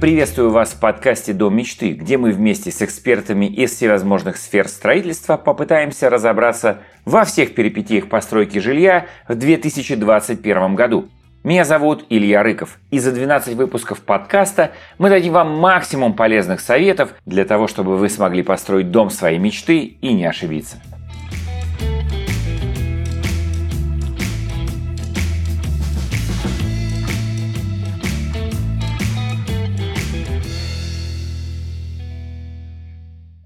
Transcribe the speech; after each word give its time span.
Приветствую 0.00 0.48
вас 0.50 0.70
в 0.70 0.80
подкасте 0.80 1.34
«Дом 1.34 1.54
мечты», 1.54 1.92
где 1.92 2.16
мы 2.16 2.32
вместе 2.32 2.70
с 2.70 2.80
экспертами 2.80 3.44
из 3.44 3.72
всевозможных 3.72 4.38
сфер 4.38 4.66
строительства 4.66 5.36
попытаемся 5.36 6.08
разобраться 6.08 6.78
во 7.04 7.26
всех 7.26 7.54
перипетиях 7.54 8.08
постройки 8.08 8.60
жилья 8.60 9.08
в 9.28 9.34
2021 9.34 10.74
году. 10.74 11.10
Меня 11.44 11.66
зовут 11.66 12.06
Илья 12.08 12.42
Рыков, 12.42 12.78
и 12.90 12.98
за 12.98 13.12
12 13.12 13.54
выпусков 13.56 14.00
подкаста 14.00 14.72
мы 14.96 15.10
дадим 15.10 15.34
вам 15.34 15.58
максимум 15.58 16.14
полезных 16.14 16.62
советов 16.62 17.12
для 17.26 17.44
того, 17.44 17.66
чтобы 17.66 17.98
вы 17.98 18.08
смогли 18.08 18.42
построить 18.42 18.90
дом 18.90 19.10
своей 19.10 19.38
мечты 19.38 19.80
и 19.80 20.14
не 20.14 20.24
ошибиться. 20.24 20.78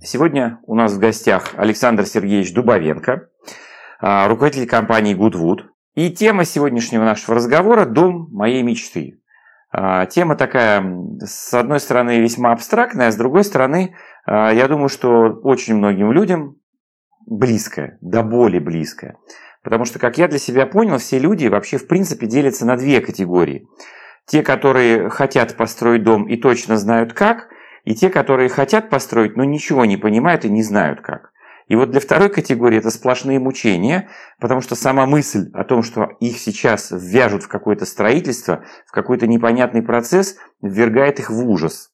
Сегодня 0.05 0.61
у 0.67 0.75
нас 0.75 0.93
в 0.93 0.99
гостях 0.99 1.55
Александр 1.57 2.05
Сергеевич 2.05 2.53
Дубовенко, 2.53 3.31
а, 4.01 4.29
руководитель 4.29 4.69
компании 4.69 5.17
Goodwood. 5.17 5.63
И 5.95 6.11
тема 6.11 6.45
сегодняшнего 6.45 7.05
нашего 7.05 7.37
разговора– 7.37 7.85
«Дом 7.87 8.29
моей 8.31 8.63
мечты». 8.63 9.23
А, 9.73 10.05
тема 10.05 10.37
такая, 10.37 10.85
с 11.21 11.55
одной 11.55 11.81
стороны, 11.81 12.21
весьма 12.21 12.53
абстрактная, 12.53 13.09
а 13.09 13.13
с 13.13 13.17
другой 13.17 13.45
стороны, 13.45 13.97
а, 14.27 14.53
я 14.53 14.69
думаю, 14.69 14.91
что 14.91 15.41
очень 15.43 15.75
многим 15.77 16.13
людям 16.13 16.57
близкая, 17.27 17.97
до 18.03 18.23
боли 18.23 18.59
близкая. 18.59 19.17
Потому 19.63 19.87
что, 19.87 19.99
как 19.99 20.19
я 20.19 20.29
для 20.29 20.39
себя 20.39 20.67
понял, 20.67 20.99
все 20.99 21.19
люди 21.19 21.47
вообще 21.47 21.79
в 21.79 21.87
принципе 21.87 22.27
делятся 22.27 22.67
на 22.67 22.77
две 22.77 23.01
категории. 23.01 23.67
Те, 24.27 24.43
которые 24.43 25.09
хотят 25.09 25.57
построить 25.57 26.03
дом 26.03 26.29
и 26.29 26.37
точно 26.37 26.77
знают 26.77 27.15
как, 27.15 27.49
и 27.85 27.95
те, 27.95 28.11
которые 28.11 28.49
хотят 28.49 28.91
построить, 28.91 29.37
но 29.37 29.45
ничего 29.45 29.85
не 29.85 29.97
понимают 29.97 30.45
и 30.45 30.51
не 30.51 30.63
знают 30.63 31.01
как. 31.01 31.33
И 31.67 31.77
вот 31.77 31.91
для 31.91 32.01
второй 32.01 32.29
категории 32.29 32.79
это 32.79 32.91
сплошные 32.91 33.39
мучения, 33.39 34.09
потому 34.39 34.61
что 34.61 34.75
сама 34.75 35.07
мысль 35.07 35.51
о 35.55 35.65
том, 35.65 35.83
что 35.83 36.11
их 36.21 36.39
сейчас 36.39 36.91
ввяжут 36.91 37.45
в 37.45 37.49
какое-то 37.49 37.87
строительство, 37.87 38.65
в 38.87 38.93
какой-то 38.93 39.27
непонятный 39.27 39.83
процесс, 39.83 40.37
ввергает 40.61 41.21
их 41.21 41.31
в 41.31 41.49
ужас. 41.49 41.91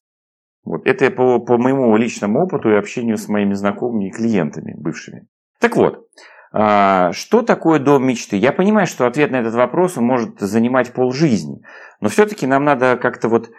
Вот. 0.65 0.87
Это 0.87 1.11
по, 1.11 1.39
по 1.39 1.57
моему 1.57 1.97
личному 1.97 2.43
опыту 2.43 2.71
и 2.71 2.77
общению 2.77 3.17
с 3.17 3.29
моими 3.29 3.55
знакомыми 3.55 4.09
и 4.09 4.11
клиентами 4.11 4.75
бывшими. 4.77 5.29
Так 5.61 5.77
вот, 5.77 6.07
а, 6.53 7.13
что 7.13 7.43
такое 7.43 7.79
дом 7.79 8.07
мечты? 8.07 8.37
Я 8.37 8.53
понимаю, 8.53 8.89
что 8.89 9.07
ответ 9.07 9.31
на 9.31 9.37
этот 9.37 9.55
вопрос 9.55 9.97
может 9.97 10.41
занимать 10.41 10.93
полжизни, 10.93 11.63
но 12.01 12.09
все-таки 12.09 12.47
нам 12.47 12.65
надо 12.65 12.97
как-то 12.97 13.29
вот 13.29 13.51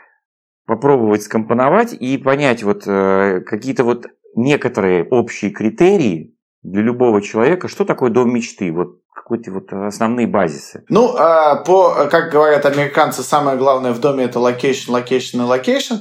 попробовать 0.66 1.24
скомпоновать 1.24 1.94
и 1.94 2.18
понять 2.18 2.64
вот 2.64 2.84
э, 2.86 3.42
какие-то 3.42 3.84
вот 3.84 4.08
некоторые 4.36 5.04
общие 5.10 5.52
критерии 5.52 6.36
для 6.64 6.82
любого 6.82 7.22
человека, 7.22 7.68
что 7.68 7.86
такое 7.86 8.12
дом 8.12 8.34
мечты, 8.34 8.72
вот 8.72 9.00
какие-то 9.14 9.52
вот 9.52 9.72
основные 9.74 10.28
базисы. 10.28 10.84
Ну, 10.90 11.16
а, 11.18 11.56
по, 11.56 12.08
как 12.10 12.32
говорят 12.32 12.66
американцы, 12.66 13.24
самое 13.24 13.58
главное 13.58 13.94
в 13.94 14.00
доме 14.00 14.26
это 14.26 14.40
location, 14.40 14.92
location 14.92 15.42
и 15.42 15.46
location, 15.46 15.96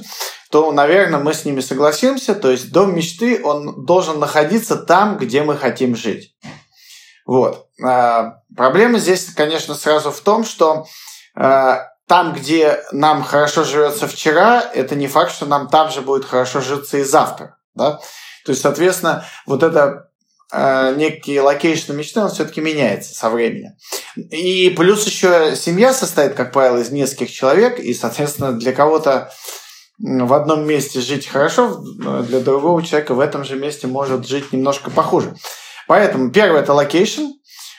то, 0.51 0.71
наверное, 0.71 1.19
мы 1.19 1.33
с 1.33 1.45
ними 1.45 1.61
согласимся. 1.61 2.35
То 2.35 2.51
есть 2.51 2.71
дом 2.71 2.95
мечты, 2.95 3.41
он 3.43 3.85
должен 3.85 4.19
находиться 4.19 4.75
там, 4.75 5.17
где 5.17 5.43
мы 5.43 5.55
хотим 5.55 5.95
жить. 5.95 6.35
Вот. 7.25 7.67
А, 7.83 8.41
проблема 8.55 8.99
здесь, 8.99 9.33
конечно, 9.33 9.75
сразу 9.75 10.11
в 10.11 10.19
том, 10.19 10.43
что 10.43 10.85
а, 11.35 11.90
там, 12.11 12.33
где 12.33 12.83
нам 12.91 13.23
хорошо 13.23 13.63
живется 13.63 14.05
вчера, 14.05 14.61
это 14.73 14.95
не 14.95 15.07
факт, 15.07 15.31
что 15.31 15.45
нам 15.45 15.69
там 15.69 15.89
же 15.89 16.01
будет 16.01 16.25
хорошо 16.25 16.59
житься 16.59 16.97
и 16.97 17.03
завтра. 17.03 17.55
Да? 17.73 18.01
То 18.43 18.49
есть, 18.49 18.61
соответственно, 18.61 19.23
вот 19.45 19.63
это 19.63 20.09
э, 20.51 20.93
некий 20.97 21.39
location 21.39 21.93
мечты, 21.93 22.19
он 22.19 22.29
все-таки 22.29 22.59
меняется 22.59 23.15
со 23.15 23.29
временем. 23.29 23.77
И 24.17 24.71
плюс 24.71 25.05
еще 25.05 25.55
семья 25.55 25.93
состоит, 25.93 26.33
как 26.33 26.51
правило, 26.51 26.79
из 26.79 26.91
нескольких 26.91 27.31
человек, 27.31 27.79
и, 27.79 27.93
соответственно, 27.93 28.51
для 28.51 28.73
кого-то 28.73 29.31
в 29.97 30.33
одном 30.33 30.67
месте 30.67 30.99
жить 30.99 31.29
хорошо, 31.29 31.77
для 31.77 32.41
другого 32.41 32.83
человека 32.83 33.13
в 33.13 33.21
этом 33.21 33.45
же 33.45 33.55
месте 33.55 33.87
может 33.87 34.27
жить 34.27 34.51
немножко 34.51 34.91
похуже. 34.91 35.33
Поэтому 35.87 36.29
первое– 36.29 36.59
это 36.63 36.73
location. 36.73 37.27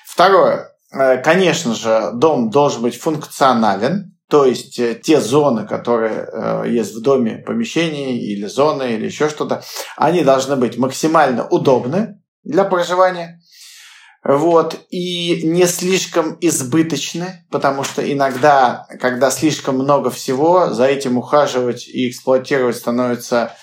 Второе, 0.07 0.73
э, 0.91 1.19
конечно 1.19 1.75
же, 1.75 2.13
дом 2.15 2.49
должен 2.49 2.81
быть 2.81 2.99
функционален. 2.99 4.12
То 4.33 4.47
есть 4.47 4.79
э, 4.79 4.95
те 4.95 5.21
зоны, 5.21 5.67
которые 5.67 6.27
э, 6.33 6.65
есть 6.67 6.95
в 6.95 7.03
доме, 7.03 7.45
помещении 7.47 8.33
или 8.33 8.47
зоны 8.47 8.95
или 8.95 9.05
еще 9.05 9.29
что-то, 9.29 9.63
они 9.95 10.25
должны 10.25 10.57
быть 10.57 10.79
максимально 10.79 11.47
удобны 11.47 12.19
для 12.43 12.65
проживания. 12.65 13.43
Вот, 14.25 14.87
и 14.89 15.43
не 15.47 15.67
слишком 15.67 16.39
избыточны, 16.41 17.45
потому 17.51 17.85
что 17.85 18.11
иногда, 18.11 18.87
когда 19.03 19.31
слишком 19.31 19.75
много 19.75 20.11
всего, 20.11 20.71
за 20.71 20.87
этим 20.87 21.19
ухаживать 21.19 21.87
и 21.87 22.09
эксплуатировать 22.09 22.77
становится 22.77 23.55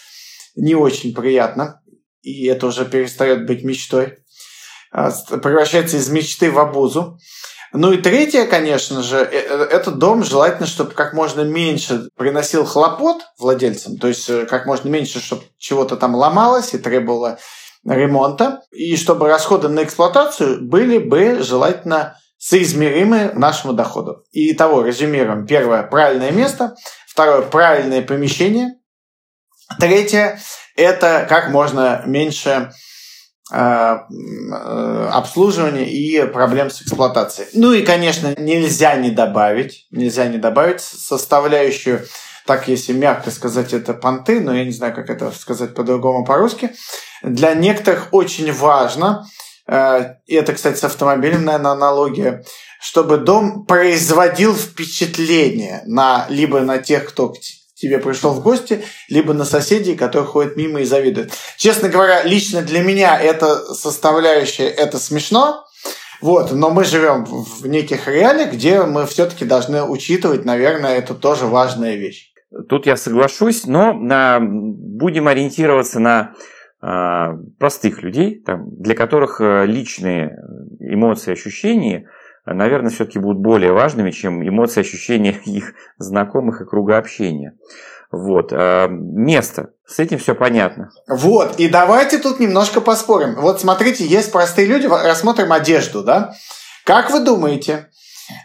не 0.56 0.76
очень 0.76 1.16
приятно, 1.16 1.82
и 2.22 2.46
это 2.46 2.68
уже 2.68 2.86
перестает 2.86 3.48
быть 3.48 3.64
мечтой, 3.64 4.20
а, 4.92 5.10
превращается 5.42 5.98
из 5.98 6.10
мечты 6.10 6.52
в 6.52 6.60
обузу. 6.60 7.18
Ну 7.72 7.92
и 7.92 7.98
третье, 7.98 8.46
конечно 8.46 9.04
же, 9.04 9.18
э, 9.18 9.30
э, 9.32 9.64
этот 9.72 10.00
дом 10.00 10.24
желательно, 10.24 10.66
чтобы 10.66 10.92
как 10.92 11.14
можно 11.14 11.42
меньше 11.42 12.10
приносил 12.16 12.66
хлопот 12.66 13.22
владельцам, 13.38 13.98
то 13.98 14.08
есть 14.08 14.28
э, 14.30 14.46
как 14.46 14.66
можно 14.66 14.90
меньше, 14.90 15.22
чтобы 15.22 15.44
чего-то 15.58 15.96
там 15.96 16.16
ломалось 16.16 16.74
и 16.74 16.80
требовало 16.80 17.38
ремонта, 17.86 18.62
и 18.72 18.98
чтобы 18.98 19.28
расходы 19.28 19.68
на 19.68 19.84
эксплуатацию 19.84 20.68
были 20.68 20.98
бы 20.98 21.44
желательно 21.44 22.18
соизмеримы 22.40 23.32
нашему 23.34 23.74
доходу. 23.74 24.24
И 24.32 24.54
того 24.54 24.82
резюмируем. 24.82 25.46
Первое– 25.46 25.84
правильное 25.92 26.32
место. 26.32 26.76
Второе– 27.08 27.42
правильное 27.44 28.02
помещение. 28.02 28.76
Третье– 29.80 30.40
это 30.76 31.26
как 31.30 31.50
можно 31.50 32.02
меньше 32.06 32.72
обслуживания 33.52 35.90
и 35.90 36.26
проблем 36.26 36.70
с 36.70 36.82
эксплуатацией. 36.82 37.50
Ну 37.54 37.74
и, 37.74 37.84
конечно, 37.84 38.34
нельзя 38.38 38.96
не 38.96 39.10
добавить, 39.10 39.88
нельзя 39.92 40.28
не 40.28 40.38
добавить 40.38 40.82
составляющую, 40.82 42.06
так 42.46 42.68
если 42.68 42.94
мягко 42.94 43.32
сказать, 43.32 43.74
это 43.74 43.94
понты, 43.94 44.40
но 44.40 44.56
я 44.56 44.66
не 44.66 44.72
знаю, 44.72 44.96
как 44.96 45.10
это 45.10 45.32
сказать 45.32 45.76
по-другому 45.76 46.26
по-русски. 46.26 46.72
Для 47.22 47.54
некоторых 47.54 48.08
очень 48.12 48.52
важно, 48.52 49.28
э, 49.68 50.16
и 50.26 50.36
это, 50.36 50.54
кстати, 50.54 50.80
с 50.80 50.84
автомобилем, 50.84 51.46
наверное, 51.46 51.74
аналогия, 51.74 52.44
чтобы 52.82 53.18
дом 53.18 53.66
производил 53.66 54.56
впечатление 54.56 55.84
на, 55.86 56.26
либо 56.30 56.62
на 56.62 56.80
тех, 56.80 57.10
кто 57.10 57.34
тебе 57.80 58.00
пришел 58.00 58.32
в 58.32 58.44
гости, 58.44 58.84
либо 59.08 59.34
на 59.34 59.46
соседей, 59.46 59.96
которые 59.96 60.28
ходят 60.28 60.56
мимо 60.58 60.82
и 60.82 60.86
завидуют. 60.86 61.32
Честно 61.58 61.90
говоря, 61.90 62.24
лично 62.24 62.62
для 62.62 62.82
меня 62.82 63.20
это 63.20 63.74
составляющая, 63.74 64.68
это 64.68 65.00
смешно, 65.00 65.66
вот, 66.22 66.52
но 66.52 66.70
мы 66.70 66.84
живем 66.84 67.24
в 67.24 67.66
неких 67.66 68.08
реалиях, 68.08 68.52
где 68.54 68.84
мы 68.84 69.06
все-таки 69.08 69.46
должны 69.46 69.84
учитывать, 69.84 70.44
наверное, 70.44 70.98
это 70.98 71.14
тоже 71.14 71.46
важная 71.46 71.96
вещь. 71.96 72.34
Тут 72.68 72.86
я 72.86 72.98
соглашусь, 72.98 73.66
но 73.66 73.94
на, 73.94 74.40
будем 74.42 75.28
ориентироваться 75.28 76.00
на 76.00 76.34
э, 76.82 77.38
простых 77.58 78.04
людей, 78.04 78.42
там, 78.46 78.70
для 78.82 78.96
которых 78.96 79.40
э, 79.40 79.66
личные 79.66 80.36
эмоции, 80.80 81.32
ощущения– 81.32 82.10
наверное, 82.46 82.90
все-таки 82.90 83.20
будут 83.20 83.42
более 83.42 83.72
важными, 83.72 84.12
чем 84.12 84.48
эмоции, 84.48 84.82
ощущения 84.82 85.32
их 85.46 85.74
знакомых 85.98 86.62
и 86.62 86.66
круга 86.66 86.98
общения. 86.98 87.54
Вот. 88.12 88.52
А, 88.52 88.88
место. 88.88 89.72
С 89.86 90.00
этим 90.00 90.18
все 90.18 90.36
понятно. 90.36 90.90
Вот. 91.08 91.60
И 91.60 91.68
давайте 91.68 92.18
тут 92.20 92.40
немножко 92.40 92.82
поспорим. 92.82 93.36
Вот 93.36 93.62
смотрите, 93.62 94.06
есть 94.06 94.32
простые 94.32 94.68
люди, 94.68 94.88
рассмотрим 94.88 95.52
одежду, 95.52 96.04
да? 96.04 96.34
Как 96.86 97.12
вы 97.12 97.20
думаете, 97.20 97.90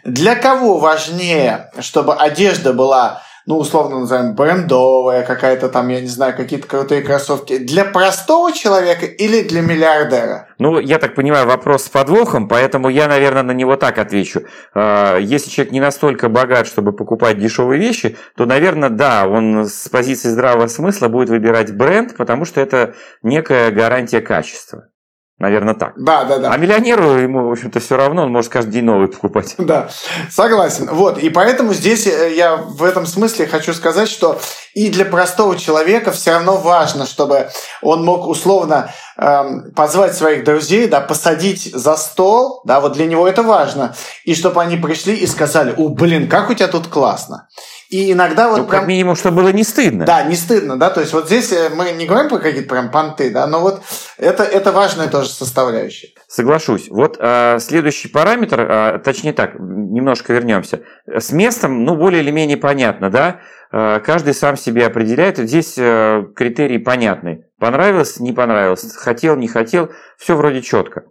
для 0.03 0.35
кого 0.35 0.77
важнее, 0.77 1.71
чтобы 1.79 2.15
одежда 2.15 2.73
была 2.73 3.21
ну, 3.45 3.57
условно 3.57 3.99
назовем, 3.99 4.35
брендовая 4.35 5.23
какая-то 5.23 5.69
там, 5.69 5.89
я 5.89 6.01
не 6.01 6.07
знаю, 6.07 6.35
какие-то 6.35 6.67
крутые 6.67 7.01
кроссовки, 7.01 7.57
для 7.57 7.85
простого 7.85 8.51
человека 8.51 9.05
или 9.05 9.43
для 9.43 9.61
миллиардера? 9.61 10.47
Ну, 10.57 10.79
я 10.79 10.97
так 10.97 11.13
понимаю, 11.15 11.45
вопрос 11.45 11.83
с 11.83 11.89
подвохом, 11.89 12.47
поэтому 12.47 12.89
я, 12.89 13.07
наверное, 13.07 13.43
на 13.43 13.51
него 13.51 13.75
так 13.75 13.99
отвечу. 13.99 14.41
А, 14.73 15.17
если 15.17 15.49
человек 15.49 15.73
не 15.73 15.79
настолько 15.79 16.27
богат, 16.27 16.65
чтобы 16.65 16.91
покупать 16.91 17.37
дешевые 17.37 17.79
вещи, 17.79 18.17
то, 18.35 18.45
наверное, 18.45 18.89
да, 18.89 19.27
он 19.27 19.65
с 19.65 19.89
позиции 19.89 20.29
здравого 20.29 20.67
смысла 20.67 21.07
будет 21.07 21.29
выбирать 21.29 21.75
бренд, 21.75 22.17
потому 22.17 22.45
что 22.45 22.61
это 22.61 22.95
некая 23.21 23.69
гарантия 23.71 24.21
качества. 24.21 24.87
Наверное, 25.37 25.73
так. 25.73 25.93
Да, 25.97 26.23
да, 26.23 26.37
да. 26.37 26.51
А 26.51 26.57
миллионеру 26.57 27.17
ему, 27.17 27.49
в 27.49 27.51
общем-то, 27.51 27.81
все 27.81 27.97
равно, 27.97 28.23
он 28.23 28.31
может 28.31 28.49
каждый 28.49 28.71
день 28.71 28.85
новый 28.85 29.09
покупать. 29.09 29.55
Да, 29.65 29.89
согласен. 30.29 30.87
Вот, 30.89 31.17
и 31.17 31.29
поэтому 31.29 31.73
здесь 31.73 32.07
э, 32.07 32.33
я 32.35 32.55
в 32.55 32.83
этом 32.83 33.05
смысле 33.05 33.45
хочу 33.47 33.73
сказать, 33.73 34.07
что 34.07 34.39
и 34.73 34.89
для 34.89 35.03
простого 35.03 35.57
человека 35.57 36.11
все 36.11 36.31
равно 36.31 36.55
важно, 36.55 37.05
чтобы 37.05 37.49
он 37.81 38.05
мог 38.05 38.27
условно 38.27 38.91
эм, 39.17 39.73
позвать 39.73 40.15
своих 40.15 40.43
друзей, 40.43 40.87
да, 40.87 41.01
посадить 41.01 41.71
за 41.73 41.97
стол, 41.97 42.61
да, 42.63 42.79
вот 42.79 42.93
для 42.93 43.05
него 43.05 43.27
это 43.27 43.43
важно, 43.43 43.95
и 44.23 44.35
чтобы 44.35 44.61
они 44.61 44.77
пришли 44.77 45.15
и 45.15 45.27
сказали, 45.27 45.73
о, 45.75 45.89
блин, 45.89 46.29
как 46.29 46.49
у 46.49 46.53
тебя 46.53 46.67
тут 46.67 46.87
классно. 46.87 47.47
И 47.89 48.11
иногда 48.11 48.49
вот 48.49 48.57
ну, 48.57 48.65
прям... 48.65 48.79
как 48.81 48.87
минимум, 48.87 49.15
чтобы 49.15 49.37
было 49.37 49.49
не 49.49 49.63
стыдно. 49.63 50.05
Да, 50.05 50.23
не 50.23 50.35
стыдно, 50.35 50.77
да, 50.77 50.89
то 50.89 51.01
есть 51.01 51.13
вот 51.13 51.27
здесь 51.27 51.51
э, 51.51 51.69
мы 51.69 51.91
не 51.91 52.05
говорим 52.05 52.29
про 52.29 52.39
какие-то 52.39 52.67
прям 52.67 52.89
понты, 52.89 53.29
да, 53.29 53.45
но 53.45 53.61
вот 53.61 53.83
это, 54.17 54.43
это 54.43 54.71
важная 54.71 55.07
тоже 55.07 55.29
составляющая. 55.29 56.09
Соглашусь. 56.27 56.87
Вот 56.89 57.17
э, 57.19 57.59
следующий 57.59 58.07
параметр, 58.07 58.61
э, 58.61 58.99
точнее 59.03 59.33
так, 59.33 59.59
немножко 59.59 60.33
вернемся. 60.33 60.81
С 61.07 61.31
местом, 61.31 61.83
ну, 61.83 61.95
более 61.95 62.23
или 62.23 62.31
менее 62.31 62.57
понятно, 62.57 63.11
да, 63.11 63.41
э, 63.71 63.99
каждый 63.99 64.33
сам 64.33 64.57
себе 64.57 64.87
определяет, 64.87 65.37
здесь 65.37 65.75
э, 65.77 66.23
критерии 66.35 66.79
понятны. 66.79 67.45
Понравилось, 67.59 68.19
не 68.19 68.33
понравилось, 68.33 68.95
хотел, 68.95 69.35
не 69.35 69.47
хотел, 69.47 69.91
все 70.17 70.35
вроде 70.35 70.61
четко. 70.61 71.03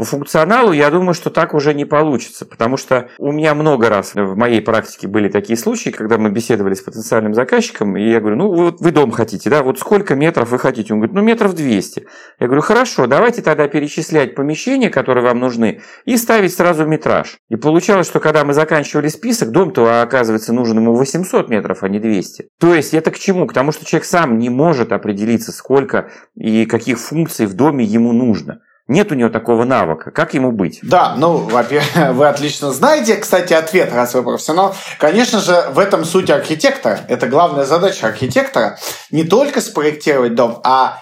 По 0.00 0.06
функционалу 0.06 0.72
я 0.72 0.88
думаю, 0.88 1.12
что 1.12 1.28
так 1.28 1.52
уже 1.52 1.74
не 1.74 1.84
получится, 1.84 2.46
потому 2.46 2.78
что 2.78 3.10
у 3.18 3.32
меня 3.32 3.54
много 3.54 3.90
раз 3.90 4.14
в 4.14 4.34
моей 4.34 4.62
практике 4.62 5.08
были 5.08 5.28
такие 5.28 5.58
случаи, 5.58 5.90
когда 5.90 6.16
мы 6.16 6.30
беседовали 6.30 6.72
с 6.72 6.80
потенциальным 6.80 7.34
заказчиком, 7.34 7.98
и 7.98 8.10
я 8.10 8.20
говорю, 8.20 8.36
ну 8.36 8.50
вот 8.50 8.80
вы 8.80 8.92
дом 8.92 9.10
хотите, 9.10 9.50
да, 9.50 9.62
вот 9.62 9.78
сколько 9.78 10.14
метров 10.14 10.52
вы 10.52 10.58
хотите? 10.58 10.94
Он 10.94 11.00
говорит, 11.00 11.14
ну 11.14 11.20
метров 11.20 11.54
200. 11.54 12.06
Я 12.38 12.46
говорю, 12.46 12.62
хорошо, 12.62 13.06
давайте 13.08 13.42
тогда 13.42 13.68
перечислять 13.68 14.34
помещения, 14.34 14.88
которые 14.88 15.22
вам 15.22 15.38
нужны, 15.38 15.82
и 16.06 16.16
ставить 16.16 16.54
сразу 16.54 16.86
метраж. 16.86 17.36
И 17.50 17.56
получалось, 17.56 18.06
что 18.06 18.20
когда 18.20 18.42
мы 18.46 18.54
заканчивали 18.54 19.08
список, 19.08 19.50
дом-то 19.50 20.00
оказывается 20.00 20.54
нужен 20.54 20.78
ему 20.78 20.94
800 20.94 21.50
метров, 21.50 21.82
а 21.82 21.90
не 21.90 21.98
200. 21.98 22.48
То 22.58 22.74
есть 22.74 22.94
это 22.94 23.10
к 23.10 23.18
чему? 23.18 23.46
К 23.46 23.52
тому, 23.52 23.70
что 23.70 23.84
человек 23.84 24.06
сам 24.06 24.38
не 24.38 24.48
может 24.48 24.92
определиться, 24.92 25.52
сколько 25.52 26.08
и 26.36 26.64
каких 26.64 26.98
функций 26.98 27.44
в 27.44 27.52
доме 27.52 27.84
ему 27.84 28.14
нужно. 28.14 28.60
Нет 28.90 29.12
у 29.12 29.14
него 29.14 29.30
такого 29.30 29.62
навыка. 29.62 30.10
Как 30.10 30.34
ему 30.34 30.50
быть? 30.50 30.80
Да, 30.82 31.14
ну, 31.16 31.36
во-первых, 31.36 31.86
вы 32.16 32.26
отлично 32.26 32.72
знаете, 32.72 33.14
кстати, 33.14 33.52
ответ, 33.52 33.92
раз 33.92 34.14
вы 34.14 34.24
профессионал. 34.24 34.74
Конечно 34.98 35.38
же, 35.38 35.66
в 35.70 35.78
этом 35.78 36.04
суть 36.04 36.28
архитектора. 36.28 36.98
Это 37.06 37.28
главная 37.28 37.64
задача 37.64 38.08
архитектора. 38.08 38.80
Не 39.12 39.22
только 39.22 39.60
спроектировать 39.60 40.34
дом, 40.34 40.60
а 40.64 40.98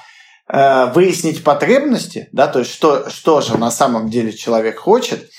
э, 0.52 0.92
выяснить 0.92 1.42
потребности, 1.42 2.28
да, 2.32 2.46
то 2.46 2.58
есть 2.58 2.74
что, 2.74 3.08
что 3.08 3.40
же 3.40 3.56
на 3.56 3.70
самом 3.70 4.10
деле 4.10 4.34
человек 4.34 4.78
хочет. 4.78 5.30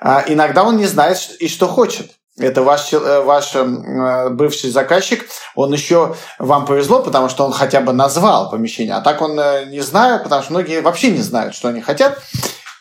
А 0.00 0.24
иногда 0.26 0.64
он 0.64 0.78
не 0.78 0.86
знает 0.86 1.18
и 1.38 1.46
что 1.46 1.68
хочет 1.68 2.10
это 2.38 2.62
ваш, 2.62 2.92
э, 2.92 3.20
ваш 3.22 3.54
э, 3.54 4.30
бывший 4.30 4.70
заказчик, 4.70 5.26
он 5.54 5.72
еще 5.72 6.16
вам 6.38 6.64
повезло, 6.64 7.02
потому 7.02 7.28
что 7.28 7.44
он 7.44 7.52
хотя 7.52 7.80
бы 7.80 7.92
назвал 7.92 8.50
помещение, 8.50 8.94
а 8.94 9.00
так 9.00 9.20
он 9.20 9.38
э, 9.38 9.66
не 9.66 9.80
знает, 9.80 10.22
потому 10.22 10.42
что 10.42 10.52
многие 10.52 10.80
вообще 10.80 11.10
не 11.10 11.20
знают, 11.20 11.54
что 11.54 11.68
они 11.68 11.82
хотят, 11.82 12.18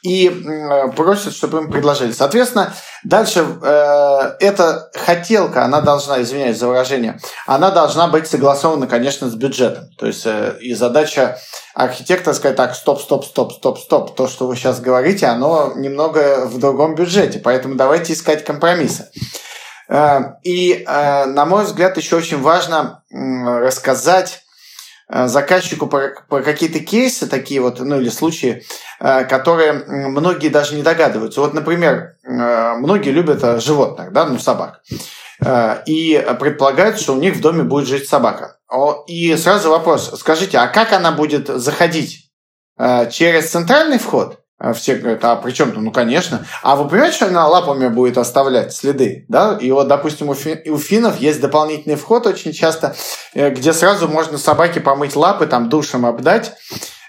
и 0.01 0.29
просят, 0.95 1.33
чтобы 1.33 1.59
им 1.59 1.71
предложили. 1.71 2.11
Соответственно, 2.11 2.73
дальше 3.03 3.45
э, 3.61 4.35
эта 4.39 4.89
хотелка, 4.95 5.63
она 5.63 5.81
должна, 5.81 6.21
извиняюсь 6.21 6.57
за 6.57 6.67
выражение, 6.67 7.19
она 7.45 7.69
должна 7.69 8.07
быть 8.07 8.27
согласована, 8.27 8.87
конечно, 8.87 9.29
с 9.29 9.35
бюджетом. 9.35 9.85
То 9.97 10.07
есть 10.07 10.25
э, 10.25 10.57
и 10.59 10.73
задача 10.73 11.37
архитектора 11.75 12.33
сказать, 12.33 12.57
так, 12.57 12.75
стоп, 12.75 12.99
стоп, 12.99 13.25
стоп, 13.25 13.53
стоп, 13.53 13.79
стоп, 13.79 14.15
то, 14.15 14.27
что 14.27 14.47
вы 14.47 14.55
сейчас 14.55 14.79
говорите, 14.79 15.27
оно 15.27 15.73
немного 15.75 16.45
в 16.45 16.57
другом 16.57 16.95
бюджете, 16.95 17.39
поэтому 17.39 17.75
давайте 17.75 18.13
искать 18.13 18.43
компромиссы. 18.43 19.09
Э, 19.87 20.35
и, 20.43 20.83
э, 20.87 21.25
на 21.25 21.45
мой 21.45 21.65
взгляд, 21.65 21.97
еще 21.97 22.15
очень 22.15 22.41
важно 22.41 23.03
рассказать 23.11 24.39
э, 24.39 24.40
заказчику 25.11 25.87
про, 25.87 26.13
про 26.29 26.41
какие-то 26.41 26.79
кейсы 26.79 27.27
такие 27.27 27.59
вот, 27.61 27.79
ну 27.79 27.99
или 27.99 28.09
случаи, 28.09 28.63
которые 28.99 29.73
многие 29.73 30.49
даже 30.49 30.75
не 30.75 30.83
догадываются. 30.83 31.41
Вот, 31.41 31.53
например, 31.53 32.15
многие 32.23 33.09
любят 33.09 33.61
животных, 33.61 34.11
да, 34.13 34.25
ну 34.25 34.39
собак, 34.39 34.81
и 35.85 36.25
предполагают, 36.39 36.99
что 36.99 37.13
у 37.13 37.19
них 37.19 37.35
в 37.35 37.41
доме 37.41 37.63
будет 37.63 37.87
жить 37.87 38.07
собака. 38.07 38.57
И 39.07 39.35
сразу 39.35 39.69
вопрос, 39.69 40.11
скажите, 40.19 40.57
а 40.57 40.67
как 40.67 40.93
она 40.93 41.11
будет 41.11 41.47
заходить? 41.47 42.29
Через 43.11 43.49
центральный 43.51 43.99
вход 43.99 44.40
все 44.73 44.95
говорят, 44.95 45.23
а 45.25 45.35
при 45.37 45.51
чем 45.51 45.71
то 45.71 45.79
Ну, 45.79 45.91
конечно. 45.91 46.45
А 46.61 46.75
вы 46.75 46.87
понимаете, 46.87 47.15
что 47.15 47.27
она 47.27 47.47
лапами 47.47 47.87
будет 47.87 48.17
оставлять 48.17 48.73
следы? 48.73 49.25
Да? 49.27 49.57
И 49.59 49.71
вот, 49.71 49.87
допустим, 49.87 50.29
у, 50.29 50.35
фи- 50.35 50.69
у 50.69 50.77
финнов 50.77 51.19
есть 51.19 51.41
дополнительный 51.41 51.95
вход 51.95 52.27
очень 52.27 52.53
часто, 52.53 52.95
э, 53.33 53.49
где 53.49 53.73
сразу 53.73 54.07
можно 54.07 54.37
собаке 54.37 54.79
помыть 54.79 55.15
лапы, 55.15 55.47
там 55.47 55.69
душем 55.69 56.05
обдать. 56.05 56.53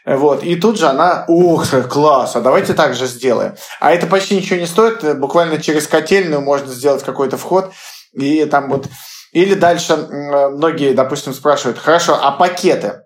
Вот. 0.07 0.43
И 0.43 0.57
тут 0.57 0.79
же 0.79 0.87
она, 0.87 1.25
ух, 1.29 1.67
класс, 1.91 2.37
а 2.37 2.41
давайте 2.41 2.75
так 2.75 2.95
же 2.95 3.07
сделаем. 3.07 3.55
А 3.81 3.93
это 3.93 4.07
почти 4.07 4.37
ничего 4.37 4.59
не 4.59 4.67
стоит, 4.67 5.19
буквально 5.19 5.61
через 5.61 5.87
котельную 5.87 6.41
можно 6.41 6.73
сделать 6.73 7.03
какой-то 7.03 7.37
вход, 7.37 7.73
и 8.13 8.45
там 8.47 8.71
вот... 8.71 8.89
Или 9.33 9.55
дальше 9.55 9.97
многие, 9.97 10.93
допустим, 10.93 11.33
спрашивают, 11.33 11.79
хорошо, 11.79 12.19
а 12.21 12.33
пакеты? 12.33 13.05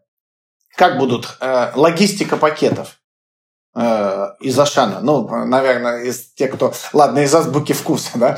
Как 0.76 0.98
будут? 0.98 1.36
Э, 1.40 1.70
логистика 1.74 2.36
пакетов 2.36 2.95
э, 3.76 4.26
из 4.40 4.58
Ашана. 4.58 5.00
Ну, 5.00 5.28
наверное, 5.46 6.04
из 6.04 6.32
тех, 6.34 6.52
кто... 6.54 6.72
Ладно, 6.92 7.20
из 7.20 7.34
азбуки 7.34 7.72
вкуса, 7.72 8.10
да? 8.14 8.36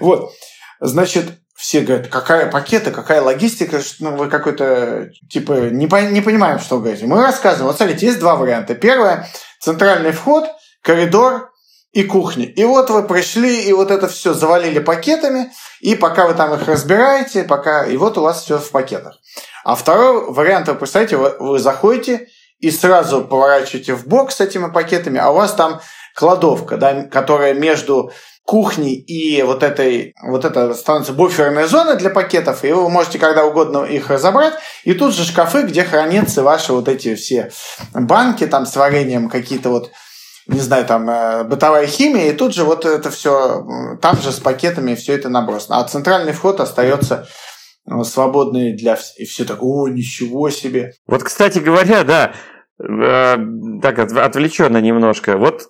Вот. 0.00 0.32
Значит, 0.80 1.38
все 1.54 1.82
говорят, 1.82 2.08
какая 2.08 2.50
пакеты, 2.50 2.90
какая 2.90 3.22
логистика, 3.22 3.80
ну, 4.00 4.16
вы 4.16 4.28
какой-то, 4.28 5.10
типа, 5.30 5.70
не, 5.70 5.86
по, 5.86 6.02
не 6.02 6.20
понимаем, 6.20 6.58
что 6.58 6.80
говорите. 6.80 7.06
Мы 7.06 7.22
рассказываем, 7.22 7.68
вот 7.68 7.76
смотрите, 7.76 8.06
есть 8.06 8.18
два 8.18 8.34
варианта. 8.34 8.74
Первое, 8.74 9.28
центральный 9.60 10.10
вход, 10.10 10.44
коридор 10.82 11.52
и 11.92 12.02
кухня. 12.02 12.46
И 12.46 12.64
вот 12.64 12.90
вы 12.90 13.04
пришли, 13.04 13.62
и 13.62 13.72
вот 13.72 13.92
это 13.92 14.08
все 14.08 14.34
завалили 14.34 14.80
пакетами, 14.80 15.52
и 15.80 15.94
пока 15.94 16.26
вы 16.26 16.34
там 16.34 16.52
их 16.54 16.66
разбираете, 16.66 17.44
пока, 17.44 17.84
и 17.84 17.96
вот 17.96 18.18
у 18.18 18.22
вас 18.22 18.42
все 18.42 18.58
в 18.58 18.70
пакетах. 18.70 19.18
А 19.62 19.76
второй 19.76 20.32
вариант, 20.32 20.66
вы 20.66 20.74
представляете, 20.74 21.16
вы, 21.16 21.36
вы 21.38 21.58
заходите, 21.60 22.26
и 22.62 22.70
сразу 22.70 23.22
поворачиваете 23.22 23.94
в 23.94 24.06
бок 24.06 24.32
с 24.32 24.40
этими 24.40 24.70
пакетами, 24.70 25.18
а 25.18 25.30
у 25.30 25.34
вас 25.34 25.52
там 25.52 25.80
кладовка, 26.14 26.76
да, 26.76 27.02
которая 27.02 27.54
между 27.54 28.12
кухней 28.44 28.94
и 28.94 29.42
вот 29.42 29.62
этой, 29.62 30.14
вот 30.22 30.44
это 30.44 30.74
становится 30.74 31.12
буферная 31.12 31.66
зона 31.66 31.96
для 31.96 32.10
пакетов, 32.10 32.64
и 32.64 32.72
вы 32.72 32.88
можете 32.88 33.18
когда 33.18 33.44
угодно 33.44 33.84
их 33.84 34.10
разобрать, 34.10 34.54
и 34.84 34.94
тут 34.94 35.14
же 35.14 35.24
шкафы, 35.24 35.62
где 35.62 35.84
хранятся 35.84 36.42
ваши 36.42 36.72
вот 36.72 36.88
эти 36.88 37.14
все 37.16 37.50
банки 37.94 38.46
там 38.46 38.64
с 38.64 38.76
вареньем, 38.76 39.28
какие-то 39.28 39.68
вот 39.68 39.90
не 40.48 40.60
знаю, 40.60 40.84
там, 40.86 41.08
э, 41.08 41.44
бытовая 41.44 41.86
химия, 41.86 42.30
и 42.30 42.36
тут 42.36 42.52
же 42.52 42.64
вот 42.64 42.84
это 42.84 43.10
все, 43.12 43.64
там 44.02 44.20
же 44.20 44.32
с 44.32 44.40
пакетами 44.40 44.96
все 44.96 45.14
это 45.14 45.28
набросано. 45.28 45.78
А 45.78 45.84
центральный 45.84 46.32
вход 46.32 46.58
остается 46.58 47.28
э, 47.88 48.02
свободный 48.02 48.76
для. 48.76 48.98
И 49.18 49.24
все 49.24 49.44
так, 49.44 49.62
о, 49.62 49.86
ничего 49.86 50.50
себе. 50.50 50.94
Вот, 51.06 51.22
кстати 51.22 51.60
говоря, 51.60 52.02
да, 52.02 52.32
так 52.78 53.98
отвлеченно 53.98 54.78
немножко. 54.78 55.36
Вот 55.36 55.68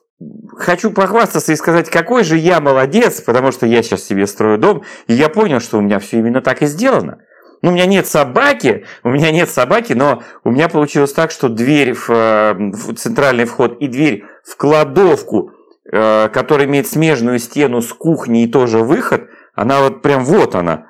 хочу 0.56 0.90
похвастаться 0.90 1.52
и 1.52 1.56
сказать, 1.56 1.90
какой 1.90 2.24
же 2.24 2.36
я 2.36 2.60
молодец, 2.60 3.20
потому 3.20 3.52
что 3.52 3.66
я 3.66 3.82
сейчас 3.82 4.04
себе 4.04 4.26
строю 4.26 4.58
дом, 4.58 4.82
и 5.06 5.14
я 5.14 5.28
понял, 5.28 5.60
что 5.60 5.78
у 5.78 5.80
меня 5.80 5.98
все 5.98 6.18
именно 6.18 6.40
так 6.40 6.62
и 6.62 6.66
сделано. 6.66 7.18
Ну, 7.62 7.70
у 7.70 7.72
меня 7.72 7.86
нет 7.86 8.08
собаки, 8.08 8.84
у 9.04 9.10
меня 9.10 9.30
нет 9.30 9.48
собаки, 9.48 9.92
но 9.92 10.22
у 10.42 10.50
меня 10.50 10.68
получилось 10.68 11.12
так, 11.12 11.30
что 11.30 11.48
дверь 11.48 11.94
в, 11.94 12.10
э, 12.10 12.54
в 12.54 12.94
центральный 12.94 13.44
вход 13.44 13.78
и 13.78 13.86
дверь 13.86 14.24
в 14.44 14.56
кладовку, 14.56 15.52
э, 15.90 16.28
которая 16.30 16.66
имеет 16.66 16.88
смежную 16.88 17.38
стену 17.38 17.80
с 17.80 17.92
кухней 17.92 18.44
и 18.44 18.50
тоже 18.50 18.78
выход, 18.78 19.28
она 19.54 19.80
вот 19.80 20.02
прям 20.02 20.24
вот 20.24 20.56
она. 20.56 20.86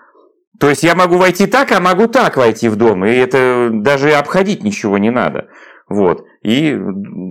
То 0.59 0.71
есть 0.71 0.83
я 0.83 0.95
могу 0.95 1.17
войти 1.17 1.47
так, 1.47 1.73
а 1.73 1.81
могу 1.81 2.07
так 2.07 2.37
войти 2.39 2.69
в 2.69 2.77
дом, 2.77 3.05
и 3.05 3.13
это 3.13 3.69
даже 3.71 4.13
обходить 4.13 4.65
ничего 4.65 4.97
не 4.97 5.11
надо. 5.11 5.49
Вот. 5.93 6.27
И 6.43 6.77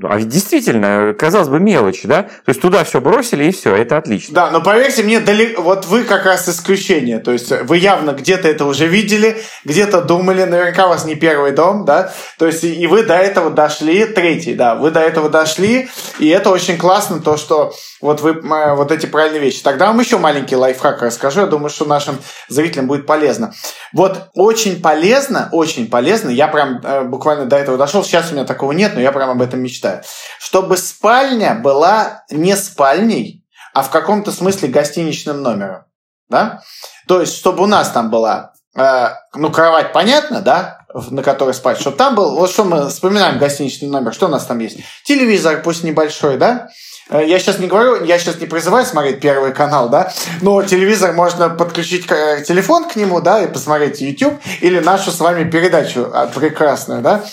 а 0.03 0.20
действительно, 0.20 1.13
казалось 1.18 1.50
бы, 1.50 1.60
мелочь, 1.60 2.03
да? 2.03 2.24
То 2.24 2.50
есть 2.50 2.62
туда 2.62 2.84
все 2.86 3.01
бросили 3.01 3.46
и 3.46 3.51
все, 3.51 3.75
это 3.75 3.98
отлично. 3.98 4.34
Да, 4.34 4.51
но 4.51 4.62
поверьте 4.62 5.03
мне, 5.03 5.20
далеко, 5.20 5.62
вот 5.62 5.86
вы 5.86 6.03
как 6.03 6.25
раз 6.25 6.48
исключение. 6.48 7.20
То 7.20 7.32
есть 7.32 7.51
вы 7.51 7.77
явно 7.77 8.12
где-то 8.12 8.48
это 8.48 8.65
уже 8.65 8.88
видели, 8.88 9.41
где-то 9.65 10.01
думали, 10.01 10.44
наверняка 10.44 10.86
у 10.86 10.89
вас 10.89 11.06
не 11.06 11.15
первый 11.15 11.51
дом, 11.51 11.84
да? 11.84 12.13
То 12.38 12.48
есть 12.48 12.63
и 12.63 12.88
вы 12.88 13.03
до 13.03 13.15
этого 13.15 13.50
дошли, 13.50 14.06
третий, 14.06 14.53
да, 14.53 14.75
вы 14.75 14.91
до 14.91 15.01
этого 15.01 15.30
дошли, 15.30 15.89
и 16.20 16.27
это 16.30 16.50
очень 16.50 16.77
классно, 16.77 17.20
то, 17.20 17.36
что 17.36 17.74
вот 18.00 18.22
вы 18.22 18.41
вот 18.41 18.91
эти 18.91 19.06
правильные 19.06 19.41
вещи. 19.41 19.62
Тогда 19.62 19.88
вам 19.88 20.00
еще 20.00 20.18
маленький 20.18 20.56
лайфхак 20.56 21.01
расскажу, 21.01 21.41
я 21.41 21.46
думаю, 21.48 21.70
что 21.70 21.86
нашим 21.86 22.18
зрителям 22.48 22.88
будет 22.88 23.06
полезно. 23.06 23.53
Вот 23.94 24.30
очень 24.34 24.82
полезно, 24.82 25.50
очень 25.51 25.89
полезно, 25.89 26.30
я 26.30 26.48
прям 26.48 26.82
э, 26.84 27.03
буквально 27.03 27.46
до 27.46 27.58
этого 27.58 27.77
дошел, 27.77 28.03
сейчас 28.03 28.32
у 28.32 28.34
меня 28.34 28.46
такого 28.46 28.72
нет, 28.72 28.94
но 28.96 29.00
я 29.01 29.12
прям 29.12 29.29
об 29.29 29.41
этом 29.41 29.62
мечтаю. 29.62 30.03
Чтобы 30.39 30.77
спальня 30.77 31.55
была 31.55 32.24
не 32.29 32.55
спальней, 32.55 33.46
а 33.74 33.84
в 33.84 33.89
каком-то 33.89 34.31
смысле 34.31 34.70
гостиничным 34.70 35.41
номером. 35.41 35.86
Да? 36.29 36.62
То 37.08 37.22
есть, 37.22 37.38
чтобы 37.38 37.63
у 37.63 37.67
нас 37.67 37.89
там 37.89 38.10
была, 38.10 38.53
э, 38.75 39.10
ну, 39.36 39.51
кровать, 39.51 39.91
понятно, 39.93 40.41
да, 40.41 40.86
на 40.93 41.24
которой 41.24 41.53
спать, 41.53 41.79
чтобы 41.79 41.98
там 41.98 42.15
был, 42.15 42.36
вот 42.36 42.50
что 42.50 42.63
мы 42.63 42.89
вспоминаем 42.89 43.38
гостиничный 43.38 43.89
номер, 43.89 44.13
что 44.13 44.27
у 44.27 44.29
нас 44.29 44.46
там 44.46 44.60
есть? 44.60 44.77
Телевизор, 45.03 45.62
пусть 45.62 45.84
небольшой, 45.84 46.38
да, 46.38 46.70
я 47.10 47.39
сейчас 47.39 47.60
не 47.60 47.67
говорю, 47.67 48.03
я 48.05 48.17
сейчас 48.20 48.39
не 48.39 48.46
призываю 48.46 48.86
смотреть 48.86 49.20
Первый 49.20 49.53
канал, 49.53 49.89
да, 49.89 50.13
но 50.41 50.63
телевизор 50.63 51.13
можно 51.13 51.50
подключить 51.50 52.10
э, 52.10 52.43
телефон 52.48 52.88
к 52.88 52.96
нему, 52.96 53.20
да, 53.20 53.41
и 53.41 53.48
посмотреть 53.48 54.01
YouTube 54.01 54.39
или 54.62 54.79
нашу 54.79 55.12
с 55.12 55.20
вами 55.20 55.50
передачу 55.50 56.10
а, 56.13 56.27
прекрасную, 56.27 57.01
да. 57.01 57.24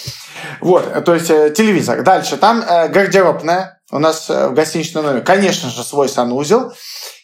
Вот, 0.61 1.05
то 1.05 1.15
есть 1.15 1.31
э, 1.31 1.51
телевизор. 1.51 2.03
Дальше, 2.03 2.37
там 2.37 2.61
гардеробная 2.61 3.81
у 3.91 3.99
нас 3.99 4.29
в 4.29 4.53
гостиничном 4.53 5.05
номере, 5.05 5.23
конечно 5.23 5.71
же, 5.71 5.83
свой 5.83 6.09
санузел. 6.09 6.73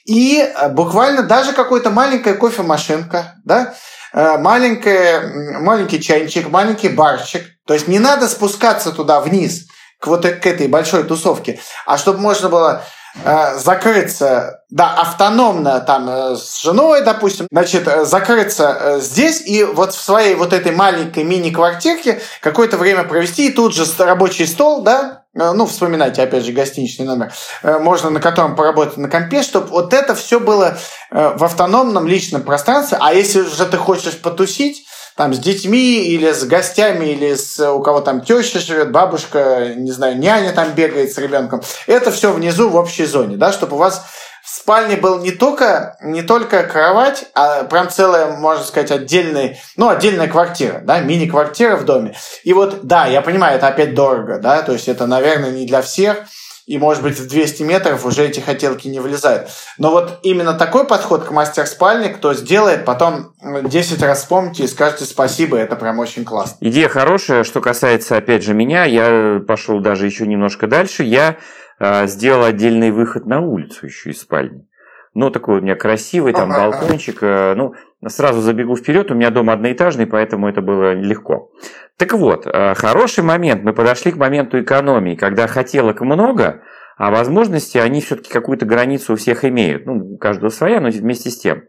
И 0.07 0.47
буквально 0.71 1.23
даже 1.23 1.53
какая-то 1.53 1.91
маленькая 1.91 2.35
кофемашинка, 2.35 3.35
да, 3.45 3.75
маленькая, 4.13 5.61
маленький 5.61 6.01
чайничек, 6.01 6.51
маленький 6.51 6.91
барчик. 6.91 7.43
То 7.67 7.75
есть 7.75 7.89
не 7.89 7.99
надо 7.99 8.29
спускаться 8.29 8.93
туда 8.93 9.21
вниз 9.21 9.67
к 10.05 10.07
вот 10.07 10.27
к 10.27 10.47
этой 10.47 10.69
большой 10.69 11.05
тусовке, 11.05 11.59
а 11.87 11.97
чтобы 11.97 12.19
можно 12.19 12.51
было 12.51 12.83
э, 13.25 13.55
закрыться, 13.59 14.61
да, 14.69 14.93
автономно 14.93 15.81
там 15.81 16.11
э, 16.11 16.37
с 16.37 16.61
женой, 16.61 17.01
допустим, 17.01 17.47
значит, 17.51 17.89
э, 17.89 18.05
закрыться 18.05 18.77
э, 18.79 19.01
здесь 19.01 19.41
и 19.47 19.65
вот 19.65 19.95
в 19.95 20.01
своей 20.01 20.35
вот 20.35 20.53
этой 20.53 20.73
маленькой 20.73 21.25
мини-квартирке 21.25 22.21
какое-то 22.43 22.77
время 22.77 23.05
провести, 23.05 23.49
и 23.49 23.53
тут 23.53 23.75
же 23.75 23.87
рабочий 23.97 24.47
стол, 24.47 24.83
да, 24.83 25.23
э, 25.35 25.53
ну, 25.53 25.65
вспоминайте, 25.65 26.23
опять 26.23 26.45
же, 26.45 26.53
гостиничный 26.53 27.07
номер, 27.07 27.33
можно 27.63 28.11
на 28.11 28.21
котором 28.21 28.57
поработать 28.57 28.99
на 28.99 29.09
компе, 29.09 29.43
чтобы 29.43 29.69
вот 29.69 29.95
это 29.95 30.15
все 30.15 30.39
было 30.39 30.77
в 31.11 31.43
автономном 31.43 32.07
личном 32.07 32.43
пространстве, 32.43 32.99
а 33.01 33.15
если 33.15 33.41
уже 33.41 33.65
ты 33.65 33.79
хочешь 33.79 34.21
потусить, 34.21 34.85
там 35.17 35.33
с 35.33 35.39
детьми 35.39 36.05
или 36.05 36.33
с 36.33 36.45
гостями, 36.45 37.07
или 37.07 37.35
с, 37.35 37.59
у 37.71 37.81
кого 37.81 38.01
там 38.01 38.21
теща 38.21 38.59
живет, 38.59 38.91
бабушка, 38.91 39.75
не 39.77 39.93
знаю, 39.93 40.19
няня 40.19 40.53
там 40.53 40.73
бегает 40.73 41.13
с 41.13 41.19
ребенком. 41.19 41.63
Это 41.87 42.11
все 42.11 42.33
внизу 42.33 42.69
в 42.69 42.77
общей 42.77 43.05
зоне, 43.05 43.37
да, 43.37 43.53
чтобы 43.53 43.77
у 43.77 43.79
вас 43.79 44.05
в 44.45 44.51
спальне 44.51 44.97
был 44.97 45.21
не 45.21 45.31
только, 45.31 45.97
не 46.03 46.23
только 46.23 46.65
кровать, 46.65 47.27
а 47.35 47.65
прям 47.65 47.89
целая, 47.89 48.37
можно 48.37 48.63
сказать, 48.65 48.91
отдельная, 48.91 49.57
ну, 49.77 49.89
отдельная 49.89 50.29
квартира, 50.29 50.81
да, 50.85 51.01
мини-квартира 51.01 51.77
в 51.77 51.85
доме. 51.85 52.15
И 52.43 52.53
вот, 52.53 52.85
да, 52.87 53.07
я 53.07 53.23
понимаю, 53.23 53.57
это 53.57 53.69
опять 53.69 53.95
дорого, 53.95 54.39
да, 54.39 54.63
то 54.63 54.73
есть 54.73 54.89
это, 54.89 55.07
наверное, 55.07 55.51
не 55.51 55.67
для 55.67 55.81
всех, 55.81 56.19
и, 56.67 56.79
может 56.79 57.03
быть, 57.03 57.19
в 57.19 57.29
200 57.29 57.63
метров 57.63 58.05
уже 58.07 58.25
эти 58.27 58.41
хотелки 58.41 58.89
не 58.89 59.01
влезают. 59.01 59.49
Но 59.79 59.91
вот 59.91 60.21
именно 60.23 60.55
такой 60.55 60.87
подход 60.87 61.25
к 61.25 61.31
мастер-спальне, 61.31 62.09
кто 62.09 62.35
сделает, 62.35 62.85
потом 62.85 63.35
10 63.43 64.03
раз 64.03 64.21
вспомните 64.21 64.65
и 64.65 64.69
скажете 64.69 65.05
спасибо, 65.05 65.57
это 65.59 65.77
прям 65.77 65.99
очень 65.99 66.25
классно. 66.25 66.57
Идея 66.61 66.89
хорошая, 66.89 67.45
что 67.45 67.61
касается, 67.61 68.17
опять 68.17 68.43
же, 68.43 68.55
меня, 68.55 68.85
я 68.85 69.41
пошел 69.47 69.81
даже 69.81 70.07
еще 70.07 70.27
немножко 70.27 70.67
дальше, 70.67 71.03
я 71.03 71.37
э, 71.79 72.07
сделал 72.07 72.45
отдельный 72.45 72.91
выход 72.91 73.27
на 73.27 73.41
улицу 73.41 73.87
еще 73.87 74.11
из 74.11 74.21
спальни. 74.21 74.67
Ну, 75.15 75.31
такой 75.31 75.59
у 75.59 75.63
меня 75.63 75.77
красивый, 75.77 76.33
там, 76.33 76.49
балкончик. 76.49 77.23
Э, 77.23 77.55
ну, 77.55 77.75
сразу 78.09 78.41
забегу 78.41 78.77
вперед, 78.77 79.11
у 79.11 79.15
меня 79.15 79.31
дом 79.31 79.51
одноэтажный, 79.51 80.07
поэтому 80.07 80.49
это 80.49 80.61
было 80.61 80.93
легко. 80.95 81.51
Так 81.97 82.13
вот, 82.13 82.47
э, 82.47 82.75
хороший 82.75 83.25
момент. 83.25 83.63
Мы 83.63 83.73
подошли 83.73 84.13
к 84.13 84.17
моменту 84.17 84.61
экономии, 84.61 85.15
когда 85.15 85.47
хотелок 85.47 86.01
много, 86.01 86.63
а 86.97 87.11
возможности, 87.11 87.79
они 87.79 88.01
все-таки 88.01 88.31
какую-то 88.31 88.67
границу 88.67 89.13
у 89.15 89.17
всех 89.17 89.45
имеют. 89.45 89.87
Ну, 89.87 90.15
у 90.15 90.17
каждого 90.19 90.51
своя, 90.51 90.81
но 90.81 90.91
вместе 90.91 91.31
с 91.31 91.39
тем. 91.39 91.65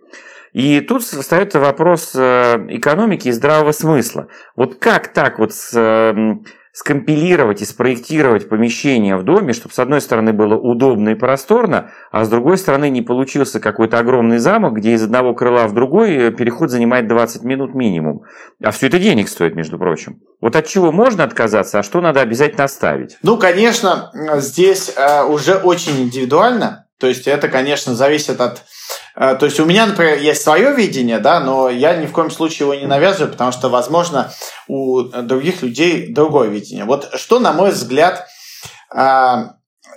И 0.54 0.80
тут 0.80 1.04
встает 1.04 1.54
вопрос 1.56 2.14
э, 2.16 2.66
экономики 2.70 3.28
и 3.28 3.32
здравого 3.32 3.72
смысла. 3.72 4.28
Вот 4.56 4.76
как 4.76 5.10
так 5.10 5.40
вот 5.40 5.54
с 5.54 5.74
скомпилировать 6.76 7.62
и 7.62 7.66
спроектировать 7.66 8.50
помещение 8.50 9.16
в 9.16 9.24
доме, 9.24 9.54
чтобы 9.54 9.74
с 9.74 9.80
одной 9.80 10.02
стороны 10.02 10.34
было 10.34 10.56
удобно 10.56 11.10
и 11.10 11.16
просторно, 11.16 11.92
а 12.12 12.26
с 12.26 12.30
другой 12.30 12.58
стороны 12.58 12.90
не 12.90 13.02
получился 13.02 13.62
какой-то 13.62 13.98
огромный 13.98 14.40
замок, 14.40 14.74
где 14.74 14.92
из 14.92 15.02
одного 15.02 15.34
крыла 15.34 15.68
в 15.68 15.74
другой 15.74 16.16
э, 16.16 16.32
переход 16.32 16.70
занимает 16.70 17.08
20 17.08 17.44
минут 17.44 17.74
минимум. 17.76 18.24
А 18.62 18.72
все 18.72 18.88
это 18.88 19.00
денег 19.00 19.30
стоит, 19.30 19.56
между 19.56 19.80
прочим. 19.80 20.22
Вот 20.42 20.58
от 20.58 20.68
чего 20.68 20.92
можно 20.92 21.24
отказаться, 21.24 21.80
а 21.80 21.84
что 21.84 22.02
надо 22.02 22.20
обязательно 22.20 22.66
оставить? 22.66 23.18
Ну, 23.24 23.38
конечно, 23.38 24.12
здесь 24.36 24.94
э, 24.98 25.24
уже 25.24 25.56
очень 25.56 26.04
индивидуально. 26.04 26.85
То 27.00 27.08
есть 27.08 27.28
это, 27.28 27.48
конечно, 27.50 27.96
зависит 27.96 28.40
от 28.42 28.64
Э, 29.16 29.36
то 29.36 29.46
есть 29.46 29.60
у 29.60 29.66
меня, 29.66 29.86
например, 29.86 30.20
есть 30.20 30.42
свое 30.42 30.74
видение, 30.76 31.20
да, 31.20 31.40
но 31.40 31.70
я 31.70 31.96
ни 31.96 32.06
в 32.06 32.12
коем 32.12 32.30
случае 32.30 32.66
его 32.68 32.76
не 32.76 32.86
навязываю, 32.86 33.32
потому 33.32 33.52
что, 33.52 33.70
возможно, 33.70 34.32
у 34.68 35.04
других 35.04 35.64
людей 35.64 36.14
другое 36.14 36.50
видение. 36.50 36.86
Вот 36.86 37.10
что, 37.16 37.40
на 37.40 37.54
мой 37.54 37.72
взгляд, 37.72 38.28
э, 38.94 38.98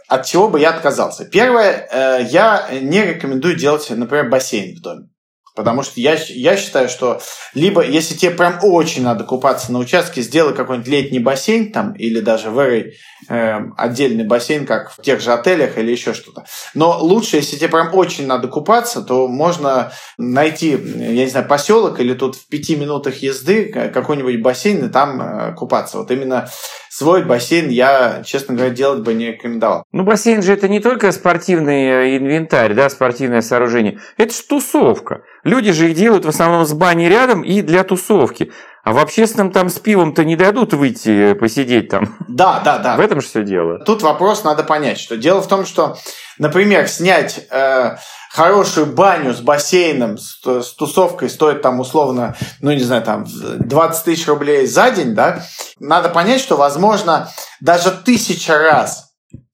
от 0.09 0.26
чего 0.26 0.49
бы 0.49 0.61
я 0.61 0.71
отказался? 0.71 1.25
Первое, 1.25 1.88
э, 1.90 2.26
я 2.31 2.69
не 2.81 3.05
рекомендую 3.05 3.57
делать, 3.57 3.90
например, 3.90 4.28
бассейн 4.28 4.76
в 4.76 4.81
доме. 4.81 5.09
Потому 5.58 5.82
что 5.82 6.00
я, 6.00 6.16
я 6.28 6.56
считаю, 6.56 6.88
что 6.88 7.20
либо, 7.52 7.84
если 7.84 8.14
тебе 8.14 8.30
прям 8.30 8.60
очень 8.62 9.02
надо 9.02 9.24
купаться 9.24 9.72
на 9.72 9.80
участке, 9.80 10.22
сделай 10.22 10.54
какой-нибудь 10.54 10.88
летний 10.88 11.18
бассейн 11.18 11.72
там, 11.72 11.94
или 11.94 12.20
даже 12.20 12.50
вырой 12.50 12.94
э, 13.28 13.58
отдельный 13.76 14.22
бассейн, 14.22 14.66
как 14.66 14.92
в 14.92 15.02
тех 15.02 15.20
же 15.20 15.32
отелях 15.32 15.76
или 15.76 15.90
еще 15.90 16.14
что-то. 16.14 16.44
Но 16.74 16.96
лучше, 17.00 17.38
если 17.38 17.56
тебе 17.56 17.70
прям 17.70 17.92
очень 17.92 18.28
надо 18.28 18.46
купаться, 18.46 19.02
то 19.02 19.26
можно 19.26 19.90
найти, 20.16 20.70
я 20.70 21.24
не 21.24 21.26
знаю, 21.26 21.48
поселок 21.48 21.98
или 21.98 22.14
тут 22.14 22.36
в 22.36 22.46
пяти 22.46 22.76
минутах 22.76 23.16
езды 23.16 23.90
какой-нибудь 23.92 24.40
бассейн 24.40 24.86
и 24.86 24.88
там 24.88 25.20
э, 25.20 25.54
купаться. 25.56 25.98
Вот 25.98 26.12
именно 26.12 26.48
свой 26.90 27.25
бассейн 27.25 27.68
я, 27.68 28.23
честно 28.25 28.54
говоря, 28.54 28.71
делать 28.71 29.02
бы 29.02 29.14
не 29.14 29.28
рекомендовал. 29.28 29.85
Ну, 29.92 30.04
бассейн 30.04 30.42
же 30.42 30.52
это 30.52 30.68
не 30.68 30.80
только 30.80 31.12
спортивный 31.12 31.87
э, 31.87 32.16
инвентарь, 32.18 32.75
да, 32.75 32.88
спортивное 32.88 33.40
сооружение. 33.40 33.99
Это 34.16 34.35
же 34.35 34.42
тусовка. 34.42 35.23
Люди 35.45 35.73
же 35.73 35.88
их 35.90 35.97
делают 35.97 36.25
в 36.25 36.28
основном 36.28 36.64
с 36.64 36.73
баней 36.73 37.09
рядом 37.09 37.42
и 37.42 37.62
для 37.62 37.85
тусовки. 37.85 38.52
А 38.85 38.92
в 38.92 38.99
общественном 38.99 39.52
там 39.52 39.68
с 39.68 39.78
пивом-то 39.78 40.25
не 40.25 40.37
дадут 40.37 40.73
выйти 40.73 41.32
э, 41.32 41.35
посидеть 41.35 41.88
там. 41.88 42.16
Да, 42.26 42.61
да, 42.64 42.78
да. 42.78 42.97
В 42.97 43.00
этом 43.00 43.20
же 43.20 43.26
все 43.26 43.42
дело. 43.42 43.78
Тут 43.80 44.02
вопрос 44.02 44.44
надо 44.44 44.64
понять, 44.64 44.99
что 44.99 45.16
дело 45.16 45.42
в 45.42 45.49
том, 45.49 45.66
что, 45.66 45.97
например, 46.38 46.88
снять 46.88 47.47
э, 47.50 47.97
хорошую 48.30 48.87
баню 48.87 49.35
с 49.35 49.40
бассейном, 49.40 50.16
с, 50.18 50.40
с 50.44 50.75
тусовкой 50.75 51.28
стоит 51.28 51.62
там 51.62 51.80
условно, 51.80 52.37
ну 52.61 52.73
не 52.73 52.80
знаю, 52.80 53.02
там 53.02 53.26
20 53.26 54.04
тысяч 54.04 54.26
рублей 54.26 54.66
за 54.66 54.90
день, 54.90 55.14
да, 55.14 55.42
надо 55.80 56.08
понять, 56.08 56.40
что 56.40 56.56
возможно 56.56 57.28
даже 57.61 57.90
тысяча 57.90 58.56
раз 58.58 59.07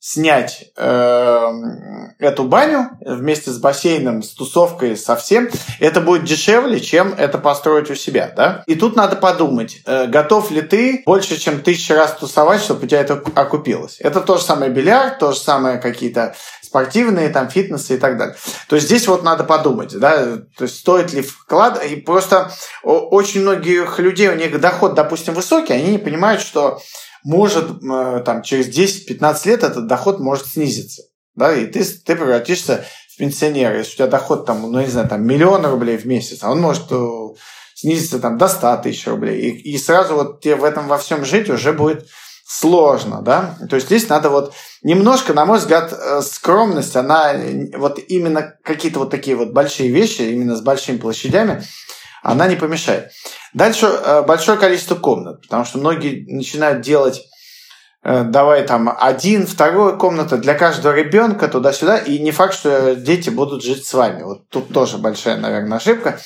снять 0.06 0.70
э, 0.76 1.50
эту 2.18 2.44
баню 2.44 2.90
вместе 3.00 3.50
с 3.50 3.56
бассейном, 3.56 4.22
с 4.22 4.34
тусовкой, 4.34 4.98
со 4.98 5.16
всем, 5.16 5.48
это 5.80 6.02
будет 6.02 6.24
дешевле, 6.24 6.78
чем 6.78 7.14
это 7.14 7.38
построить 7.38 7.90
у 7.90 7.94
себя, 7.94 8.30
да? 8.36 8.62
И 8.66 8.74
тут 8.74 8.96
надо 8.96 9.16
подумать, 9.16 9.80
э, 9.86 10.06
готов 10.06 10.50
ли 10.50 10.60
ты 10.60 11.02
больше, 11.06 11.38
чем 11.38 11.62
тысячу 11.62 11.94
раз 11.94 12.18
тусовать, 12.20 12.60
чтобы 12.60 12.84
у 12.84 12.86
тебя 12.86 13.00
это 13.00 13.14
окупилось. 13.34 13.96
Это 13.98 14.20
то 14.20 14.36
же 14.36 14.42
самое 14.42 14.70
бильярд, 14.70 15.20
то 15.20 15.32
же 15.32 15.38
самое 15.38 15.78
какие-то 15.78 16.34
спортивные, 16.60 17.30
там, 17.30 17.48
фитнесы 17.48 17.94
и 17.94 17.98
так 17.98 18.18
далее. 18.18 18.36
То 18.68 18.76
есть 18.76 18.88
здесь 18.88 19.08
вот 19.08 19.22
надо 19.22 19.44
подумать, 19.44 19.98
да, 19.98 20.36
то 20.36 20.64
есть 20.64 20.80
стоит 20.80 21.14
ли 21.14 21.22
вклад, 21.22 21.82
и 21.82 21.96
просто 21.96 22.52
очень 22.82 23.40
многих 23.40 23.98
людей, 23.98 24.28
у 24.28 24.34
них 24.34 24.60
доход, 24.60 24.92
допустим, 24.92 25.32
высокий, 25.32 25.72
они 25.72 25.92
не 25.92 25.98
понимают, 25.98 26.42
что 26.42 26.78
может 27.24 27.82
э, 27.82 28.22
там, 28.24 28.42
через 28.42 28.68
10-15 28.68 29.48
лет 29.48 29.62
этот 29.64 29.86
доход 29.86 30.20
может 30.20 30.46
снизиться. 30.46 31.02
Да, 31.34 31.52
и 31.52 31.66
ты, 31.66 31.82
ты 31.82 32.14
превратишься 32.14 32.84
в 33.12 33.16
пенсионера. 33.16 33.78
Если 33.78 33.94
у 33.94 33.96
тебя 33.96 34.06
доход 34.06 34.46
там, 34.46 34.70
ну, 34.70 34.80
не 34.80 34.86
знаю, 34.86 35.08
там, 35.08 35.26
миллион 35.26 35.66
рублей 35.66 35.96
в 35.96 36.04
месяц, 36.04 36.38
а 36.42 36.50
он 36.50 36.60
может 36.60 36.84
э, 36.90 37.28
снизиться 37.74 38.20
там 38.20 38.38
до 38.38 38.46
100 38.46 38.76
тысяч 38.84 39.06
рублей. 39.06 39.40
И, 39.40 39.72
и 39.72 39.78
сразу 39.78 40.14
вот 40.14 40.42
тебе 40.42 40.56
в 40.56 40.64
этом 40.64 40.86
во 40.86 40.98
всем 40.98 41.24
жить 41.24 41.48
уже 41.48 41.72
будет 41.72 42.06
сложно, 42.46 43.22
да. 43.22 43.56
То 43.68 43.76
есть 43.76 43.86
здесь 43.86 44.08
надо 44.08 44.28
вот 44.28 44.54
немножко, 44.82 45.32
на 45.32 45.46
мой 45.46 45.58
взгляд, 45.58 45.92
э, 45.92 46.20
скромность, 46.22 46.94
она 46.94 47.34
вот 47.76 47.98
именно 48.08 48.54
какие-то 48.62 48.98
вот 49.00 49.10
такие 49.10 49.34
вот 49.34 49.52
большие 49.52 49.90
вещи, 49.90 50.22
именно 50.22 50.56
с 50.56 50.60
большими 50.60 50.98
площадями, 50.98 51.64
она 52.24 52.48
не 52.48 52.56
помешает. 52.56 53.12
Дальше 53.52 53.86
э, 53.86 54.22
большое 54.22 54.58
количество 54.58 54.96
комнат, 54.96 55.42
потому 55.42 55.64
что 55.64 55.78
многие 55.78 56.24
начинают 56.26 56.80
делать 56.80 57.22
э, 58.02 58.24
давай 58.24 58.66
там 58.66 58.96
один, 58.98 59.46
второй 59.46 59.98
комната 59.98 60.38
для 60.38 60.54
каждого 60.54 60.94
ребенка 60.94 61.48
туда-сюда, 61.48 61.98
и 61.98 62.18
не 62.18 62.32
факт, 62.32 62.54
что 62.54 62.96
дети 62.96 63.28
будут 63.28 63.62
жить 63.62 63.86
с 63.86 63.92
вами. 63.92 64.22
Вот 64.22 64.48
тут 64.48 64.72
тоже 64.72 64.96
большая, 64.96 65.36
наверное, 65.36 65.76
ошибка, 65.76 66.18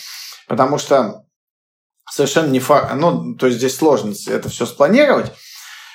потому 0.46 0.78
что 0.78 1.24
совершенно 2.08 2.48
не 2.48 2.60
факт, 2.60 2.94
ну, 2.94 3.34
то 3.34 3.46
есть 3.46 3.58
здесь 3.58 3.76
сложно 3.76 4.14
это 4.28 4.48
все 4.48 4.66
спланировать. 4.66 5.32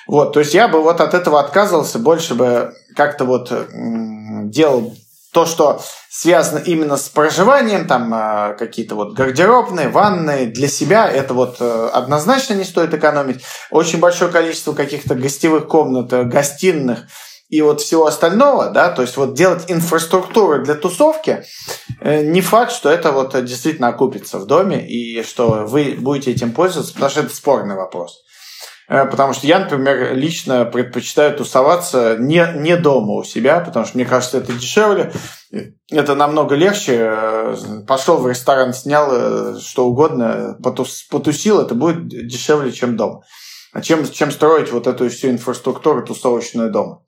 Вот, 0.06 0.34
то 0.34 0.40
есть 0.40 0.52
я 0.52 0.68
бы 0.68 0.82
вот 0.82 1.00
от 1.00 1.14
этого 1.14 1.40
отказывался, 1.40 1.98
больше 1.98 2.34
бы 2.34 2.74
как-то 2.94 3.24
вот 3.24 3.50
делал 4.50 4.94
то, 5.34 5.44
что 5.46 5.82
связано 6.08 6.60
именно 6.60 6.96
с 6.96 7.08
проживанием, 7.08 7.86
там 7.86 8.10
а, 8.14 8.54
какие-то 8.54 8.94
вот 8.94 9.14
гардеробные, 9.14 9.88
ванные, 9.88 10.46
для 10.46 10.68
себя 10.68 11.08
это 11.10 11.34
вот 11.34 11.56
э, 11.58 11.90
однозначно 11.92 12.54
не 12.54 12.64
стоит 12.64 12.94
экономить. 12.94 13.42
Очень 13.70 13.98
большое 13.98 14.30
количество 14.30 14.72
каких-то 14.72 15.16
гостевых 15.16 15.66
комнат, 15.66 16.12
э, 16.12 16.22
гостиных 16.22 17.00
и 17.48 17.60
вот 17.62 17.80
всего 17.80 18.06
остального, 18.06 18.70
да, 18.70 18.90
то 18.90 19.02
есть 19.02 19.16
вот 19.16 19.34
делать 19.34 19.64
инфраструктуру 19.66 20.62
для 20.62 20.76
тусовки, 20.76 21.44
э, 22.00 22.22
не 22.22 22.40
факт, 22.40 22.70
что 22.70 22.88
это 22.88 23.10
вот 23.10 23.44
действительно 23.44 23.88
окупится 23.88 24.38
в 24.38 24.46
доме 24.46 24.86
и 24.86 25.22
что 25.24 25.66
вы 25.66 25.96
будете 25.98 26.30
этим 26.30 26.52
пользоваться, 26.52 26.94
потому 26.94 27.10
что 27.10 27.20
это 27.20 27.34
спорный 27.34 27.74
вопрос. 27.74 28.22
Э, 28.88 29.06
потому 29.06 29.32
что 29.32 29.46
я, 29.46 29.60
например, 29.60 30.14
лично 30.14 30.64
предпочитаю 30.64 31.36
тусоваться 31.36 32.16
не, 32.18 32.46
не 32.56 32.76
дома 32.76 33.14
у 33.14 33.24
себя, 33.24 33.60
потому 33.60 33.86
что 33.86 33.96
мне 33.96 34.04
кажется, 34.04 34.38
это 34.38 34.52
дешевле, 34.52 35.12
это 35.90 36.14
намного 36.14 36.54
легче. 36.54 36.98
Э, 36.98 37.56
Пошел 37.86 38.18
в 38.18 38.28
ресторан, 38.28 38.72
снял 38.72 39.08
э, 39.10 39.58
что 39.60 39.86
угодно, 39.86 40.58
потус, 40.62 41.06
потусил, 41.10 41.60
это 41.60 41.74
будет 41.74 42.08
дешевле, 42.08 42.72
чем 42.72 42.96
дома. 42.96 43.22
А 43.72 43.80
чем, 43.80 44.08
чем 44.08 44.30
строить 44.30 44.70
вот 44.70 44.86
эту 44.86 45.08
всю 45.08 45.30
инфраструктуру 45.30 46.04
тусовочную 46.04 46.70
дома. 46.70 47.02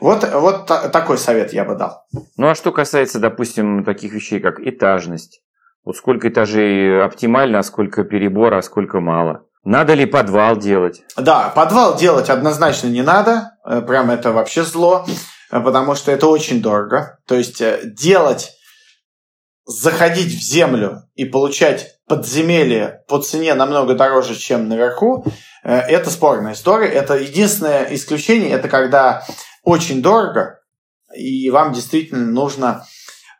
Вот, 0.00 0.28
вот 0.34 0.66
такой 0.66 1.16
совет 1.16 1.52
я 1.52 1.64
бы 1.64 1.76
дал. 1.76 2.02
Ну 2.36 2.48
а 2.48 2.56
что 2.56 2.72
касается, 2.72 3.20
допустим, 3.20 3.84
таких 3.84 4.12
вещей, 4.12 4.40
как 4.40 4.58
этажность. 4.58 5.42
Вот 5.84 5.96
сколько 5.96 6.28
этажей 6.28 7.04
оптимально, 7.04 7.60
а 7.60 7.62
сколько 7.62 8.02
перебора, 8.02 8.58
а 8.58 8.62
сколько 8.62 8.98
мало. 8.98 9.46
Надо 9.64 9.94
ли 9.94 10.06
подвал 10.06 10.56
делать? 10.56 11.02
Да, 11.16 11.48
подвал 11.50 11.96
делать 11.96 12.28
однозначно 12.28 12.88
не 12.88 13.02
надо. 13.02 13.52
Э, 13.64 13.80
прям 13.80 14.10
это 14.10 14.32
вообще 14.32 14.64
зло, 14.64 15.06
э, 15.50 15.60
потому 15.60 15.94
что 15.94 16.10
это 16.10 16.26
очень 16.26 16.60
дорого. 16.60 17.18
То 17.26 17.36
есть 17.36 17.60
э, 17.60 17.80
делать, 17.84 18.52
заходить 19.64 20.34
в 20.34 20.42
землю 20.42 21.04
и 21.14 21.24
получать 21.24 22.00
подземелье 22.08 23.04
по 23.06 23.22
цене 23.22 23.54
намного 23.54 23.94
дороже, 23.94 24.34
чем 24.34 24.68
наверху, 24.68 25.24
это 25.62 26.10
спорная 26.10 26.54
история. 26.54 26.88
Это 26.88 27.14
единственное 27.14 27.94
исключение, 27.94 28.50
это 28.50 28.68
когда 28.68 29.24
очень 29.62 30.02
дорого, 30.02 30.58
и 31.14 31.48
вам 31.50 31.72
действительно 31.72 32.26
нужно 32.26 32.84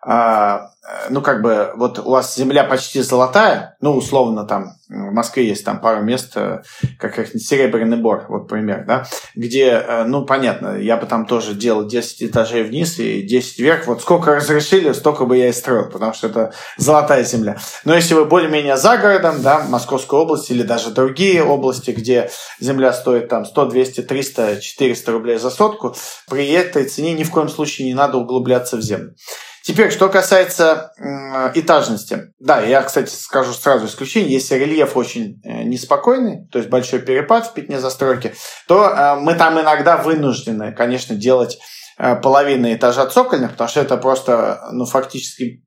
а, 0.00 0.71
ну, 1.10 1.22
как 1.22 1.42
бы, 1.42 1.72
вот 1.76 2.00
у 2.00 2.10
вас 2.10 2.34
земля 2.34 2.64
почти 2.64 3.02
золотая, 3.02 3.76
ну, 3.80 3.96
условно, 3.96 4.44
там, 4.44 4.72
в 4.88 5.12
Москве 5.12 5.46
есть 5.46 5.64
там 5.64 5.80
пару 5.80 6.02
мест, 6.02 6.32
э, 6.34 6.62
как 6.98 7.28
серебряный 7.28 7.96
бор, 7.96 8.26
вот 8.28 8.48
пример, 8.48 8.84
да, 8.84 9.06
где, 9.36 9.66
э, 9.66 10.04
ну, 10.04 10.26
понятно, 10.26 10.76
я 10.76 10.96
бы 10.96 11.06
там 11.06 11.26
тоже 11.26 11.54
делал 11.54 11.86
10 11.86 12.24
этажей 12.24 12.64
вниз 12.64 12.98
и 12.98 13.22
10 13.22 13.60
вверх, 13.60 13.86
вот 13.86 14.02
сколько 14.02 14.34
разрешили, 14.34 14.92
столько 14.92 15.24
бы 15.24 15.36
я 15.36 15.48
и 15.48 15.52
строил, 15.52 15.88
потому 15.88 16.14
что 16.14 16.26
это 16.26 16.52
золотая 16.76 17.22
земля. 17.22 17.58
Но 17.84 17.94
если 17.94 18.14
вы 18.14 18.24
более-менее 18.24 18.76
за 18.76 18.96
городом, 18.96 19.40
да, 19.40 19.64
Московской 19.68 20.18
области 20.18 20.50
или 20.50 20.64
даже 20.64 20.90
другие 20.90 21.44
области, 21.44 21.92
где 21.92 22.30
земля 22.58 22.92
стоит 22.92 23.28
там 23.28 23.44
100, 23.44 23.66
200, 23.66 24.00
300, 24.02 24.60
400 24.60 25.12
рублей 25.12 25.38
за 25.38 25.50
сотку, 25.50 25.94
при 26.28 26.48
этой 26.50 26.84
цене 26.86 27.14
ни 27.14 27.22
в 27.22 27.30
коем 27.30 27.48
случае 27.48 27.86
не 27.86 27.94
надо 27.94 28.18
углубляться 28.18 28.76
в 28.76 28.82
землю. 28.82 29.14
Теперь, 29.64 29.90
что 29.90 30.08
касается 30.08 30.92
этажности. 31.54 32.32
Да, 32.38 32.60
я, 32.60 32.82
кстати, 32.82 33.10
скажу 33.10 33.52
сразу 33.52 33.86
исключение. 33.86 34.32
Если 34.32 34.56
рельеф 34.56 34.96
очень 34.96 35.40
э, 35.44 35.62
неспокойный, 35.62 36.46
то 36.50 36.58
есть 36.58 36.70
большой 36.70 37.00
перепад 37.00 37.46
в 37.46 37.54
пятне 37.54 37.78
застройки, 37.78 38.34
то 38.66 38.88
э, 38.88 39.14
мы 39.16 39.34
там 39.34 39.60
иногда 39.60 39.96
вынуждены, 39.96 40.72
конечно, 40.72 41.14
делать 41.14 41.58
э, 41.98 42.16
половину 42.16 42.72
этажа 42.72 43.06
цокольных, 43.06 43.52
потому 43.52 43.68
что 43.68 43.80
это 43.80 43.96
просто, 43.96 44.60
ну, 44.72 44.84
фактически 44.84 45.62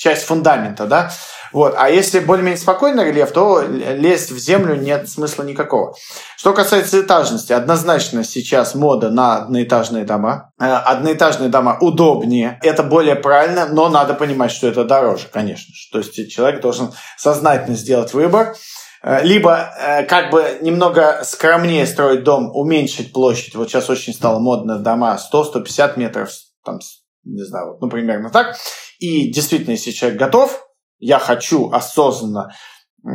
часть 0.00 0.24
фундамента, 0.24 0.86
да. 0.86 1.10
Вот. 1.52 1.74
А 1.76 1.90
если 1.90 2.20
более-менее 2.20 2.58
спокойный 2.58 3.04
рельеф, 3.04 3.32
то 3.32 3.60
лезть 3.60 4.30
в 4.30 4.38
землю 4.38 4.74
нет 4.74 5.10
смысла 5.10 5.42
никакого. 5.42 5.94
Что 6.36 6.54
касается 6.54 7.00
этажности, 7.00 7.52
однозначно 7.52 8.24
сейчас 8.24 8.74
мода 8.74 9.10
на 9.10 9.36
одноэтажные 9.36 10.04
дома. 10.04 10.52
Э, 10.58 10.64
одноэтажные 10.64 11.50
дома 11.50 11.76
удобнее, 11.80 12.58
это 12.62 12.82
более 12.82 13.16
правильно, 13.16 13.66
но 13.66 13.90
надо 13.90 14.14
понимать, 14.14 14.52
что 14.52 14.68
это 14.68 14.84
дороже, 14.84 15.26
конечно. 15.30 15.74
То 15.92 15.98
есть 15.98 16.32
человек 16.32 16.62
должен 16.62 16.92
сознательно 17.18 17.76
сделать 17.76 18.14
выбор. 18.14 18.54
Э, 19.02 19.22
либо 19.22 19.70
э, 19.78 20.04
как 20.04 20.30
бы 20.30 20.60
немного 20.62 21.20
скромнее 21.24 21.86
строить 21.86 22.24
дом, 22.24 22.50
уменьшить 22.54 23.12
площадь. 23.12 23.54
Вот 23.54 23.68
сейчас 23.68 23.90
очень 23.90 24.14
стало 24.14 24.38
модно 24.38 24.78
дома 24.78 25.18
100-150 25.30 25.98
метров, 25.98 26.30
там, 26.64 26.78
не 27.24 27.44
знаю, 27.44 27.72
вот, 27.72 27.82
ну, 27.82 27.90
примерно 27.90 28.30
так. 28.30 28.56
И 29.00 29.32
действительно, 29.32 29.72
если 29.72 29.90
человек 29.90 30.18
готов, 30.18 30.64
я 30.98 31.18
хочу 31.18 31.70
осознанно 31.70 32.54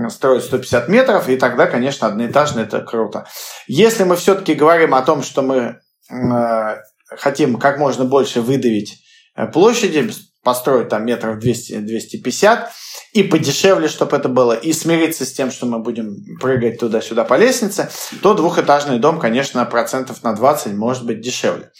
строить 0.09 0.43
150 0.43 0.89
метров, 0.89 1.29
и 1.29 1.37
тогда, 1.37 1.67
конечно, 1.67 2.07
одноэтажный 2.07 2.63
это 2.63 2.81
круто. 2.81 3.27
Если 3.67 4.03
мы 4.03 4.15
все-таки 4.15 4.55
говорим 4.55 4.95
о 4.95 5.03
том, 5.03 5.21
что 5.21 5.43
мы 5.43 5.79
э, 6.09 6.75
хотим 7.07 7.57
как 7.59 7.77
можно 7.77 8.03
больше 8.03 8.41
выдавить 8.41 8.99
э, 9.35 9.45
площади, 9.45 10.11
построить 10.43 10.89
там 10.89 11.05
метров 11.05 11.37
200-250, 11.37 12.67
и 13.13 13.23
подешевле, 13.23 13.87
чтобы 13.87 14.17
это 14.17 14.27
было, 14.27 14.53
и 14.53 14.73
смириться 14.73 15.23
с 15.23 15.31
тем, 15.31 15.51
что 15.51 15.67
мы 15.67 15.79
будем 15.79 16.17
прыгать 16.41 16.79
туда-сюда 16.79 17.23
по 17.23 17.35
лестнице, 17.35 17.89
то 18.21 18.33
двухэтажный 18.33 18.99
дом, 18.99 19.19
конечно, 19.19 19.63
процентов 19.65 20.23
на 20.23 20.33
20 20.33 20.73
может 20.73 21.05
быть 21.05 21.21
дешевле. 21.21 21.71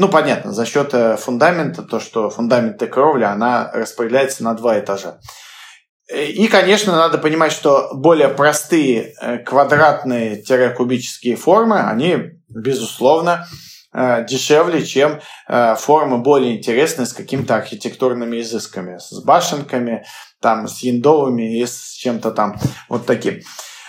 Ну, 0.00 0.08
понятно, 0.08 0.52
за 0.52 0.64
счет 0.64 0.94
э, 0.94 1.16
фундамента, 1.16 1.82
то, 1.82 1.98
что 1.98 2.30
фундамент 2.30 2.80
и 2.80 2.86
кровля, 2.86 3.32
она 3.32 3.68
распределяется 3.74 4.44
на 4.44 4.54
два 4.54 4.78
этажа. 4.78 5.18
И, 6.08 6.46
конечно, 6.46 6.92
надо 6.94 7.18
понимать, 7.18 7.50
что 7.50 7.90
более 7.92 8.28
простые 8.28 9.16
э, 9.20 9.38
квадратные-кубические 9.38 11.34
формы, 11.34 11.80
они, 11.80 12.16
безусловно, 12.48 13.48
э, 13.92 14.24
дешевле, 14.24 14.86
чем 14.86 15.20
формы 15.48 16.18
более 16.18 16.56
интересные 16.58 17.06
с 17.06 17.12
какими-то 17.12 17.56
архитектурными 17.56 18.40
изысками, 18.40 18.98
с 18.98 19.20
башенками, 19.24 20.04
там, 20.40 20.68
с 20.68 20.78
яндовыми 20.78 21.58
и 21.58 21.66
с 21.66 21.90
чем-то 21.94 22.30
там 22.30 22.56
вот 22.88 23.04
таким. 23.04 23.40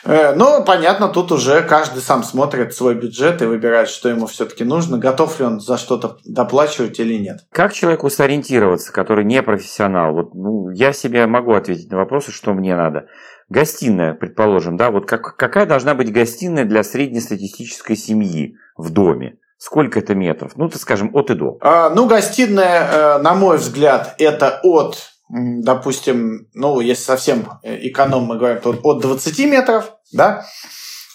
Э, 0.10 0.34
но, 0.34 0.64
понятно, 0.64 1.08
тут 1.08 1.32
уже 1.32 1.62
каждый 1.62 2.02
сам 2.02 2.24
смотрит 2.24 2.74
свой 2.74 2.96
бюджет 2.96 3.44
и 3.44 3.46
выбирает, 3.46 3.90
что 3.90 4.10
ему 4.10 4.26
все-таки 4.26 4.64
нужно, 4.64 4.98
готов 4.98 5.40
ли 5.40 5.46
он 5.46 5.60
за 5.60 5.78
что-то 5.78 6.18
доплачивать 6.26 7.00
или 7.00 7.14
нет. 7.14 7.46
Как 7.52 7.74
человеку 7.74 8.10
сориентироваться, 8.10 8.92
который 8.92 9.24
не 9.24 9.44
профессионал? 9.44 10.14
Вот, 10.14 10.34
ну, 10.34 10.72
я 10.72 10.94
себе 10.94 11.28
могу 11.28 11.54
ответить 11.54 11.92
на 11.92 11.98
вопросы, 11.98 12.32
что 12.32 12.54
мне 12.54 12.76
надо. 12.76 13.06
Гостиная, 13.50 14.16
предположим, 14.16 14.78
да, 14.78 14.90
вот 14.90 15.06
как, 15.06 15.36
какая 15.36 15.68
должна 15.68 15.94
быть 15.94 16.12
гостиная 16.12 16.66
для 16.66 16.84
среднестатистической 16.84 17.96
семьи 17.96 18.56
в 18.78 18.92
доме? 18.92 19.38
Сколько 19.58 20.00
это 20.00 20.16
метров? 20.16 20.54
Ну, 20.56 20.70
так 20.70 20.82
скажем, 20.82 21.12
от 21.14 21.30
и 21.30 21.36
до. 21.36 21.58
А, 21.62 21.90
ну, 21.90 22.08
гостиная, 22.08 22.92
э, 22.92 23.18
на 23.20 23.36
мой 23.36 23.58
взгляд, 23.58 24.16
это 24.18 24.60
от 24.64 24.98
допустим, 25.30 26.48
ну, 26.54 26.80
если 26.80 27.04
совсем 27.04 27.48
э, 27.64 27.88
эконом 27.88 28.24
мы 28.24 28.38
говорим, 28.38 28.62
то 28.62 28.72
от 28.72 29.02
20 29.02 29.40
метров, 29.46 29.94
да, 30.12 30.46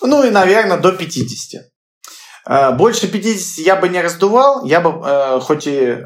ну 0.00 0.22
и, 0.22 0.31
наверное, 0.31 0.77
до 0.77 0.92
50. 0.92 1.62
Э, 2.46 2.72
больше 2.72 3.09
50 3.09 3.66
я 3.66 3.74
бы 3.74 3.88
не 3.88 4.00
раздувал, 4.00 4.64
я 4.64 4.81
бы, 4.81 5.03
э, 5.05 5.40
хоть 5.40 5.66
и 5.66 5.98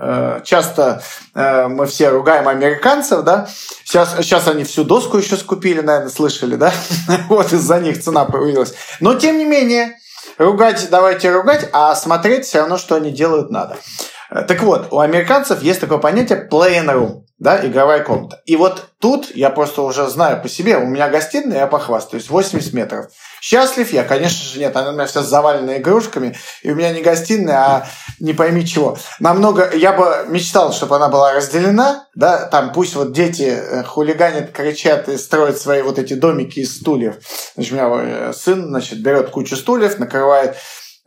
часто 0.44 1.02
мы 1.34 1.86
все 1.86 2.08
ругаем 2.08 2.48
американцев, 2.48 3.22
да, 3.24 3.46
сейчас, 3.84 4.16
сейчас 4.16 4.48
они 4.48 4.64
всю 4.64 4.84
доску 4.84 5.18
еще 5.18 5.36
скупили, 5.36 5.80
наверное, 5.80 6.10
слышали, 6.10 6.56
да, 6.56 6.72
вот 7.28 7.52
из-за 7.52 7.78
них 7.78 8.02
цена 8.02 8.24
появилась. 8.24 8.74
Но, 9.00 9.14
тем 9.14 9.36
не 9.36 9.44
менее, 9.44 9.98
ругать 10.38 10.88
давайте 10.90 11.30
ругать, 11.30 11.68
а 11.72 11.94
смотреть 11.94 12.46
все 12.46 12.60
равно, 12.60 12.78
что 12.78 12.94
они 12.94 13.10
делают, 13.10 13.50
надо. 13.50 13.76
Так 14.30 14.62
вот, 14.62 14.88
у 14.92 15.00
американцев 15.00 15.62
есть 15.62 15.80
такое 15.80 15.98
понятие 15.98 16.46
playing 16.50 16.86
room 16.86 17.27
да, 17.38 17.64
игровая 17.64 18.02
комната. 18.02 18.42
И 18.46 18.56
вот 18.56 18.88
тут 18.98 19.34
я 19.34 19.50
просто 19.50 19.82
уже 19.82 20.08
знаю 20.08 20.42
по 20.42 20.48
себе, 20.48 20.76
у 20.76 20.86
меня 20.86 21.08
гостиная, 21.08 21.60
я 21.60 21.66
похвастаюсь, 21.68 22.28
80 22.28 22.72
метров. 22.72 23.06
Счастлив 23.40 23.92
я, 23.92 24.02
конечно 24.02 24.44
же, 24.44 24.58
нет, 24.58 24.76
она 24.76 24.90
у 24.90 24.92
меня 24.92 25.06
вся 25.06 25.22
завалена 25.22 25.78
игрушками, 25.78 26.36
и 26.62 26.70
у 26.72 26.74
меня 26.74 26.92
не 26.92 27.00
гостиная, 27.00 27.56
а 27.56 27.86
не 28.18 28.32
пойми 28.32 28.66
чего. 28.66 28.98
Намного, 29.20 29.70
я 29.76 29.92
бы 29.92 30.26
мечтал, 30.28 30.72
чтобы 30.72 30.96
она 30.96 31.08
была 31.08 31.32
разделена, 31.32 32.08
да, 32.16 32.46
там 32.46 32.72
пусть 32.72 32.96
вот 32.96 33.12
дети 33.12 33.44
э, 33.44 33.84
хулиганят, 33.84 34.50
кричат 34.50 35.08
и 35.08 35.16
строят 35.16 35.58
свои 35.58 35.82
вот 35.82 36.00
эти 36.00 36.14
домики 36.14 36.60
из 36.60 36.76
стульев. 36.76 37.18
Значит, 37.54 37.72
у 37.72 37.76
меня 37.76 37.88
э, 37.90 38.32
сын, 38.32 38.66
значит, 38.66 39.00
берет 39.00 39.30
кучу 39.30 39.54
стульев, 39.54 40.00
накрывает 40.00 40.56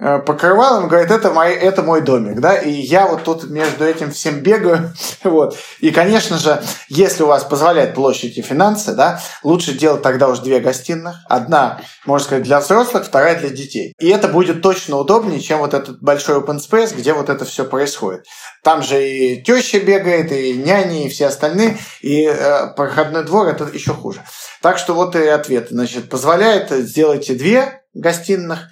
покрывалом, 0.01 0.87
говорит, 0.87 1.11
это 1.11 1.29
мой, 1.29 1.53
это 1.53 1.83
мой 1.83 2.01
домик, 2.01 2.39
да, 2.39 2.55
и 2.55 2.71
я 2.71 3.05
вот 3.05 3.23
тут 3.23 3.49
между 3.49 3.85
этим 3.85 4.11
всем 4.11 4.39
бегаю, 4.39 4.93
вот. 5.23 5.55
И, 5.79 5.91
конечно 5.91 6.37
же, 6.37 6.61
если 6.89 7.21
у 7.21 7.27
вас 7.27 7.43
позволяет 7.43 7.93
площадь 7.93 8.37
и 8.37 8.41
финансы, 8.41 8.93
да, 8.93 9.21
лучше 9.43 9.73
делать 9.73 10.01
тогда 10.01 10.27
уже 10.27 10.41
две 10.41 10.59
гостиных. 10.59 11.17
Одна, 11.29 11.81
можно 12.05 12.25
сказать, 12.25 12.43
для 12.43 12.59
взрослых, 12.59 13.05
вторая 13.05 13.39
для 13.39 13.49
детей. 13.49 13.93
И 13.99 14.09
это 14.09 14.27
будет 14.27 14.61
точно 14.61 14.97
удобнее, 14.97 15.39
чем 15.39 15.59
вот 15.59 15.73
этот 15.75 16.01
большой 16.01 16.39
open 16.39 16.57
space, 16.57 16.95
где 16.95 17.13
вот 17.13 17.29
это 17.29 17.45
все 17.45 17.63
происходит. 17.63 18.25
Там 18.63 18.81
же 18.81 19.07
и 19.07 19.43
теща 19.43 19.79
бегает, 19.79 20.31
и 20.31 20.53
няни, 20.53 21.05
и 21.05 21.09
все 21.09 21.27
остальные, 21.27 21.77
и 22.01 22.25
э, 22.25 22.73
проходной 22.75 23.23
двор 23.23 23.47
это 23.47 23.67
еще 23.71 23.93
хуже. 23.93 24.23
Так 24.61 24.77
что 24.77 24.93
вот 24.93 25.15
и 25.15 25.27
ответ. 25.27 25.67
Значит, 25.69 26.09
позволяет, 26.09 26.71
сделайте 26.71 27.35
две 27.35 27.83
гостиных, 27.93 28.69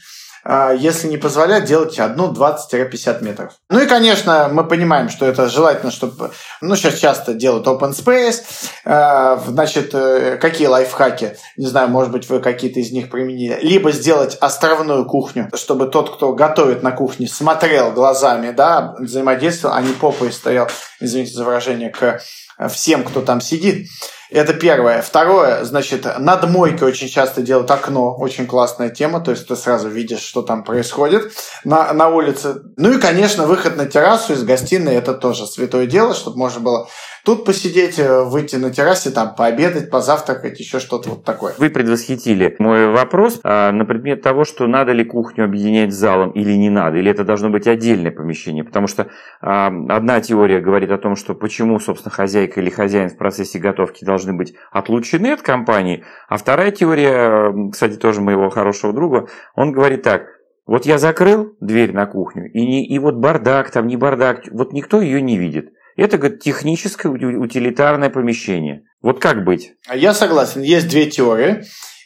если 0.77 1.07
не 1.07 1.17
позволяет, 1.17 1.65
делайте 1.65 2.01
одну 2.01 2.31
20-50 2.31 3.23
метров. 3.23 3.53
Ну 3.69 3.79
и, 3.79 3.87
конечно, 3.87 4.49
мы 4.51 4.63
понимаем, 4.65 5.09
что 5.09 5.25
это 5.25 5.49
желательно, 5.49 5.91
чтобы... 5.91 6.31
Ну, 6.61 6.75
сейчас 6.75 6.95
часто 6.95 7.33
делают 7.33 7.67
open 7.67 7.91
space. 7.91 8.43
А, 8.85 9.37
значит, 9.47 9.93
э, 9.93 10.37
какие 10.37 10.67
лайфхаки? 10.67 11.37
Не 11.57 11.67
знаю, 11.67 11.89
может 11.89 12.11
быть, 12.11 12.29
вы 12.29 12.39
какие-то 12.39 12.79
из 12.79 12.91
них 12.91 13.09
применили. 13.09 13.59
Либо 13.61 13.91
сделать 13.91 14.37
островную 14.39 15.05
кухню, 15.05 15.49
чтобы 15.55 15.87
тот, 15.87 16.15
кто 16.15 16.33
готовит 16.33 16.83
на 16.83 16.91
кухне, 16.91 17.27
смотрел 17.27 17.91
глазами, 17.91 18.51
да, 18.51 18.95
взаимодействовал, 18.99 19.75
а 19.75 19.81
не 19.81 19.93
попой 19.93 20.31
стоял, 20.31 20.67
извините 20.99 21.33
за 21.33 21.43
выражение, 21.43 21.89
к 21.89 22.21
всем, 22.69 23.03
кто 23.03 23.21
там 23.21 23.41
сидит. 23.41 23.87
Это 24.31 24.53
первое. 24.53 25.01
Второе, 25.01 25.63
значит, 25.63 26.05
над 26.19 26.47
мойкой 26.47 26.87
очень 26.87 27.07
часто 27.07 27.41
делают 27.41 27.71
окно. 27.71 28.15
Очень 28.15 28.45
классная 28.45 28.89
тема. 28.89 29.21
То 29.21 29.31
есть 29.31 29.47
ты 29.47 29.55
сразу 29.55 29.89
видишь, 29.89 30.21
что 30.21 30.41
там 30.43 30.63
происходит 30.63 31.33
на, 31.63 31.91
на 31.93 32.09
улице. 32.09 32.61
Ну 32.77 32.91
и, 32.91 32.99
конечно, 32.99 33.47
выход 33.47 33.75
на 33.75 33.85
террасу 33.87 34.33
из 34.33 34.43
гостиной. 34.43 34.95
Это 34.95 35.13
тоже 35.13 35.47
святое 35.47 35.87
дело, 35.87 36.13
чтобы 36.13 36.37
можно 36.37 36.59
было 36.59 36.87
Тут 37.25 37.45
посидеть, 37.45 37.99
э, 37.99 38.23
выйти 38.23 38.55
на 38.55 38.71
террасе, 38.71 39.11
там 39.11 39.35
пообедать, 39.35 39.89
позавтракать, 39.89 40.59
еще 40.59 40.79
что-то 40.79 41.09
вот 41.09 41.23
такое. 41.23 41.53
Вы 41.57 41.69
предвосхитили 41.69 42.55
мой 42.59 42.87
вопрос 42.87 43.39
а, 43.43 43.71
на 43.71 43.85
предмет 43.85 44.21
того, 44.21 44.45
что 44.45 44.67
надо 44.67 44.93
ли 44.93 45.03
кухню 45.03 45.45
объединять 45.45 45.93
с 45.93 45.97
залом 45.97 46.31
или 46.31 46.53
не 46.53 46.69
надо, 46.69 46.97
или 46.97 47.11
это 47.11 47.23
должно 47.23 47.49
быть 47.49 47.67
отдельное 47.67 48.11
помещение, 48.11 48.63
потому 48.63 48.87
что 48.87 49.09
а, 49.41 49.67
одна 49.67 50.21
теория 50.21 50.59
говорит 50.59 50.91
о 50.91 50.97
том, 50.97 51.15
что 51.15 51.35
почему, 51.35 51.79
собственно, 51.79 52.11
хозяйка 52.11 52.61
или 52.61 52.69
хозяин 52.69 53.09
в 53.09 53.17
процессе 53.17 53.59
готовки 53.59 54.05
должны 54.19 54.33
быть 54.33 54.53
отлучены 54.71 55.31
от 55.31 55.41
компании, 55.41 56.03
а 56.27 56.37
вторая 56.37 56.71
теория, 56.71 57.53
кстати, 57.71 57.95
тоже 57.95 58.21
моего 58.21 58.49
хорошего 58.49 58.93
друга, 58.93 59.27
он 59.55 59.71
говорит 59.71 60.03
так, 60.03 60.23
вот 60.65 60.85
я 60.85 60.97
закрыл 60.97 61.55
дверь 61.61 61.93
на 61.93 62.05
кухню, 62.05 62.51
и, 62.51 62.65
не, 62.65 62.85
и 62.85 62.99
вот 62.99 63.15
бардак 63.15 63.71
там, 63.71 63.87
не 63.87 63.95
бардак, 63.95 64.41
вот 64.51 64.73
никто 64.73 65.01
ее 65.01 65.21
не 65.21 65.37
видит. 65.37 65.69
Это, 65.95 66.17
говорит, 66.17 66.41
техническое 66.41 67.09
утилитарное 67.09 68.09
помещение. 68.09 68.83
Вот 69.01 69.19
как 69.19 69.43
быть? 69.43 69.73
Я 69.93 70.13
согласен. 70.13 70.61
Есть 70.61 70.87
две 70.87 71.09
теории. 71.09 71.63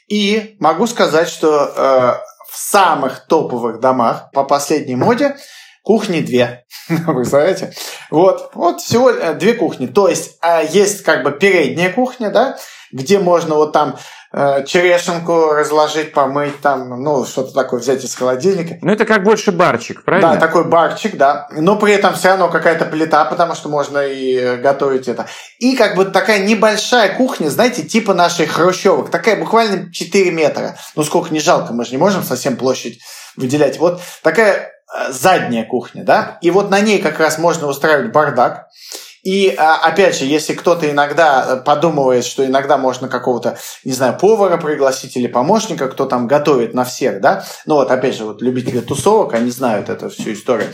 И 0.07 0.55
могу 0.59 0.87
сказать, 0.87 1.27
что 1.27 1.65
э, 1.65 2.13
в 2.49 2.57
самых 2.57 3.27
топовых 3.27 3.79
домах 3.79 4.31
по 4.33 4.43
последней 4.45 4.95
моде 4.95 5.35
кухни 5.83 6.21
две. 6.21 6.65
Вы 6.89 7.15
Представляете? 7.15 7.73
Вот, 8.09 8.51
вот 8.55 8.81
всего 8.81 9.11
э, 9.11 9.35
две 9.35 9.53
кухни. 9.53 9.85
То 9.85 10.07
есть 10.07 10.37
э, 10.41 10.65
есть 10.71 11.03
как 11.03 11.23
бы 11.23 11.31
передняя 11.31 11.91
кухня, 11.91 12.31
да, 12.31 12.57
где 12.91 13.19
можно 13.19 13.55
вот 13.55 13.73
там 13.73 13.97
Э, 14.35 14.63
черешенку 14.65 15.51
разложить, 15.51 16.11
помыть, 16.11 16.59
там, 16.59 17.03
ну, 17.03 17.23
что-то 17.23 17.53
такое 17.53 17.79
взять 17.79 18.03
из 18.03 18.15
холодильника. 18.15 18.79
Ну, 18.81 18.91
это 18.91 19.05
как 19.05 19.23
больше 19.23 19.51
барчик, 19.51 20.03
правильно? 20.03 20.33
Да, 20.33 20.39
такой 20.39 20.63
барчик, 20.63 21.17
да. 21.17 21.47
Но 21.51 21.75
при 21.75 21.93
этом 21.93 22.15
все 22.15 22.29
равно 22.29 22.49
какая-то 22.49 22.85
плита, 22.85 23.25
потому 23.25 23.53
что 23.53 23.69
можно 23.69 23.99
и 23.99 24.57
готовить 24.57 25.07
это. 25.07 25.27
И 25.59 25.75
как 25.75 25.95
бы 25.95 26.05
такая 26.05 26.39
небольшая 26.39 27.15
кухня, 27.15 27.49
знаете, 27.49 27.83
типа 27.83 28.15
нашей 28.15 28.47
хрущевок. 28.47 29.11
Такая 29.11 29.35
буквально 29.35 29.93
4 29.93 30.31
метра. 30.31 30.77
Ну, 30.95 31.03
сколько 31.03 31.31
не 31.31 31.39
жалко, 31.39 31.71
мы 31.71 31.85
же 31.85 31.91
не 31.91 31.97
можем 31.97 32.23
совсем 32.23 32.57
площадь 32.57 33.01
выделять. 33.35 33.77
Вот 33.77 34.01
такая 34.23 34.55
э, 34.55 34.72
задняя 35.09 35.65
кухня, 35.65 36.03
да, 36.03 36.37
и 36.41 36.51
вот 36.51 36.69
на 36.69 36.79
ней 36.79 37.01
как 37.01 37.19
раз 37.19 37.37
можно 37.37 37.67
устраивать 37.67 38.11
бардак. 38.11 38.67
И 39.23 39.55
а, 39.57 39.77
опять 39.77 40.17
же, 40.17 40.25
если 40.25 40.53
кто-то 40.53 40.89
иногда 40.91 41.45
э, 41.47 41.55
подумывает, 41.63 42.25
что 42.25 42.45
иногда 42.45 42.77
можно 42.77 43.07
какого-то, 43.07 43.57
не 43.85 43.93
знаю, 43.93 44.17
повара 44.19 44.57
пригласить 44.57 45.15
или 45.15 45.27
помощника, 45.27 45.87
кто 45.87 46.05
там 46.05 46.27
готовит 46.27 46.73
на 46.73 46.83
всех, 46.83 47.21
да, 47.21 47.45
ну 47.65 47.75
вот 47.75 47.89
опять 47.89 48.15
же, 48.15 48.25
вот 48.25 48.41
любители 48.41 48.81
тусовок, 48.81 49.33
они 49.33 49.49
знают 49.49 49.87
эту 49.87 50.09
всю 50.09 50.33
историю, 50.33 50.67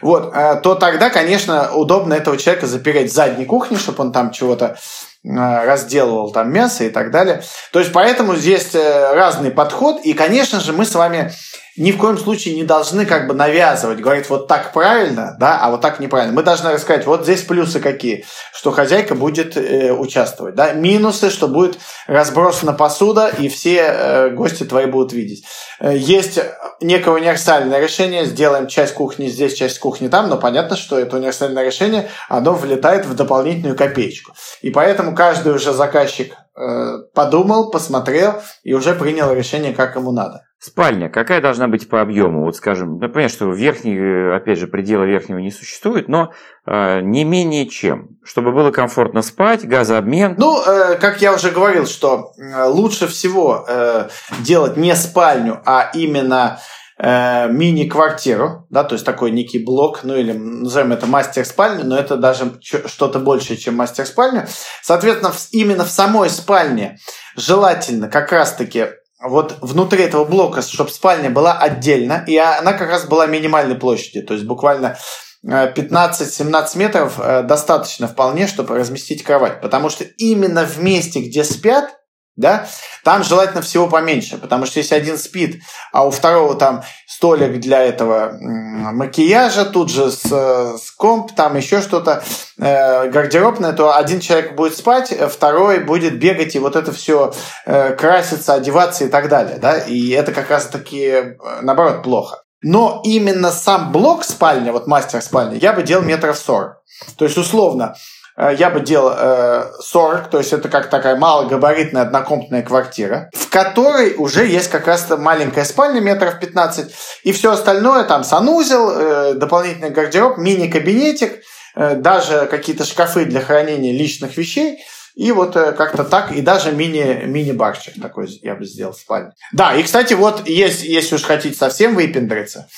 вот, 0.00 0.32
э, 0.34 0.60
то 0.64 0.74
тогда, 0.74 1.10
конечно, 1.10 1.70
удобно 1.72 2.14
этого 2.14 2.36
человека 2.36 2.66
запереть 2.66 3.12
в 3.12 3.14
задней 3.14 3.44
кухне, 3.44 3.76
чтобы 3.76 4.02
он 4.02 4.12
там 4.12 4.32
чего-то 4.32 4.76
э, 5.24 5.28
разделывал 5.64 6.32
там 6.32 6.52
мясо 6.52 6.82
и 6.82 6.90
так 6.90 7.12
далее. 7.12 7.44
То 7.72 7.78
есть 7.78 7.92
поэтому 7.92 8.34
здесь 8.34 8.74
разный 8.74 9.52
подход. 9.52 10.00
И, 10.02 10.12
конечно 10.12 10.58
же, 10.58 10.72
мы 10.72 10.86
с 10.86 10.96
вами 10.96 11.32
ни 11.76 11.92
в 11.92 11.98
коем 11.98 12.18
случае 12.18 12.54
не 12.54 12.64
должны 12.64 13.06
как 13.06 13.26
бы 13.26 13.34
навязывать, 13.34 14.00
говорить 14.00 14.28
вот 14.28 14.46
так 14.46 14.72
правильно, 14.72 15.36
да, 15.38 15.58
а 15.60 15.70
вот 15.70 15.80
так 15.80 16.00
неправильно. 16.00 16.34
Мы 16.34 16.42
должны 16.42 16.72
рассказать, 16.72 17.06
вот 17.06 17.22
здесь 17.22 17.42
плюсы 17.42 17.80
какие, 17.80 18.24
что 18.52 18.70
хозяйка 18.72 19.14
будет 19.14 19.56
э, 19.56 19.92
участвовать, 19.92 20.54
да, 20.54 20.72
минусы, 20.72 21.30
что 21.30 21.48
будет 21.48 21.78
разбросана 22.06 22.72
посуда 22.74 23.28
и 23.28 23.48
все 23.48 23.76
э, 23.78 24.30
гости 24.30 24.64
твои 24.64 24.86
будут 24.86 25.12
видеть. 25.12 25.44
Э, 25.80 25.96
есть 25.96 26.38
некое 26.80 27.10
универсальное 27.12 27.80
решение, 27.80 28.26
сделаем 28.26 28.66
часть 28.66 28.94
кухни 28.94 29.28
здесь, 29.28 29.54
часть 29.54 29.78
кухни 29.78 30.08
там, 30.08 30.28
но 30.28 30.36
понятно, 30.36 30.76
что 30.76 30.98
это 30.98 31.16
универсальное 31.16 31.64
решение, 31.64 32.08
оно 32.28 32.52
влетает 32.52 33.06
в 33.06 33.14
дополнительную 33.14 33.76
копеечку. 33.76 34.34
И 34.60 34.70
поэтому 34.70 35.14
каждый 35.14 35.54
уже 35.54 35.72
заказчик 35.72 36.34
э, 36.54 36.98
подумал, 37.14 37.70
посмотрел 37.70 38.42
и 38.62 38.74
уже 38.74 38.94
принял 38.94 39.32
решение, 39.32 39.72
как 39.72 39.96
ему 39.96 40.12
надо. 40.12 40.42
Спальня 40.64 41.08
какая 41.08 41.40
должна 41.40 41.66
быть 41.66 41.88
по 41.88 42.00
объему? 42.00 42.44
Вот 42.44 42.54
скажем, 42.54 43.00
ну, 43.00 43.08
понятно, 43.08 43.34
что 43.34 43.50
верхний, 43.50 43.98
э, 43.98 44.36
опять 44.36 44.60
же, 44.60 44.68
предела 44.68 45.02
верхнего 45.02 45.38
не 45.38 45.50
существует, 45.50 46.08
но 46.08 46.32
э, 46.66 47.00
не 47.00 47.24
менее 47.24 47.68
чем, 47.68 48.10
чтобы 48.22 48.52
было 48.52 48.70
комфортно 48.70 49.22
спать, 49.22 49.66
газообмен. 49.66 50.36
Ну, 50.38 50.62
э, 50.64 50.98
как 51.00 51.20
я 51.20 51.34
уже 51.34 51.50
говорил, 51.50 51.88
что 51.88 52.30
э, 52.38 52.64
лучше 52.66 53.08
всего 53.08 53.66
э, 53.68 54.08
делать 54.38 54.76
не 54.76 54.94
спальню, 54.94 55.60
а 55.66 55.90
именно 55.94 56.60
э, 56.96 57.48
мини-квартиру, 57.50 58.68
да, 58.70 58.84
то 58.84 58.94
есть 58.94 59.04
такой 59.04 59.32
некий 59.32 59.58
блок, 59.58 60.04
ну 60.04 60.14
или 60.14 60.30
назовем 60.30 60.92
это 60.92 61.06
мастер-спальню, 61.06 61.84
но 61.84 61.96
это 61.98 62.16
даже 62.16 62.60
что-то 62.62 63.18
большее, 63.18 63.56
чем 63.56 63.74
мастер-спальня. 63.74 64.46
Соответственно, 64.80 65.32
именно 65.50 65.84
в 65.84 65.90
самой 65.90 66.30
спальне 66.30 66.98
желательно 67.34 68.06
как 68.06 68.30
раз-таки 68.30 68.90
вот 69.22 69.58
внутри 69.60 70.04
этого 70.04 70.24
блока, 70.24 70.62
чтобы 70.62 70.90
спальня 70.90 71.30
была 71.30 71.58
отдельно, 71.58 72.24
и 72.26 72.36
она 72.36 72.72
как 72.72 72.88
раз 72.90 73.06
была 73.06 73.26
минимальной 73.26 73.76
площади, 73.76 74.22
то 74.22 74.34
есть 74.34 74.46
буквально 74.46 74.96
15-17 75.44 76.50
э, 76.74 76.78
метров 76.78 77.18
э, 77.18 77.42
достаточно 77.42 78.06
вполне, 78.06 78.46
чтобы 78.46 78.76
разместить 78.76 79.24
кровать. 79.24 79.60
Потому 79.60 79.90
что 79.90 80.04
именно 80.04 80.64
в 80.64 80.78
месте, 80.80 81.20
где 81.20 81.44
спят, 81.44 82.01
да, 82.36 82.66
там 83.04 83.24
желательно 83.24 83.60
всего 83.60 83.88
поменьше, 83.88 84.38
потому 84.38 84.64
что 84.64 84.78
если 84.78 84.94
один 84.94 85.18
спит, 85.18 85.62
а 85.92 86.06
у 86.06 86.10
второго 86.10 86.54
там 86.54 86.82
столик 87.06 87.60
для 87.60 87.82
этого 87.82 88.38
макияжа, 88.40 89.66
тут 89.66 89.90
же 89.90 90.10
с, 90.10 90.24
с 90.24 90.90
комп, 90.96 91.32
там 91.34 91.56
еще 91.56 91.82
что-то 91.82 92.24
э, 92.58 93.10
гардеробное, 93.10 93.72
то 93.72 93.94
один 93.94 94.20
человек 94.20 94.56
будет 94.56 94.76
спать, 94.76 95.14
второй 95.30 95.80
будет 95.80 96.18
бегать 96.18 96.54
и 96.54 96.58
вот 96.58 96.74
это 96.74 96.92
все 96.92 97.34
э, 97.66 97.94
краситься, 97.94 98.54
одеваться 98.54 99.04
и 99.04 99.08
так 99.08 99.28
далее, 99.28 99.58
да, 99.58 99.78
и 99.78 100.10
это 100.10 100.32
как 100.32 100.48
раз 100.48 100.66
таки, 100.66 101.04
э, 101.04 101.36
наоборот, 101.60 102.02
плохо. 102.02 102.42
Но 102.64 103.02
именно 103.04 103.50
сам 103.50 103.92
блок 103.92 104.24
спальня, 104.24 104.72
вот 104.72 104.86
мастер 104.86 105.20
спальни, 105.20 105.58
я 105.58 105.72
бы 105.72 105.82
делал 105.82 106.04
метров 106.04 106.38
40. 106.38 106.76
То 107.18 107.24
есть, 107.24 107.36
условно, 107.36 107.96
Э, 107.96 108.21
я 108.36 108.70
бы 108.70 108.80
делал 108.80 109.12
э, 109.16 109.64
40, 109.80 110.30
то 110.30 110.38
есть 110.38 110.52
это 110.52 110.68
как 110.68 110.88
такая 110.88 111.16
малогабаритная 111.16 112.02
однокомнатная 112.02 112.62
квартира, 112.62 113.30
в 113.34 113.50
которой 113.50 114.14
уже 114.16 114.46
есть 114.46 114.70
как 114.70 114.86
раз 114.86 115.08
маленькая 115.10 115.64
спальня 115.64 116.00
метров 116.00 116.40
15, 116.40 116.92
и 117.24 117.32
все 117.32 117.52
остальное, 117.52 118.04
там 118.04 118.24
санузел, 118.24 118.90
э, 118.90 119.34
дополнительный 119.34 119.90
гардероб, 119.90 120.38
мини-кабинетик, 120.38 121.42
э, 121.74 121.96
даже 121.96 122.46
какие-то 122.46 122.84
шкафы 122.84 123.26
для 123.26 123.40
хранения 123.40 123.92
личных 123.92 124.36
вещей, 124.36 124.82
и 125.14 125.30
вот 125.32 125.56
э, 125.56 125.72
как-то 125.72 126.04
так, 126.04 126.32
и 126.32 126.40
даже 126.40 126.72
мини, 126.72 127.24
мини-барчик 127.26 128.00
такой 128.00 128.28
я 128.42 128.54
бы 128.54 128.64
сделал 128.64 128.94
в 128.94 128.98
спальне. 128.98 129.32
Да, 129.52 129.74
и, 129.74 129.82
кстати, 129.82 130.14
вот 130.14 130.48
есть, 130.48 130.82
если 130.84 131.16
уж 131.16 131.22
хотите 131.22 131.56
совсем 131.56 131.94
выпендриться, 131.94 132.68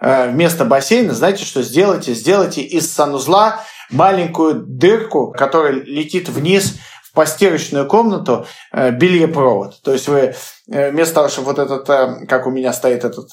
э, 0.00 0.30
вместо 0.30 0.64
бассейна, 0.64 1.14
знаете, 1.14 1.44
что 1.44 1.62
сделайте? 1.62 2.12
Сделайте 2.14 2.62
из 2.62 2.92
санузла 2.92 3.64
маленькую 3.90 4.64
дырку, 4.66 5.32
которая 5.32 5.72
летит 5.72 6.28
вниз 6.28 6.78
в 7.02 7.12
постирочную 7.12 7.86
комнату 7.86 8.46
э, 8.72 8.90
бельепровод. 8.90 9.80
То 9.82 9.92
есть 9.92 10.08
вы 10.08 10.34
вместо 10.66 11.14
того, 11.14 11.28
чтобы 11.28 11.48
вот 11.48 11.58
этот, 11.58 11.88
э, 11.88 12.26
как 12.26 12.46
у 12.46 12.50
меня 12.50 12.72
стоит 12.72 13.04
этот 13.04 13.30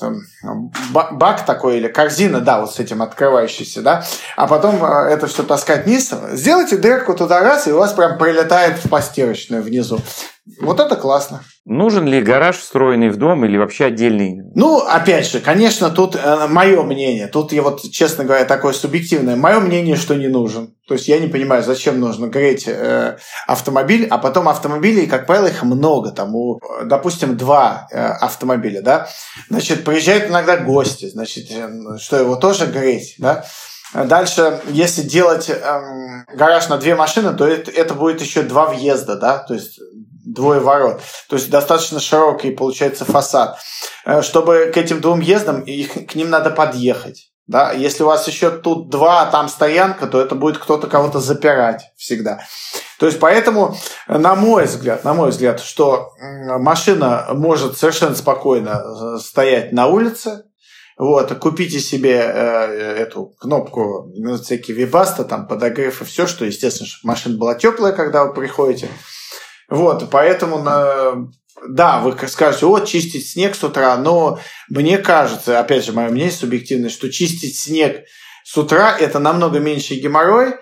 бак 0.91 1.45
такой 1.45 1.77
или 1.77 1.87
корзина, 1.87 2.41
да, 2.41 2.61
вот 2.61 2.73
с 2.73 2.79
этим 2.79 3.01
открывающийся, 3.01 3.81
да, 3.81 4.03
а 4.37 4.47
потом 4.47 4.83
это 4.83 5.27
все 5.27 5.43
таскать 5.43 5.85
вниз, 5.85 6.13
сделайте 6.31 6.77
дырку 6.77 7.13
туда 7.13 7.39
раз, 7.41 7.67
и 7.67 7.71
у 7.71 7.77
вас 7.77 7.93
прям 7.93 8.17
прилетает 8.17 8.77
в 8.83 8.89
постирочную 8.89 9.63
внизу. 9.63 9.99
Вот 10.59 10.81
это 10.81 10.97
классно. 10.97 11.41
Нужен 11.65 12.05
ли 12.05 12.21
гараж 12.21 12.57
встроенный 12.57 13.09
в 13.09 13.15
дом 13.15 13.45
или 13.45 13.57
вообще 13.57 13.85
отдельный? 13.85 14.41
Ну, 14.53 14.79
опять 14.79 15.25
же, 15.25 15.39
конечно, 15.39 15.89
тут 15.89 16.17
э, 16.17 16.47
мое 16.49 16.83
мнение. 16.83 17.27
Тут 17.27 17.53
я 17.53 17.61
вот, 17.61 17.81
честно 17.89 18.25
говоря, 18.25 18.43
такое 18.43 18.73
субъективное. 18.73 19.37
Мое 19.37 19.61
мнение, 19.61 19.95
что 19.95 20.15
не 20.15 20.27
нужен. 20.27 20.75
То 20.85 20.95
есть 20.95 21.07
я 21.07 21.19
не 21.19 21.27
понимаю, 21.27 21.63
зачем 21.63 21.97
нужно 22.01 22.27
греть 22.27 22.67
э, 22.67 23.15
автомобиль, 23.47 24.05
а 24.09 24.17
потом 24.17 24.49
автомобилей, 24.49 25.07
как 25.07 25.25
правило, 25.25 25.47
их 25.47 25.63
много. 25.63 26.11
Там, 26.11 26.35
у, 26.35 26.59
допустим, 26.83 27.22
два 27.25 27.88
э, 27.91 27.97
автомобиля, 27.97 28.81
да. 28.81 29.07
Значит, 29.49 29.83
приезжают 29.83 30.29
иногда 30.29 30.57
гости, 30.57 31.09
значит, 31.09 31.49
э, 31.49 31.97
что 31.99 32.17
его 32.17 32.36
тоже 32.36 32.67
греть, 32.67 33.15
да. 33.17 33.45
Дальше, 33.93 34.59
если 34.69 35.03
делать 35.03 35.51
эм, 35.51 36.25
гараж 36.33 36.67
на 36.67 36.79
две 36.79 36.95
машины, 36.95 37.31
то 37.36 37.45
это, 37.45 37.69
это 37.69 37.93
будет 37.93 38.21
еще 38.21 38.41
два 38.41 38.65
въезда, 38.65 39.17
да, 39.17 39.38
то 39.38 39.53
есть 39.53 39.79
двое 40.25 40.59
ворот. 40.59 41.01
То 41.29 41.36
есть 41.36 41.51
достаточно 41.51 41.99
широкий 41.99 42.51
получается 42.51 43.05
фасад. 43.05 43.57
Э, 44.05 44.21
чтобы 44.21 44.71
к 44.73 44.77
этим 44.77 45.01
двум 45.01 45.19
въездам, 45.19 45.62
их, 45.62 46.07
к 46.07 46.15
ним 46.15 46.29
надо 46.29 46.49
подъехать. 46.49 47.32
Да? 47.47 47.71
Если 47.73 48.03
у 48.03 48.08
вас 48.08 48.27
еще 48.27 48.51
тут 48.51 48.89
два, 48.89 49.23
а 49.23 49.32
там 49.32 49.49
стоянка, 49.49 50.08
то 50.08 50.21
это 50.21 50.36
будет 50.36 50.58
кто-то 50.58 50.88
кого-то 50.88 51.19
запирать 51.19 51.91
всегда. 51.97 52.41
То 52.99 53.06
есть 53.08 53.19
поэтому, 53.19 53.75
на 54.08 54.36
мой 54.36 54.65
взгляд, 54.65 55.03
на 55.03 55.13
мой 55.13 55.32
взгляд, 55.32 55.60
что 55.60 56.12
машина 56.19 57.27
может 57.34 57.77
совершенно 57.77 58.15
спокойно 58.15 58.82
э, 58.82 59.17
стоять 59.19 59.73
на 59.73 59.88
улице, 59.88 60.45
вот, 60.97 61.34
купите 61.39 61.79
себе 61.79 62.19
э, 62.19 62.95
эту 62.99 63.34
кнопку 63.39 64.12
на 64.15 64.38
всякие 64.38 64.77
вибаста, 64.77 65.25
там 65.25 65.47
подогрев 65.47 66.01
и 66.01 66.06
все, 66.06 66.27
что, 66.27 66.45
естественно, 66.45 66.88
машина 67.03 67.38
была 67.38 67.56
теплая, 67.56 67.93
когда 67.93 68.25
вы 68.25 68.34
приходите. 68.34 68.89
Вот, 69.69 70.10
поэтому, 70.12 70.60
на... 70.60 71.27
да, 71.67 71.99
вы 71.99 72.17
скажете, 72.27 72.65
вот, 72.65 72.87
чистить 72.87 73.29
снег 73.29 73.55
с 73.55 73.63
утра, 73.63 73.95
но 73.97 74.39
мне 74.69 74.97
кажется, 74.97 75.59
опять 75.59 75.85
же, 75.85 75.93
мое 75.93 76.09
мнение 76.09 76.31
субъективное, 76.31 76.89
что 76.89 77.11
чистить 77.11 77.57
снег 77.57 78.05
с 78.43 78.57
утра– 78.57 78.95
это 78.99 79.19
намного 79.19 79.59
меньше 79.59 79.95
геморрой, 79.95 80.55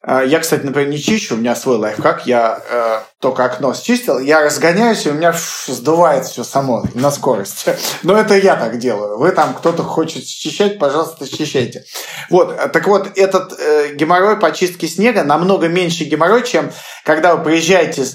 а, 0.00 0.22
я, 0.22 0.38
кстати, 0.38 0.64
например, 0.64 0.90
не 0.90 0.98
чищу, 0.98 1.34
у 1.34 1.38
меня 1.38 1.56
свой 1.56 1.76
лайфхак, 1.76 2.24
я 2.26 2.62
э, 2.70 3.00
только 3.20 3.44
окно 3.44 3.74
счистил, 3.74 4.20
я 4.20 4.42
разгоняюсь, 4.42 5.04
и 5.04 5.10
у 5.10 5.14
меня 5.14 5.34
сдувает 5.66 6.24
все 6.24 6.44
само 6.44 6.84
на 6.94 7.10
скорость. 7.10 7.66
Но 8.04 8.16
это 8.16 8.36
я 8.36 8.54
так 8.54 8.78
делаю. 8.78 9.18
Вы 9.18 9.32
там, 9.32 9.54
кто-то 9.54 9.82
хочет 9.82 10.24
счищать, 10.24 10.78
пожалуйста, 10.78 11.26
счищайте. 11.26 11.84
Вот, 12.30 12.56
так 12.72 12.86
вот, 12.86 13.18
этот 13.18 13.58
э, 13.58 13.94
геморрой 13.94 14.38
по 14.38 14.52
чистке 14.52 14.86
снега 14.86 15.24
намного 15.24 15.66
меньше 15.66 16.04
геморрой, 16.04 16.44
чем 16.44 16.70
когда 17.04 17.34
вы 17.34 17.42
приезжаете 17.42 18.06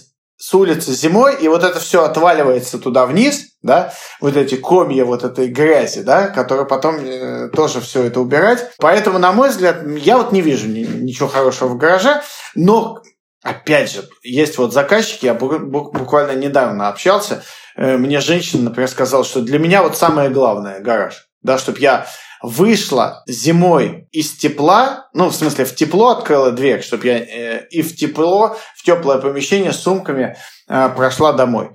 с 0.44 0.54
улицы 0.54 0.92
зимой, 0.92 1.38
и 1.38 1.48
вот 1.48 1.64
это 1.64 1.80
все 1.80 2.04
отваливается 2.04 2.78
туда 2.78 3.06
вниз, 3.06 3.46
да, 3.62 3.94
вот 4.20 4.36
эти 4.36 4.56
комья 4.56 5.06
вот 5.06 5.24
этой 5.24 5.48
грязи, 5.48 6.02
да, 6.02 6.28
которые 6.28 6.66
потом 6.66 6.98
э, 6.98 7.48
тоже 7.48 7.80
все 7.80 8.04
это 8.04 8.20
убирать. 8.20 8.72
Поэтому, 8.80 9.20
на 9.20 9.32
мой 9.32 9.52
взгляд, 9.52 9.88
я 9.88 10.18
вот 10.18 10.34
не 10.34 10.42
вижу 10.42 10.68
ни, 10.68 10.82
ничего 10.82 11.30
хорошего 11.30 11.70
в 11.70 11.78
гараже, 11.78 12.22
но 12.56 13.02
Опять 13.42 13.92
же, 13.92 14.08
есть 14.24 14.58
вот 14.58 14.72
заказчики, 14.72 15.26
я 15.26 15.34
буквально 15.34 16.32
недавно 16.32 16.88
общался, 16.88 17.44
э, 17.76 17.98
мне 17.98 18.22
женщина, 18.22 18.64
например, 18.64 18.88
сказала, 18.88 19.26
что 19.26 19.42
для 19.42 19.60
меня 19.60 19.84
вот 19.84 19.98
самое 19.98 20.30
главное 20.30 20.80
гараж, 20.80 21.28
да, 21.42 21.58
чтобы 21.58 21.80
я 21.80 22.08
вышла 22.44 23.24
зимой 23.26 24.08
из 24.12 24.34
тепла, 24.34 25.08
ну, 25.14 25.30
в 25.30 25.36
смысле, 25.36 25.64
в 25.64 25.74
тепло 25.74 26.10
открыла 26.10 26.52
дверь, 26.52 26.84
чтобы 26.84 27.08
я 27.08 27.18
э, 27.18 27.68
и 27.70 27.82
в 27.82 27.96
тепло, 27.96 28.58
в 28.76 28.84
теплое 28.84 29.18
помещение 29.20 29.72
с 29.72 29.80
сумками 29.80 30.36
э, 30.68 30.90
прошла 30.90 31.32
домой. 31.32 31.70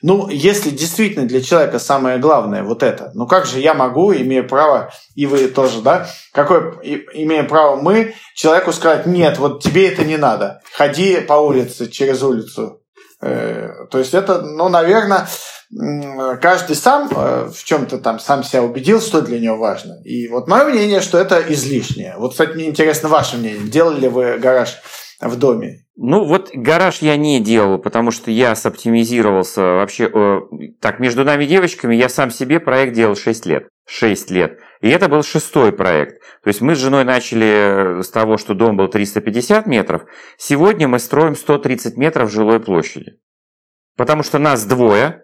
Ну, 0.00 0.30
если 0.30 0.70
действительно 0.70 1.26
для 1.28 1.42
человека 1.42 1.78
самое 1.78 2.16
главное 2.18 2.62
вот 2.62 2.82
это, 2.82 3.10
ну 3.14 3.26
как 3.26 3.44
же 3.44 3.60
я 3.60 3.74
могу, 3.74 4.14
имея 4.14 4.42
право, 4.42 4.90
и 5.14 5.26
вы 5.26 5.46
тоже, 5.48 5.82
да, 5.82 6.08
какое 6.32 6.72
имеем 7.12 7.46
право 7.46 7.76
мы 7.76 8.14
человеку 8.34 8.72
сказать, 8.72 9.04
нет, 9.04 9.38
вот 9.38 9.62
тебе 9.62 9.88
это 9.88 10.04
не 10.04 10.16
надо, 10.16 10.62
ходи 10.72 11.20
по 11.20 11.34
улице, 11.34 11.90
через 11.90 12.22
улицу. 12.22 12.80
Э, 13.20 13.68
то 13.90 13.98
есть 13.98 14.14
это, 14.14 14.40
ну, 14.40 14.70
наверное, 14.70 15.28
каждый 16.40 16.76
сам 16.76 17.08
э, 17.10 17.48
в 17.52 17.64
чем-то 17.64 17.98
там 17.98 18.18
сам 18.18 18.44
себя 18.44 18.62
убедил, 18.62 19.00
что 19.00 19.22
для 19.22 19.40
него 19.40 19.56
важно. 19.56 20.00
И 20.04 20.28
вот 20.28 20.46
мое 20.48 20.64
мнение, 20.64 21.00
что 21.00 21.18
это 21.18 21.42
излишнее. 21.48 22.14
Вот, 22.18 22.32
кстати, 22.32 22.54
мне 22.54 22.66
интересно 22.66 23.08
ваше 23.08 23.36
мнение. 23.36 23.68
Делали 23.68 24.00
ли 24.00 24.08
вы 24.08 24.38
гараж 24.38 24.76
в 25.20 25.36
доме? 25.36 25.84
Ну, 25.96 26.24
вот 26.24 26.50
гараж 26.54 26.98
я 27.02 27.16
не 27.16 27.40
делал, 27.40 27.78
потому 27.78 28.10
что 28.10 28.30
я 28.30 28.54
соптимизировался 28.54 29.62
вообще... 29.62 30.10
Э, 30.12 30.40
так, 30.80 31.00
между 31.00 31.24
нами 31.24 31.44
девочками 31.44 31.94
я 31.96 32.08
сам 32.08 32.30
себе 32.30 32.60
проект 32.60 32.94
делал 32.94 33.16
6 33.16 33.46
лет. 33.46 33.68
6 33.86 34.30
лет. 34.30 34.58
И 34.80 34.88
это 34.88 35.08
был 35.08 35.22
шестой 35.22 35.72
проект. 35.72 36.20
То 36.42 36.48
есть 36.48 36.60
мы 36.60 36.74
с 36.74 36.78
женой 36.78 37.04
начали 37.04 38.02
с 38.02 38.08
того, 38.10 38.36
что 38.36 38.54
дом 38.54 38.76
был 38.76 38.88
350 38.88 39.66
метров. 39.66 40.02
Сегодня 40.36 40.88
мы 40.88 40.98
строим 40.98 41.34
130 41.34 41.96
метров 41.96 42.30
жилой 42.30 42.60
площади. 42.60 43.18
Потому 43.96 44.24
что 44.24 44.38
нас 44.38 44.64
двое, 44.64 45.23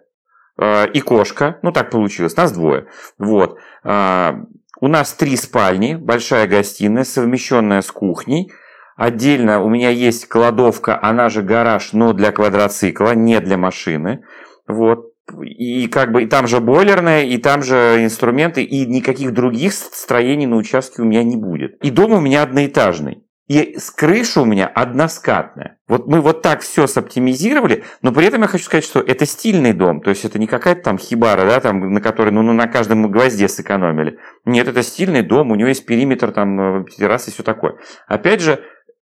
и 0.59 0.99
кошка. 0.99 1.59
Ну, 1.61 1.71
так 1.71 1.89
получилось, 1.89 2.35
нас 2.35 2.51
двое. 2.51 2.87
Вот. 3.17 3.57
Э, 3.83 4.33
у 4.79 4.87
нас 4.87 5.13
три 5.13 5.35
спальни, 5.35 5.95
большая 5.95 6.47
гостиная, 6.47 7.03
совмещенная 7.03 7.81
с 7.81 7.91
кухней. 7.91 8.51
Отдельно 8.97 9.61
у 9.63 9.69
меня 9.69 9.89
есть 9.89 10.27
кладовка, 10.27 10.99
она 11.01 11.29
же 11.29 11.43
гараж, 11.43 11.93
но 11.93 12.13
для 12.13 12.31
квадроцикла, 12.31 13.15
не 13.15 13.39
для 13.39 13.57
машины. 13.57 14.23
Вот. 14.67 15.11
И 15.43 15.87
как 15.87 16.11
бы 16.11 16.23
и 16.23 16.25
там 16.25 16.47
же 16.47 16.59
бойлерная, 16.59 17.23
и 17.23 17.37
там 17.37 17.63
же 17.63 18.03
инструменты, 18.03 18.63
и 18.63 18.85
никаких 18.85 19.33
других 19.33 19.73
строений 19.73 20.45
на 20.45 20.57
участке 20.57 21.01
у 21.01 21.05
меня 21.05 21.23
не 21.23 21.37
будет. 21.37 21.77
И 21.83 21.89
дом 21.89 22.13
у 22.13 22.19
меня 22.19 22.43
одноэтажный. 22.43 23.23
И 23.47 23.77
с 23.77 23.91
крыши 23.91 24.39
у 24.39 24.45
меня 24.45 24.67
односкатная. 24.67 25.77
Вот 25.87 26.07
мы 26.07 26.21
вот 26.21 26.41
так 26.41 26.61
все 26.61 26.87
соптимизировали, 26.87 27.83
но 28.01 28.13
при 28.13 28.25
этом 28.27 28.41
я 28.41 28.47
хочу 28.47 28.63
сказать, 28.63 28.85
что 28.85 29.01
это 29.01 29.25
стильный 29.25 29.73
дом. 29.73 30.01
То 30.01 30.09
есть 30.09 30.23
это 30.23 30.39
не 30.39 30.47
какая-то 30.47 30.83
там 30.83 30.97
хибара, 30.97 31.45
да, 31.45 31.59
там, 31.59 31.91
на 31.91 31.99
которой 31.99 32.31
ну, 32.31 32.43
ну, 32.43 32.53
на 32.53 32.67
каждом 32.67 33.11
гвозде 33.11 33.49
сэкономили. 33.49 34.19
Нет, 34.45 34.67
это 34.67 34.83
стильный 34.83 35.21
дом, 35.21 35.51
у 35.51 35.55
него 35.55 35.67
есть 35.67 35.85
периметр, 35.85 36.31
там, 36.31 36.83
э, 36.83 36.85
террасы 36.85 37.29
и 37.29 37.33
все 37.33 37.43
такое. 37.43 37.75
Опять 38.07 38.41
же, 38.41 38.63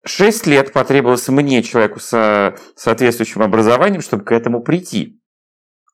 6 0.05 0.47
лет 0.47 0.73
потребовалось 0.73 1.27
мне, 1.29 1.63
человеку 1.63 1.99
с 1.99 2.55
соответствующим 2.75 3.41
образованием, 3.41 4.01
чтобы 4.01 4.25
к 4.25 4.31
этому 4.33 4.61
прийти. 4.61 5.21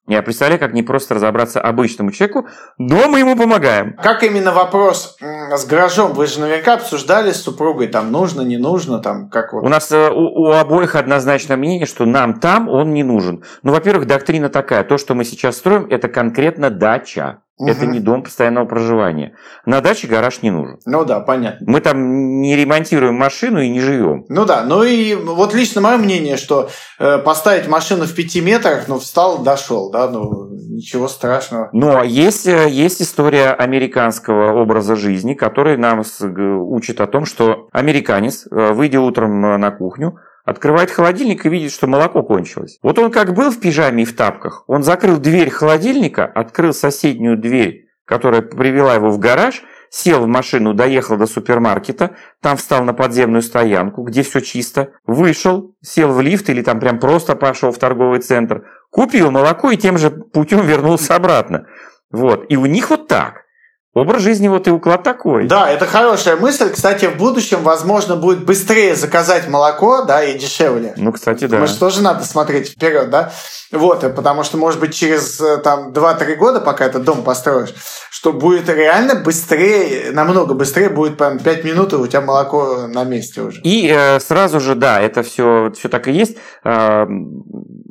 Я 0.09 0.23
представляю, 0.23 0.59
как 0.59 0.73
не 0.73 0.81
просто 0.81 1.13
разобраться 1.13 1.61
обычному 1.61 2.11
человеку, 2.11 2.47
но 2.79 3.07
мы 3.07 3.19
ему 3.19 3.37
помогаем. 3.37 3.95
Как 4.01 4.23
именно 4.23 4.51
вопрос 4.51 5.17
с 5.21 5.65
гаражом? 5.65 6.13
Вы 6.13 6.25
же 6.25 6.39
наверняка 6.39 6.73
обсуждали 6.73 7.31
с 7.31 7.43
супругой, 7.43 7.87
там 7.87 8.11
нужно, 8.11 8.41
не 8.41 8.57
нужно, 8.57 8.97
там 8.99 9.29
как 9.29 9.53
вот. 9.53 9.63
У 9.63 9.69
нас 9.69 9.91
э, 9.91 10.09
у, 10.09 10.47
у 10.47 10.51
обоих 10.51 10.95
однозначное 10.95 11.57
мнение, 11.57 11.85
что 11.85 12.05
нам 12.05 12.39
там 12.39 12.69
он 12.69 12.91
не 12.91 13.03
нужен. 13.03 13.43
Ну, 13.61 13.71
во-первых, 13.71 14.07
доктрина 14.07 14.49
такая, 14.49 14.83
то, 14.83 14.97
что 14.97 15.13
мы 15.13 15.23
сейчас 15.23 15.57
строим, 15.57 15.85
это 15.87 16.07
конкретно 16.07 16.71
дача. 16.71 17.43
Угу. 17.59 17.69
Это 17.69 17.85
не 17.85 17.99
дом 17.99 18.23
постоянного 18.23 18.65
проживания. 18.65 19.35
На 19.65 19.81
даче 19.81 20.07
гараж 20.07 20.41
не 20.41 20.49
нужен. 20.49 20.79
Ну 20.85 21.03
да, 21.03 21.19
понятно. 21.19 21.69
Мы 21.69 21.81
там 21.81 22.39
не 22.39 22.55
ремонтируем 22.55 23.15
машину 23.15 23.59
и 23.59 23.69
не 23.69 23.81
живем. 23.81 24.25
Ну 24.29 24.45
да, 24.45 24.63
ну 24.63 24.83
и 24.83 25.13
вот 25.13 25.53
лично 25.53 25.81
мое 25.81 25.97
мнение, 25.97 26.37
что 26.37 26.69
э, 26.99 27.17
поставить 27.17 27.67
машину 27.67 28.05
в 28.05 28.15
пяти 28.15 28.39
метрах, 28.39 28.87
ну 28.87 28.97
встал, 28.97 29.39
дошел, 29.39 29.91
да, 29.91 30.07
ну 30.07 30.49
ничего 30.51 31.09
страшного. 31.09 31.69
Но 31.73 32.01
есть, 32.01 32.47
э, 32.47 32.69
есть 32.69 33.01
история 33.01 33.49
американского 33.49 34.53
образа 34.53 34.95
жизни, 34.95 35.33
который 35.33 35.75
нам 35.75 36.03
учит 36.21 37.01
о 37.01 37.07
том, 37.07 37.25
что 37.25 37.67
американец, 37.73 38.47
э, 38.49 38.71
выйдя 38.71 39.01
утром 39.01 39.41
на 39.59 39.71
кухню, 39.71 40.17
Открывает 40.49 40.89
холодильник 40.89 41.45
и 41.45 41.49
видит, 41.49 41.71
что 41.71 41.85
молоко 41.85 42.23
кончилось. 42.23 42.79
Вот 42.81 42.97
он 42.97 43.11
как 43.11 43.35
был 43.35 43.51
в 43.51 43.59
пижаме 43.59 44.01
и 44.01 44.05
в 44.07 44.15
тапках, 44.15 44.63
он 44.65 44.81
закрыл 44.81 45.17
дверь 45.17 45.51
холодильника, 45.51 46.25
открыл 46.25 46.73
соседнюю 46.73 47.37
дверь, 47.37 47.85
которая 48.03 48.41
привела 48.41 48.95
его 48.95 49.11
в 49.11 49.19
гараж, 49.19 49.61
сел 49.91 50.23
в 50.23 50.27
машину, 50.27 50.73
доехал 50.73 51.17
до 51.17 51.27
супермаркета, 51.27 52.15
там 52.41 52.57
встал 52.57 52.83
на 52.83 52.95
подземную 52.95 53.43
стоянку, 53.43 54.01
где 54.01 54.23
все 54.23 54.39
чисто, 54.39 54.89
вышел, 55.05 55.75
сел 55.83 56.11
в 56.11 56.19
лифт 56.19 56.49
или 56.49 56.63
там 56.63 56.79
прям 56.79 56.99
просто 56.99 57.35
пошел 57.35 57.71
в 57.71 57.77
торговый 57.77 58.19
центр, 58.19 58.65
купил 58.89 59.29
молоко 59.29 59.69
и 59.69 59.77
тем 59.77 59.99
же 59.99 60.09
путем 60.09 60.65
вернулся 60.65 61.15
обратно. 61.15 61.67
Вот. 62.09 62.47
И 62.49 62.57
у 62.57 62.65
них 62.65 62.89
вот 62.89 63.07
так. 63.07 63.43
Образ 63.99 64.21
жизни 64.21 64.47
вот 64.47 64.67
и 64.67 64.71
уклад 64.71 65.03
такой. 65.03 65.47
Да, 65.47 65.69
это 65.69 65.85
хорошая 65.85 66.37
мысль. 66.37 66.69
Кстати, 66.69 67.05
в 67.05 67.17
будущем, 67.17 67.59
возможно, 67.63 68.15
будет 68.15 68.45
быстрее 68.45 68.95
заказать 68.95 69.49
молоко, 69.49 70.03
да, 70.03 70.23
и 70.23 70.37
дешевле. 70.37 70.93
Ну, 70.95 71.11
кстати, 71.11 71.45
да. 71.47 71.67
Что 71.67 71.79
тоже 71.79 72.01
надо 72.01 72.23
смотреть 72.23 72.69
вперед, 72.69 73.09
да. 73.09 73.31
Вот, 73.71 74.01
потому 74.15 74.43
что, 74.43 74.57
может 74.57 74.79
быть, 74.79 74.95
через 74.95 75.39
э, 75.39 75.57
там 75.57 75.91
2-3 75.91 76.35
года, 76.35 76.59
пока 76.59 76.85
этот 76.85 77.03
дом 77.03 77.23
построишь, 77.23 77.73
что 78.09 78.33
будет 78.33 78.67
реально 78.67 79.15
быстрее, 79.15 80.11
намного 80.11 80.55
быстрее 80.55 80.89
будет 80.89 81.17
прям 81.17 81.37
5 81.37 81.63
минут, 81.65 81.93
и 81.93 81.97
у 81.97 82.07
тебя 82.07 82.21
молоко 82.21 82.87
на 82.87 83.03
месте 83.03 83.41
уже. 83.41 83.61
И 83.61 83.87
э, 83.87 84.19
сразу 84.21 84.59
же, 84.59 84.73
да, 84.73 84.99
это 84.99 85.21
все, 85.21 85.71
все 85.77 85.87
так 85.87 86.07
и 86.07 86.11
есть. 86.11 86.37
Э, 86.63 87.05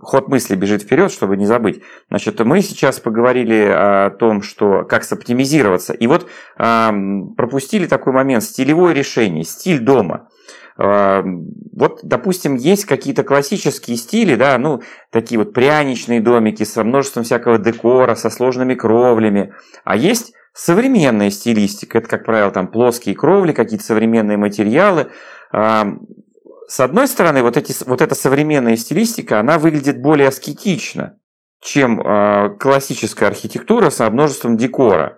ход 0.03 0.29
мысли 0.29 0.57
бежит 0.57 0.83
вперед, 0.83 1.13
чтобы 1.13 1.37
не 1.37 1.47
забыть. 1.47 1.83
Значит, 2.09 2.41
мы 2.41 2.61
сейчас 2.61 2.99
поговорили 2.99 3.69
о 3.71 4.11
том, 4.11 4.43
что 4.43 4.85
как 4.85 5.05
соптимизироваться. 5.05 5.93
И 6.01 6.07
вот 6.07 6.29
пропустили 6.57 7.87
такой 7.87 8.13
момент, 8.13 8.45
стилевое 8.45 8.95
решение, 8.95 9.45
стиль 9.45 9.81
дома. 9.81 10.29
Вот, 10.77 12.01
допустим, 12.03 12.55
есть 12.55 12.85
какие-то 12.85 13.25
классические 13.25 13.97
стили, 13.97 14.37
да, 14.37 14.57
ну, 14.59 14.81
такие 15.11 15.39
вот 15.39 15.53
пряничные 15.53 16.21
домики 16.21 16.63
со 16.63 16.85
множеством 16.85 17.25
всякого 17.25 17.59
декора, 17.59 18.15
со 18.15 18.31
сложными 18.31 18.75
кровлями. 18.75 19.53
А 19.85 19.97
есть 19.97 20.33
современная 20.53 21.31
стилистика. 21.31 21.99
Это, 21.99 22.09
как 22.09 22.25
правило, 22.25 22.51
там 22.53 22.69
плоские 22.69 23.17
кровли, 23.17 23.53
какие-то 23.53 23.85
современные 23.85 24.37
материалы. 24.37 25.11
С 25.51 26.81
одной 26.81 27.09
стороны, 27.09 27.43
вот, 27.43 27.57
эти, 27.57 27.75
вот 27.87 28.03
эта 28.03 28.15
современная 28.15 28.77
стилистика, 28.77 29.41
она 29.41 29.59
выглядит 29.59 30.03
более 30.03 30.29
аскетично, 30.29 31.19
чем 31.63 32.01
а, 32.05 32.51
классическая 32.51 33.27
архитектура 33.27 33.89
со 33.89 34.11
множеством 34.11 34.59
декора. 34.59 35.18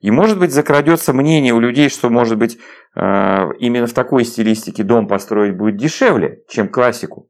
И, 0.00 0.10
может 0.10 0.38
быть, 0.38 0.52
закрадется 0.52 1.12
мнение 1.12 1.52
у 1.52 1.60
людей, 1.60 1.90
что, 1.90 2.08
может 2.08 2.38
быть, 2.38 2.58
э, 2.96 3.00
именно 3.58 3.86
в 3.86 3.92
такой 3.92 4.24
стилистике 4.24 4.82
дом 4.82 5.06
построить 5.06 5.56
будет 5.56 5.76
дешевле, 5.76 6.40
чем 6.48 6.68
классику. 6.68 7.28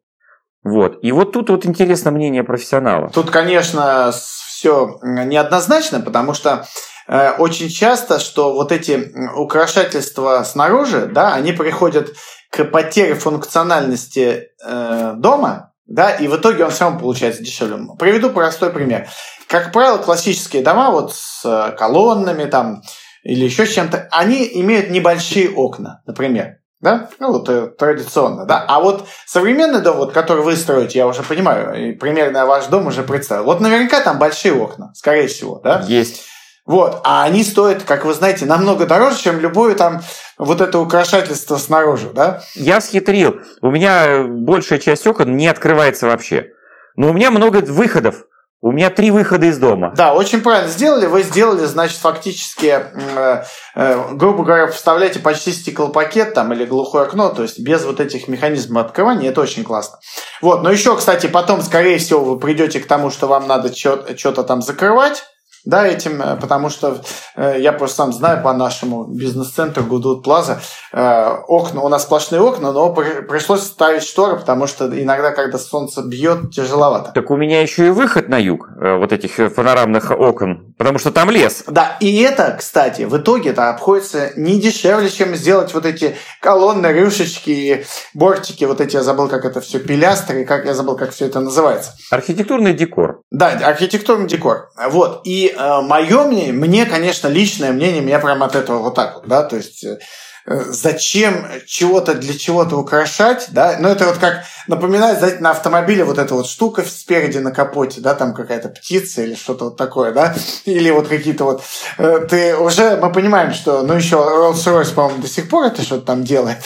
Вот. 0.62 0.98
И 1.02 1.10
вот 1.10 1.32
тут 1.32 1.50
вот 1.50 1.66
интересно 1.66 2.10
мнение 2.10 2.44
профессионала. 2.44 3.08
Тут, 3.08 3.30
конечно, 3.30 4.12
все 4.12 4.98
неоднозначно, 5.02 6.00
потому 6.00 6.32
что 6.32 6.66
э, 7.08 7.32
очень 7.38 7.68
часто, 7.70 8.20
что 8.20 8.52
вот 8.52 8.70
эти 8.70 9.12
украшательства 9.36 10.42
снаружи, 10.44 11.06
да, 11.12 11.34
они 11.34 11.52
приходят 11.52 12.10
к 12.50 12.64
потере 12.64 13.14
функциональности 13.14 14.50
э, 14.64 15.14
дома, 15.16 15.72
да, 15.86 16.10
и 16.12 16.28
в 16.28 16.36
итоге 16.36 16.64
он 16.64 16.70
все 16.70 16.84
равно 16.84 17.00
получается 17.00 17.42
дешевле. 17.42 17.78
Приведу 17.98 18.30
простой 18.30 18.70
пример. 18.70 19.08
Как 19.50 19.72
правило, 19.72 19.98
классические 19.98 20.62
дома 20.62 20.92
вот 20.92 21.12
с 21.12 21.42
э, 21.44 21.76
колоннами 21.76 22.44
там 22.44 22.82
или 23.24 23.44
еще 23.44 23.66
с 23.66 23.72
чем-то, 23.74 24.08
они 24.12 24.48
имеют 24.54 24.90
небольшие 24.90 25.50
окна, 25.50 26.02
например. 26.06 26.58
Да? 26.80 27.10
Ну, 27.18 27.32
вот 27.32 27.48
э, 27.48 27.66
традиционно, 27.66 28.46
да. 28.46 28.64
А 28.68 28.78
вот 28.78 29.08
современный 29.26 29.82
дом, 29.82 29.96
вот, 29.96 30.12
который 30.12 30.44
вы 30.44 30.54
строите, 30.54 30.98
я 30.98 31.08
уже 31.08 31.24
понимаю, 31.24 31.90
и 31.90 31.92
примерно 31.92 32.46
ваш 32.46 32.66
дом 32.66 32.86
уже 32.86 33.02
представил. 33.02 33.42
Вот 33.42 33.60
наверняка 33.60 34.00
там 34.00 34.20
большие 34.20 34.54
окна, 34.54 34.92
скорее 34.94 35.26
всего, 35.26 35.60
да? 35.62 35.84
Есть. 35.86 36.22
Вот, 36.64 37.00
а 37.02 37.24
они 37.24 37.42
стоят, 37.42 37.82
как 37.82 38.04
вы 38.04 38.14
знаете, 38.14 38.46
намного 38.46 38.86
дороже, 38.86 39.18
чем 39.18 39.40
любое 39.40 39.74
там 39.74 40.00
вот 40.38 40.60
это 40.60 40.78
украшательство 40.78 41.56
снаружи, 41.56 42.10
да? 42.14 42.40
Я 42.54 42.80
схитрил. 42.80 43.40
У 43.62 43.72
меня 43.72 44.22
большая 44.28 44.78
часть 44.78 45.08
окон 45.08 45.36
не 45.36 45.48
открывается 45.48 46.06
вообще. 46.06 46.50
Но 46.94 47.10
у 47.10 47.12
меня 47.12 47.32
много 47.32 47.58
выходов. 47.58 48.26
У 48.62 48.72
меня 48.72 48.90
три 48.90 49.10
выхода 49.10 49.46
из 49.46 49.56
дома. 49.58 49.94
Да, 49.96 50.12
очень 50.12 50.42
правильно 50.42 50.68
сделали. 50.70 51.06
Вы 51.06 51.22
сделали, 51.22 51.64
значит, 51.64 51.96
фактически, 51.96 52.66
э, 52.66 53.42
э, 53.74 54.08
грубо 54.12 54.44
говоря, 54.44 54.66
вставляете 54.66 55.18
почти 55.18 55.52
стеклопакет 55.52 56.34
там 56.34 56.52
или 56.52 56.66
глухое 56.66 57.04
окно, 57.04 57.30
то 57.30 57.42
есть 57.42 57.58
без 57.58 57.84
вот 57.86 58.00
этих 58.00 58.28
механизмов 58.28 58.84
открывания. 58.84 59.30
Это 59.30 59.40
очень 59.40 59.64
классно. 59.64 59.98
Вот, 60.42 60.62
но 60.62 60.70
еще, 60.70 60.94
кстати, 60.94 61.26
потом, 61.26 61.62
скорее 61.62 61.96
всего, 61.96 62.22
вы 62.22 62.38
придете 62.38 62.80
к 62.80 62.86
тому, 62.86 63.10
что 63.10 63.28
вам 63.28 63.48
надо 63.48 63.74
что-то 63.74 64.42
там 64.42 64.60
закрывать 64.60 65.24
да, 65.64 65.86
этим, 65.86 66.22
э, 66.22 66.36
потому 66.36 66.70
что 66.70 67.02
э, 67.36 67.56
я 67.58 67.72
просто 67.72 67.96
сам 67.96 68.12
знаю 68.12 68.42
по 68.42 68.52
нашему 68.52 69.04
бизнес-центру 69.04 69.84
Гудут 69.84 70.22
Плаза, 70.22 70.60
э, 70.92 71.28
окна, 71.48 71.82
у 71.82 71.88
нас 71.88 72.02
сплошные 72.02 72.40
окна, 72.40 72.72
но 72.72 72.92
при, 72.94 73.22
пришлось 73.22 73.62
ставить 73.62 74.02
шторы, 74.02 74.36
потому 74.36 74.66
что 74.66 74.86
иногда, 74.86 75.32
когда 75.32 75.58
солнце 75.58 76.02
бьет, 76.02 76.50
тяжеловато. 76.50 77.12
Так 77.12 77.30
у 77.30 77.36
меня 77.36 77.62
еще 77.62 77.88
и 77.88 77.90
выход 77.90 78.28
на 78.28 78.38
юг 78.38 78.70
э, 78.80 78.96
вот 78.96 79.12
этих 79.12 79.38
э, 79.38 79.50
панорамных 79.50 80.10
окон, 80.10 80.74
потому 80.78 80.98
что 80.98 81.10
там 81.10 81.30
лес. 81.30 81.64
Да, 81.66 81.96
и 82.00 82.20
это, 82.22 82.56
кстати, 82.58 83.02
в 83.02 83.16
итоге 83.16 83.50
это 83.50 83.70
обходится 83.70 84.32
не 84.36 84.60
дешевле, 84.60 85.10
чем 85.10 85.34
сделать 85.34 85.74
вот 85.74 85.86
эти 85.86 86.16
колонны, 86.40 86.86
рюшечки, 86.86 87.84
бортики, 88.14 88.64
вот 88.64 88.80
эти, 88.80 88.96
я 88.96 89.02
забыл, 89.02 89.28
как 89.28 89.44
это 89.44 89.60
все, 89.60 89.78
пилястры, 89.78 90.44
как 90.44 90.64
я 90.64 90.74
забыл, 90.74 90.96
как 90.96 91.10
все 91.10 91.26
это 91.26 91.40
называется. 91.40 91.92
Архитектурный 92.10 92.72
декор. 92.72 93.19
Да, 93.40 93.52
архитектурный 93.68 94.28
декор. 94.28 94.70
Вот, 94.76 95.22
и 95.24 95.54
э, 95.56 95.80
мое 95.80 96.24
мнение, 96.24 96.52
мне, 96.52 96.84
конечно, 96.84 97.26
личное 97.26 97.72
мнение, 97.72 98.02
меня 98.02 98.18
прямо 98.18 98.44
от 98.44 98.54
этого 98.54 98.82
вот 98.82 98.94
так 98.94 99.14
вот, 99.14 99.28
да, 99.28 99.44
то 99.44 99.56
есть 99.56 99.82
э, 99.82 99.98
зачем 100.46 101.46
чего-то 101.66 102.14
для 102.14 102.36
чего-то 102.36 102.76
украшать, 102.76 103.48
да, 103.50 103.76
ну 103.78 103.88
это 103.88 104.06
вот 104.06 104.18
как 104.18 104.44
напоминает, 104.66 105.18
знаете, 105.18 105.40
на 105.40 105.50
автомобиле 105.50 106.04
вот 106.04 106.18
эта 106.18 106.34
вот 106.34 106.46
штука 106.46 106.82
спереди 106.82 107.38
на 107.38 107.50
капоте, 107.50 108.00
да, 108.00 108.14
там 108.14 108.34
какая-то 108.34 108.68
птица 108.68 109.22
или 109.22 109.34
что-то 109.34 109.66
вот 109.66 109.76
такое, 109.76 110.12
да, 110.12 110.34
или 110.64 110.90
вот 110.90 111.08
какие-то 111.08 111.44
вот, 111.44 111.62
э, 111.98 112.26
ты 112.28 112.56
уже, 112.56 112.96
мы 112.96 113.12
понимаем, 113.12 113.52
что, 113.52 113.82
ну 113.82 113.94
еще 113.94 114.16
Rolls-Royce, 114.16 114.94
по-моему, 114.94 115.22
до 115.22 115.28
сих 115.28 115.48
пор 115.48 115.66
это 115.66 115.82
что-то 115.82 116.06
там 116.06 116.24
делает, 116.24 116.58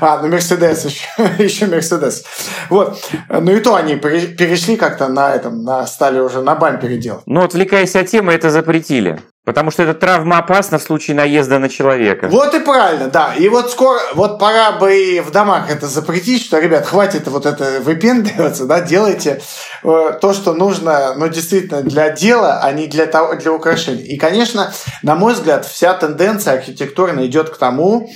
а, 0.00 0.18
ну 0.22 0.28
Mercedes 0.28 0.86
еще, 0.86 1.08
еще 1.42 1.66
Mercedes, 1.66 2.24
вот, 2.68 2.98
ну 3.28 3.52
и 3.52 3.60
то 3.60 3.74
они 3.74 3.96
перешли 3.96 4.76
как-то 4.76 5.08
на 5.08 5.34
этом, 5.34 5.62
на 5.64 5.86
стали 5.86 6.18
уже 6.20 6.40
на 6.42 6.54
бампере 6.54 6.96
делать. 6.96 7.22
Ну, 7.26 7.42
отвлекаясь 7.42 7.96
от 7.96 8.08
темы, 8.08 8.32
это 8.32 8.50
запретили. 8.50 9.20
Потому 9.44 9.70
что 9.70 9.82
это 9.82 9.94
травма 9.94 10.38
опасна 10.38 10.78
в 10.78 10.82
случае 10.82 11.16
наезда 11.16 11.58
на 11.58 11.70
человека. 11.70 12.28
Вот 12.28 12.54
и 12.54 12.60
правильно, 12.60 13.08
да. 13.08 13.34
И 13.34 13.48
вот 13.48 13.70
скоро, 13.70 13.98
вот 14.12 14.38
пора 14.38 14.72
бы 14.72 14.94
и 14.94 15.20
в 15.20 15.30
домах 15.30 15.70
это 15.70 15.86
запретить, 15.86 16.42
что, 16.42 16.58
ребят, 16.58 16.86
хватит 16.86 17.26
вот 17.26 17.46
это 17.46 17.80
выпендриваться, 17.80 18.66
да, 18.66 18.82
делайте 18.82 19.40
э, 19.82 20.18
то, 20.20 20.34
что 20.34 20.52
нужно, 20.52 21.14
ну, 21.16 21.28
действительно, 21.28 21.80
для 21.80 22.10
дела, 22.10 22.60
а 22.62 22.70
не 22.72 22.86
для, 22.86 23.06
того, 23.06 23.34
для 23.34 23.50
украшения. 23.50 24.04
И, 24.04 24.18
конечно, 24.18 24.74
на 25.02 25.14
мой 25.14 25.32
взгляд, 25.32 25.64
вся 25.64 25.94
тенденция 25.94 26.54
архитектурная 26.54 27.24
идет 27.24 27.48
к 27.48 27.56
тому, 27.56 28.10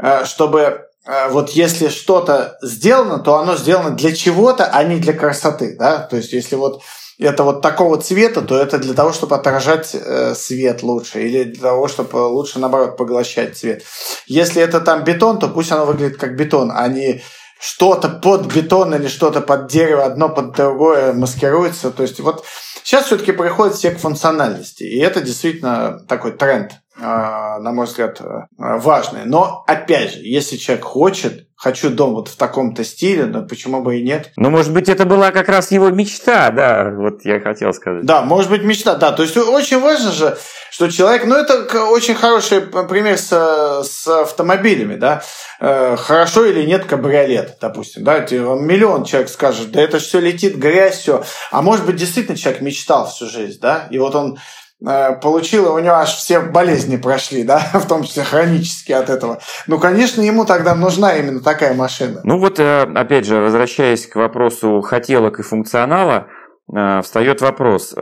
э, 0.00 0.24
чтобы 0.24 0.88
э, 1.06 1.28
вот 1.28 1.50
если 1.50 1.88
что-то 1.88 2.58
сделано, 2.60 3.20
то 3.20 3.36
оно 3.36 3.54
сделано 3.56 3.90
для 3.90 4.12
чего-то, 4.12 4.66
а 4.66 4.82
не 4.82 4.98
для 4.98 5.12
красоты, 5.12 5.76
да. 5.78 5.98
То 6.00 6.16
есть, 6.16 6.32
если 6.32 6.56
вот 6.56 6.82
это 7.18 7.42
вот 7.42 7.62
такого 7.62 8.00
цвета, 8.00 8.42
то 8.42 8.58
это 8.58 8.78
для 8.78 8.94
того, 8.94 9.12
чтобы 9.12 9.36
отражать 9.36 9.94
э, 9.94 10.34
свет 10.34 10.82
лучше, 10.82 11.22
или 11.22 11.44
для 11.44 11.62
того, 11.62 11.88
чтобы 11.88 12.16
лучше, 12.16 12.58
наоборот, 12.58 12.96
поглощать 12.96 13.56
цвет. 13.56 13.84
Если 14.26 14.60
это 14.60 14.80
там 14.80 15.04
бетон, 15.04 15.38
то 15.38 15.48
пусть 15.48 15.72
оно 15.72 15.86
выглядит 15.86 16.18
как 16.18 16.36
бетон, 16.36 16.70
а 16.74 16.86
не 16.88 17.22
что-то 17.58 18.08
под 18.08 18.52
бетон 18.52 18.94
или 18.94 19.08
что-то 19.08 19.40
под 19.40 19.68
дерево, 19.68 20.04
одно 20.04 20.28
под 20.28 20.52
другое 20.52 21.12
маскируется. 21.12 21.90
То 21.90 22.02
есть 22.02 22.20
вот 22.20 22.44
сейчас 22.82 23.06
все-таки 23.06 23.32
приходит 23.32 23.76
все 23.76 23.90
к 23.90 23.98
функциональности. 23.98 24.82
И 24.82 24.98
это 24.98 25.22
действительно 25.22 26.00
такой 26.06 26.32
тренд, 26.32 26.72
на 26.98 27.72
мой 27.72 27.86
взгляд, 27.86 28.20
э, 28.20 28.46
важный. 28.56 29.24
Но 29.24 29.64
опять 29.66 30.14
же, 30.14 30.20
если 30.22 30.56
человек 30.56 30.84
хочет 30.84 31.46
хочу 31.56 31.88
дом 31.88 32.14
вот 32.14 32.28
в 32.28 32.36
таком-то 32.36 32.84
стиле, 32.84 33.24
но 33.24 33.42
почему 33.42 33.82
бы 33.82 33.98
и 33.98 34.02
нет? 34.02 34.30
Ну, 34.36 34.50
может 34.50 34.72
быть, 34.72 34.88
это 34.88 35.06
была 35.06 35.32
как 35.32 35.48
раз 35.48 35.70
его 35.70 35.88
мечта, 35.88 36.50
да, 36.50 36.90
вот 36.94 37.24
я 37.24 37.40
хотел 37.40 37.72
сказать. 37.72 38.04
Да, 38.04 38.22
может 38.22 38.50
быть, 38.50 38.62
мечта, 38.62 38.94
да. 38.94 39.12
То 39.12 39.22
есть 39.22 39.36
очень 39.36 39.80
важно 39.80 40.12
же, 40.12 40.36
что 40.70 40.90
человек, 40.90 41.24
ну, 41.24 41.34
это 41.34 41.86
очень 41.86 42.14
хороший 42.14 42.60
пример 42.60 43.16
с, 43.16 43.84
с 43.84 44.06
автомобилями, 44.06 44.96
да. 44.96 45.22
Э, 45.58 45.96
хорошо 45.96 46.44
или 46.44 46.62
нет 46.66 46.84
кабриолет, 46.84 47.56
допустим, 47.60 48.04
да. 48.04 48.18
Миллион 48.20 49.04
человек 49.04 49.30
скажет, 49.30 49.70
да 49.70 49.80
это 49.80 49.98
все 49.98 50.20
летит, 50.20 50.56
грязь, 50.56 50.98
все. 50.98 51.24
А 51.50 51.62
может 51.62 51.86
быть, 51.86 51.96
действительно 51.96 52.36
человек 52.36 52.60
мечтал 52.60 53.08
всю 53.08 53.26
жизнь, 53.26 53.58
да, 53.60 53.88
и 53.90 53.98
вот 53.98 54.14
он 54.14 54.38
Э, 54.84 55.14
получил, 55.22 55.72
у 55.72 55.78
него 55.78 55.94
аж 55.94 56.14
все 56.16 56.40
болезни 56.40 56.96
прошли, 56.96 57.44
да, 57.44 57.58
в 57.72 57.86
том 57.86 58.02
числе 58.02 58.24
хронические 58.24 58.98
от 58.98 59.08
этого. 59.08 59.40
Ну, 59.66 59.78
конечно, 59.78 60.20
ему 60.20 60.44
тогда 60.44 60.74
нужна 60.74 61.16
именно 61.16 61.40
такая 61.40 61.74
машина. 61.74 62.20
Ну 62.24 62.38
вот, 62.38 62.60
э, 62.60 62.82
опять 62.82 63.24
же, 63.24 63.36
возвращаясь 63.36 64.06
к 64.06 64.16
вопросу 64.16 64.82
хотелок 64.82 65.38
и 65.38 65.42
функционала, 65.42 66.28
э, 66.74 67.00
встает 67.02 67.40
вопрос. 67.40 67.94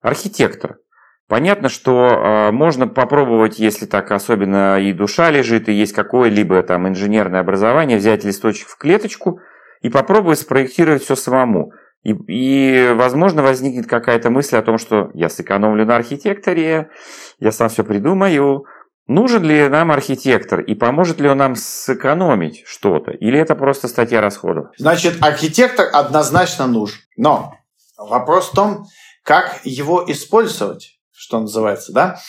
Архитектор. 0.00 0.76
Понятно, 1.28 1.68
что 1.68 2.50
можно 2.52 2.86
попробовать, 2.86 3.58
если 3.58 3.84
так 3.84 4.10
особенно 4.12 4.80
и 4.80 4.92
душа 4.92 5.30
лежит, 5.30 5.68
и 5.68 5.72
есть 5.72 5.92
какое-либо 5.92 6.62
там 6.62 6.88
инженерное 6.88 7.40
образование, 7.40 7.98
взять 7.98 8.24
листочек 8.24 8.68
в 8.68 8.78
клеточку 8.78 9.40
и 9.82 9.90
попробовать 9.90 10.38
спроектировать 10.38 11.02
все 11.02 11.16
самому. 11.16 11.72
И, 12.02 12.14
и, 12.28 12.92
возможно, 12.94 13.42
возникнет 13.42 13.86
какая-то 13.86 14.30
мысль 14.30 14.56
о 14.56 14.62
том, 14.62 14.78
что 14.78 15.10
я 15.14 15.28
сэкономлю 15.28 15.84
на 15.84 15.96
архитекторе, 15.96 16.90
я 17.38 17.52
сам 17.52 17.68
все 17.68 17.84
придумаю. 17.84 18.64
Нужен 19.06 19.42
ли 19.42 19.68
нам 19.68 19.90
архитектор 19.90 20.60
и 20.60 20.74
поможет 20.74 21.18
ли 21.18 21.28
он 21.28 21.38
нам 21.38 21.56
сэкономить 21.56 22.64
что-то? 22.66 23.10
Или 23.10 23.38
это 23.38 23.54
просто 23.54 23.88
статья 23.88 24.20
расходов? 24.20 24.66
Значит, 24.76 25.22
архитектор 25.22 25.88
однозначно 25.92 26.66
нужен. 26.66 26.98
Но 27.16 27.54
вопрос 27.96 28.50
в 28.50 28.54
том, 28.54 28.84
как 29.24 29.60
его 29.64 30.04
использовать, 30.06 30.98
что 31.10 31.40
называется, 31.40 31.92
да? 31.92 32.20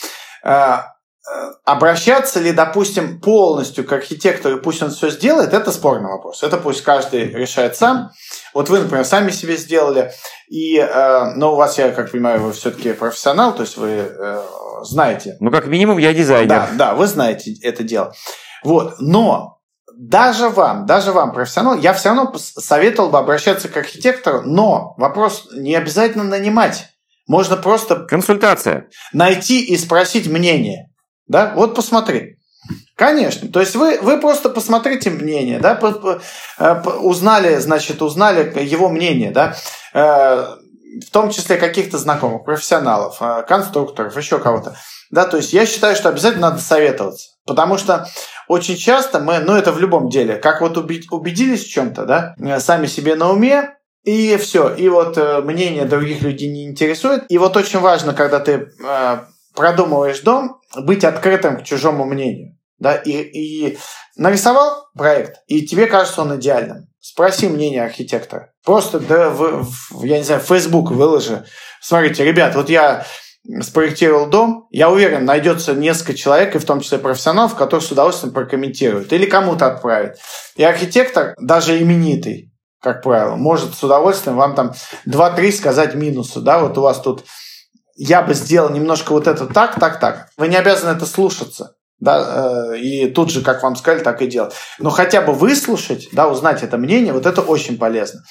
Обращаться 1.65 2.39
ли, 2.39 2.51
допустим, 2.51 3.22
полностью 3.22 3.86
к 3.86 3.91
архитектору, 3.91 4.59
пусть 4.59 4.82
он 4.82 4.89
все 4.89 5.09
сделает, 5.09 5.53
это 5.53 5.72
спорный 5.72 6.09
вопрос. 6.09 6.41
Это 6.41 6.57
пусть 6.57 6.82
каждый 6.82 7.30
решает 7.30 7.76
сам. 7.76 8.11
Вот 8.53 8.70
вы, 8.70 8.80
например, 8.80 9.05
сами 9.05 9.30
себе 9.30 9.55
сделали, 9.55 10.11
и, 10.47 10.78
э, 10.78 11.34
но 11.36 11.53
у 11.53 11.55
вас, 11.55 11.78
я 11.78 11.91
как 11.91 12.11
понимаю, 12.11 12.41
вы 12.41 12.53
все-таки 12.53 12.93
профессионал, 12.93 13.53
то 13.53 13.61
есть 13.61 13.78
вы 13.78 13.89
э, 13.89 14.41
знаете. 14.82 15.38
Ну, 15.39 15.51
как 15.51 15.67
минимум, 15.67 15.99
я 15.99 16.13
дизайнер. 16.13 16.49
Да, 16.49 16.70
да, 16.74 16.93
вы 16.95 17.05
знаете 17.05 17.53
это 17.61 17.84
дело. 17.84 18.13
Вот, 18.63 18.95
но 18.99 19.59
даже 19.95 20.49
вам, 20.49 20.86
даже 20.86 21.11
вам, 21.11 21.34
профессионал, 21.34 21.78
я 21.78 21.93
все 21.93 22.09
равно 22.09 22.34
советовал 22.38 23.09
бы 23.09 23.20
обращаться 23.20 23.67
к 23.67 23.78
архитектору, 23.78 24.41
но 24.41 24.95
вопрос 24.97 25.49
не 25.51 25.76
обязательно 25.76 26.24
нанимать. 26.24 26.88
Можно 27.28 27.57
просто... 27.57 28.05
Консультация. 28.05 28.88
Найти 29.13 29.63
и 29.63 29.78
спросить 29.78 30.28
мнение. 30.28 30.89
Да, 31.30 31.54
вот 31.56 31.76
посмотри. 31.76 32.38
Конечно. 32.96 33.50
То 33.50 33.62
есть 33.62 33.76
вы, 33.76 34.00
вы 34.02 34.20
просто 34.20 34.50
посмотрите 34.50 35.10
мнение, 35.10 35.60
да, 35.60 35.80
э, 36.58 36.82
узнали, 37.00 37.56
значит, 37.58 38.02
узнали 38.02 38.62
его 38.62 38.90
мнение, 38.90 39.32
да, 39.32 39.56
э, 39.94 40.46
в 41.06 41.12
том 41.12 41.30
числе 41.30 41.56
каких-то 41.56 41.98
знакомых, 41.98 42.44
профессионалов, 42.44 43.18
э, 43.22 43.44
конструкторов, 43.48 44.18
еще 44.18 44.40
кого-то. 44.40 44.76
Да, 45.12 45.26
то 45.26 45.38
есть 45.38 45.54
я 45.54 45.66
считаю, 45.66 45.96
что 45.96 46.10
обязательно 46.10 46.50
надо 46.50 46.62
советоваться. 46.62 47.30
Потому 47.46 47.78
что 47.78 48.08
очень 48.48 48.76
часто 48.76 49.20
мы, 49.20 49.40
ну 49.40 49.56
это 49.56 49.72
в 49.72 49.80
любом 49.80 50.10
деле, 50.10 50.36
как 50.36 50.62
вот 50.62 50.78
убедились 50.78 51.64
в 51.64 51.70
чем-то, 51.70 52.06
да, 52.06 52.60
сами 52.60 52.88
себе 52.88 53.16
на 53.16 53.32
уме, 53.32 53.76
и 54.04 54.38
все. 54.38 54.74
И 54.76 54.90
вот 54.90 55.18
мнение 55.44 55.86
других 55.86 56.22
людей 56.22 56.50
не 56.50 56.66
интересует. 56.66 57.26
И 57.30 57.38
вот 57.38 57.56
очень 57.58 57.80
важно, 57.80 58.14
когда 58.14 58.40
ты 58.40 58.72
продумываешь 59.60 60.22
дом, 60.22 60.62
быть 60.78 61.03
открытым 61.03 61.57
к 61.57 61.64
чужому 61.64 62.05
мнению 62.05 62.55
да, 62.80 62.95
и, 62.95 63.12
и 63.12 63.78
нарисовал 64.16 64.88
проект, 64.97 65.41
и 65.47 65.66
тебе 65.66 65.86
кажется 65.86 66.22
он 66.22 66.38
идеальным. 66.38 66.88
Спроси 67.01 67.47
мнение 67.47 67.84
архитектора. 67.84 68.53
Просто, 68.66 68.99
да, 68.99 69.30
в, 69.30 69.64
в, 69.64 70.03
я 70.03 70.18
не 70.18 70.24
знаю, 70.24 70.41
в 70.41 70.45
Facebook 70.45 70.91
выложи. 70.91 71.45
Смотрите, 71.82 72.24
ребят, 72.24 72.55
вот 72.55 72.70
я 72.70 73.05
спроектировал 73.62 74.28
дом, 74.28 74.68
я 74.70 74.89
уверен, 74.89 75.26
найдется 75.26 75.74
несколько 75.74 76.14
человек, 76.14 76.55
и 76.55 76.60
в 76.60 76.66
том 76.66 76.80
числе 76.80 76.97
профессионалов, 76.97 77.55
которые 77.55 77.86
с 77.86 77.91
удовольствием 77.91 78.34
прокомментируют 78.34 79.12
или 79.12 79.26
кому-то 79.26 79.68
отправят. 79.68 80.18
И 80.55 80.64
архитектор, 80.64 81.36
даже 81.38 81.82
именитый, 81.82 82.53
как 82.82 83.01
правило, 83.01 83.36
может 83.36 83.76
с 83.76 83.84
удовольствием 83.84 84.38
вам 84.38 84.55
там 84.55 84.74
2-3 85.05 85.51
сказать 85.51 85.95
минусы. 85.95 86.39
Да, 86.39 86.60
вот 86.60 86.78
у 86.78 86.82
вас 86.82 87.01
тут 87.01 87.26
я 88.00 88.22
бы 88.22 88.34
сделал 88.34 88.70
немножко 88.70 89.12
вот 89.12 89.28
это 89.28 89.45
так, 89.45 89.80
так, 89.80 90.00
так. 90.00 90.30
Вы 90.38 90.47
не 90.47 90.56
обязаны 90.56 90.95
это 90.95 91.06
слушаться 91.06 91.76
да, 92.00 92.72
э, 92.72 92.78
и 92.78 93.08
тут 93.08 93.30
же, 93.30 93.41
как 93.41 93.62
вам 93.62 93.76
сказали, 93.76 94.02
так 94.02 94.22
и 94.22 94.28
делать. 94.28 94.54
Но 94.80 94.89
хотя 94.89 95.22
бы 95.22 95.34
выслушать, 95.34 96.08
да, 96.14 96.28
узнать 96.28 96.64
это 96.64 96.78
мнение, 96.78 97.12
вот 97.12 97.26
это 97.26 97.41
очень 97.41 97.78
полезно. 97.78 98.22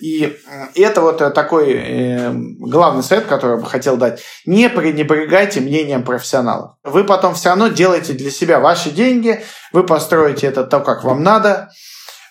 И 0.00 0.38
это 0.74 1.00
вот 1.00 1.18
такой 1.34 1.72
э, 1.72 2.32
главный 2.32 3.02
совет, 3.02 3.26
который 3.26 3.56
я 3.56 3.62
бы 3.62 3.66
хотел 3.66 3.96
дать. 3.96 4.22
Не 4.44 4.68
пренебрегайте 4.68 5.60
мнением 5.60 6.04
профессионалов. 6.04 6.72
Вы 6.84 7.04
потом 7.04 7.34
все 7.34 7.48
равно 7.48 7.68
делаете 7.68 8.12
для 8.12 8.30
себя 8.30 8.60
ваши 8.60 8.90
деньги, 8.90 9.42
вы 9.72 9.84
построите 9.84 10.46
это 10.46 10.64
то, 10.64 10.80
как 10.80 11.02
вам 11.02 11.22
надо, 11.22 11.70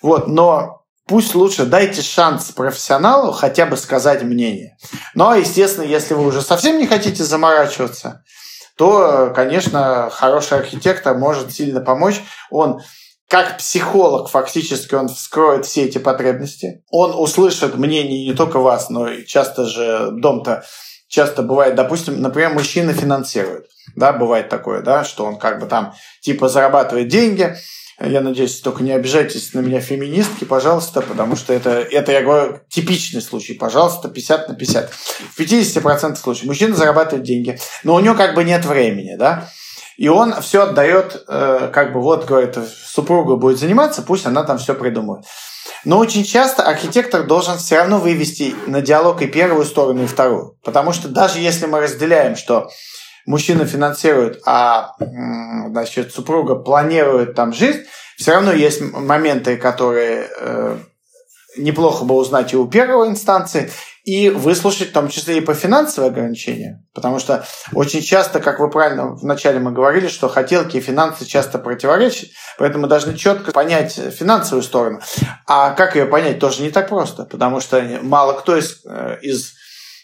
вот, 0.01 0.27
но 0.27 0.84
пусть 1.07 1.35
лучше 1.35 1.65
дайте 1.65 2.01
шанс 2.01 2.51
профессионалу 2.51 3.31
хотя 3.31 3.65
бы 3.65 3.77
сказать 3.77 4.23
мнение. 4.23 4.77
Но, 5.13 5.35
естественно, 5.35 5.85
если 5.85 6.13
вы 6.13 6.25
уже 6.25 6.41
совсем 6.41 6.77
не 6.79 6.87
хотите 6.87 7.23
заморачиваться, 7.23 8.23
то, 8.77 9.31
конечно, 9.35 10.09
хороший 10.11 10.59
архитектор 10.59 11.17
может 11.17 11.53
сильно 11.53 11.81
помочь. 11.81 12.21
Он 12.49 12.81
как 13.27 13.57
психолог 13.57 14.29
фактически 14.29 14.93
он 14.93 15.07
вскроет 15.07 15.65
все 15.65 15.85
эти 15.85 15.97
потребности. 15.97 16.83
Он 16.89 17.13
услышит 17.15 17.75
мнение 17.75 18.27
не 18.27 18.33
только 18.33 18.59
вас, 18.59 18.89
но 18.89 19.07
и 19.07 19.25
часто 19.25 19.65
же 19.65 20.09
дом-то 20.11 20.63
часто 21.07 21.43
бывает, 21.43 21.75
допустим, 21.75 22.21
например, 22.21 22.53
мужчина 22.53 22.93
финансирует. 22.93 23.67
Да, 23.95 24.11
бывает 24.13 24.49
такое, 24.49 24.81
да, 24.81 25.03
что 25.03 25.25
он 25.25 25.37
как 25.37 25.59
бы 25.59 25.67
там 25.67 25.93
типа 26.21 26.49
зарабатывает 26.49 27.07
деньги, 27.07 27.55
я 27.99 28.21
надеюсь, 28.21 28.59
только 28.59 28.83
не 28.83 28.91
обижайтесь 28.91 29.53
на 29.53 29.59
меня 29.59 29.79
феминистки, 29.79 30.43
пожалуйста, 30.43 31.01
потому 31.01 31.35
что 31.35 31.53
это, 31.53 31.69
это 31.69 32.11
я 32.11 32.21
говорю, 32.21 32.59
типичный 32.67 33.21
случай. 33.21 33.53
Пожалуйста, 33.53 34.09
50 34.09 34.49
на 34.49 34.55
50. 34.55 34.91
В 34.91 35.39
50% 35.39 36.15
случаев 36.17 36.47
мужчина 36.47 36.75
зарабатывает 36.75 37.23
деньги, 37.25 37.57
но 37.83 37.95
у 37.95 37.99
него 37.99 38.15
как 38.15 38.35
бы 38.35 38.43
нет 38.43 38.65
времени, 38.65 39.15
да? 39.15 39.49
И 39.97 40.09
он 40.09 40.41
все 40.41 40.63
отдает, 40.63 41.23
э, 41.27 41.69
как 41.73 41.93
бы 41.93 42.01
вот, 42.01 42.25
говорит, 42.25 42.57
супруга 42.85 43.37
будет 43.37 43.59
заниматься, 43.59 44.01
пусть 44.01 44.25
она 44.25 44.43
там 44.43 44.57
все 44.57 44.73
придумает. 44.75 45.23
Но 45.85 45.99
очень 45.99 46.25
часто 46.25 46.63
архитектор 46.63 47.23
должен 47.23 47.57
все 47.57 47.77
равно 47.77 47.99
вывести 47.99 48.55
на 48.67 48.81
диалог 48.81 49.21
и 49.21 49.27
первую 49.27 49.63
сторону, 49.63 50.03
и 50.03 50.07
вторую. 50.07 50.57
Потому 50.63 50.91
что 50.91 51.07
даже 51.07 51.39
если 51.39 51.65
мы 51.67 51.79
разделяем, 51.79 52.35
что 52.35 52.69
мужчина 53.25 53.65
финансирует, 53.65 54.41
а 54.45 54.95
значит, 54.99 56.13
супруга 56.13 56.55
планирует 56.55 57.35
там 57.35 57.53
жизнь, 57.53 57.83
все 58.17 58.33
равно 58.33 58.53
есть 58.53 58.81
моменты, 58.81 59.57
которые 59.57 60.29
э, 60.39 60.77
неплохо 61.57 62.05
бы 62.05 62.15
узнать 62.15 62.53
и 62.53 62.57
у 62.57 62.67
первой 62.67 63.09
инстанции, 63.09 63.71
и 64.05 64.29
выслушать 64.29 64.89
в 64.89 64.93
том 64.93 65.09
числе 65.09 65.39
и 65.39 65.41
по 65.41 65.55
финансовым 65.55 66.11
ограничениям. 66.11 66.85
Потому 66.93 67.17
что 67.17 67.43
очень 67.73 68.01
часто, 68.01 68.39
как 68.39 68.59
вы 68.59 68.69
правильно 68.69 69.15
вначале 69.15 69.59
мы 69.59 69.71
говорили, 69.71 70.07
что 70.07 70.29
хотелки 70.29 70.77
и 70.77 70.81
финансы 70.81 71.25
часто 71.25 71.57
противоречат, 71.57 72.29
поэтому 72.59 72.87
должны 72.87 73.15
четко 73.15 73.51
понять 73.51 73.93
финансовую 73.93 74.61
сторону. 74.61 75.01
А 75.47 75.71
как 75.71 75.95
ее 75.95 76.05
понять, 76.05 76.39
тоже 76.39 76.61
не 76.61 76.69
так 76.69 76.87
просто, 76.87 77.25
потому 77.25 77.59
что 77.59 77.81
мало 78.03 78.33
кто 78.33 78.55
из, 78.55 78.85
э, 78.85 79.17
из 79.23 79.53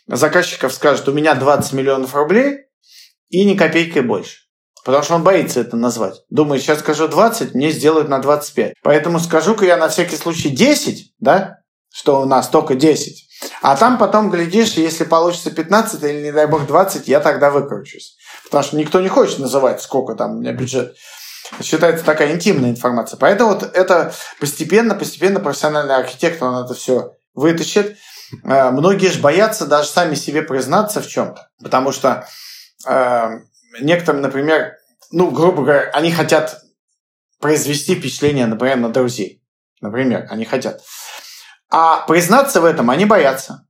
заказчиков 0.07 0.73
скажет, 0.73 1.07
у 1.07 1.13
меня 1.13 1.35
20 1.35 1.73
миллионов 1.73 2.15
рублей, 2.15 2.70
и 3.31 3.43
ни 3.45 3.55
копейкой 3.55 4.03
больше. 4.03 4.41
Потому 4.83 5.03
что 5.03 5.15
он 5.15 5.23
боится 5.23 5.61
это 5.61 5.77
назвать. 5.77 6.21
Думает, 6.29 6.61
сейчас 6.61 6.79
скажу 6.79 7.07
20, 7.07 7.53
мне 7.53 7.71
сделают 7.71 8.09
на 8.09 8.19
25. 8.19 8.73
Поэтому 8.83 9.19
скажу-ка 9.19 9.65
я 9.65 9.77
на 9.77 9.89
всякий 9.89 10.15
случай 10.15 10.49
10, 10.49 11.13
да, 11.19 11.57
что 11.93 12.21
у 12.21 12.25
нас 12.25 12.49
только 12.49 12.75
10. 12.75 13.27
А 13.61 13.75
там 13.75 13.97
потом, 13.97 14.29
глядишь, 14.29 14.73
если 14.73 15.03
получится 15.03 15.51
15 15.51 16.03
или, 16.03 16.23
не 16.23 16.31
дай 16.31 16.47
бог, 16.47 16.65
20, 16.65 17.07
я 17.07 17.19
тогда 17.19 17.51
выкручусь. 17.51 18.17
Потому 18.45 18.63
что 18.63 18.77
никто 18.77 18.99
не 19.01 19.07
хочет 19.07 19.39
называть, 19.39 19.81
сколько 19.81 20.15
там 20.15 20.37
у 20.37 20.39
меня 20.39 20.53
бюджет. 20.53 20.95
Считается 21.61 22.05
такая 22.05 22.33
интимная 22.33 22.69
информация. 22.69 23.17
Поэтому 23.17 23.53
вот 23.53 23.63
это 23.63 24.13
постепенно, 24.39 24.95
постепенно 24.95 25.39
профессиональный 25.39 25.95
архитектор, 25.95 26.47
он 26.47 26.63
это 26.65 26.73
все 26.73 27.13
вытащит. 27.33 27.97
Э, 28.43 28.71
многие 28.71 29.07
же 29.07 29.19
боятся 29.19 29.65
даже 29.65 29.89
сами 29.89 30.15
себе 30.15 30.41
признаться 30.43 31.01
в 31.01 31.07
чем-то. 31.07 31.49
Потому 31.61 31.91
что 31.91 32.27
э, 32.87 33.39
некоторым, 33.79 34.21
например, 34.21 34.77
ну, 35.11 35.29
грубо 35.31 35.63
говоря, 35.63 35.89
они 35.93 36.11
хотят 36.11 36.61
произвести 37.39 37.95
впечатление, 37.95 38.45
например, 38.45 38.77
на 38.77 38.89
друзей. 38.89 39.43
Например, 39.81 40.27
они 40.29 40.45
хотят. 40.45 40.81
А 41.69 42.05
признаться 42.05 42.61
в 42.61 42.65
этом 42.65 42.89
они 42.89 43.05
боятся. 43.05 43.67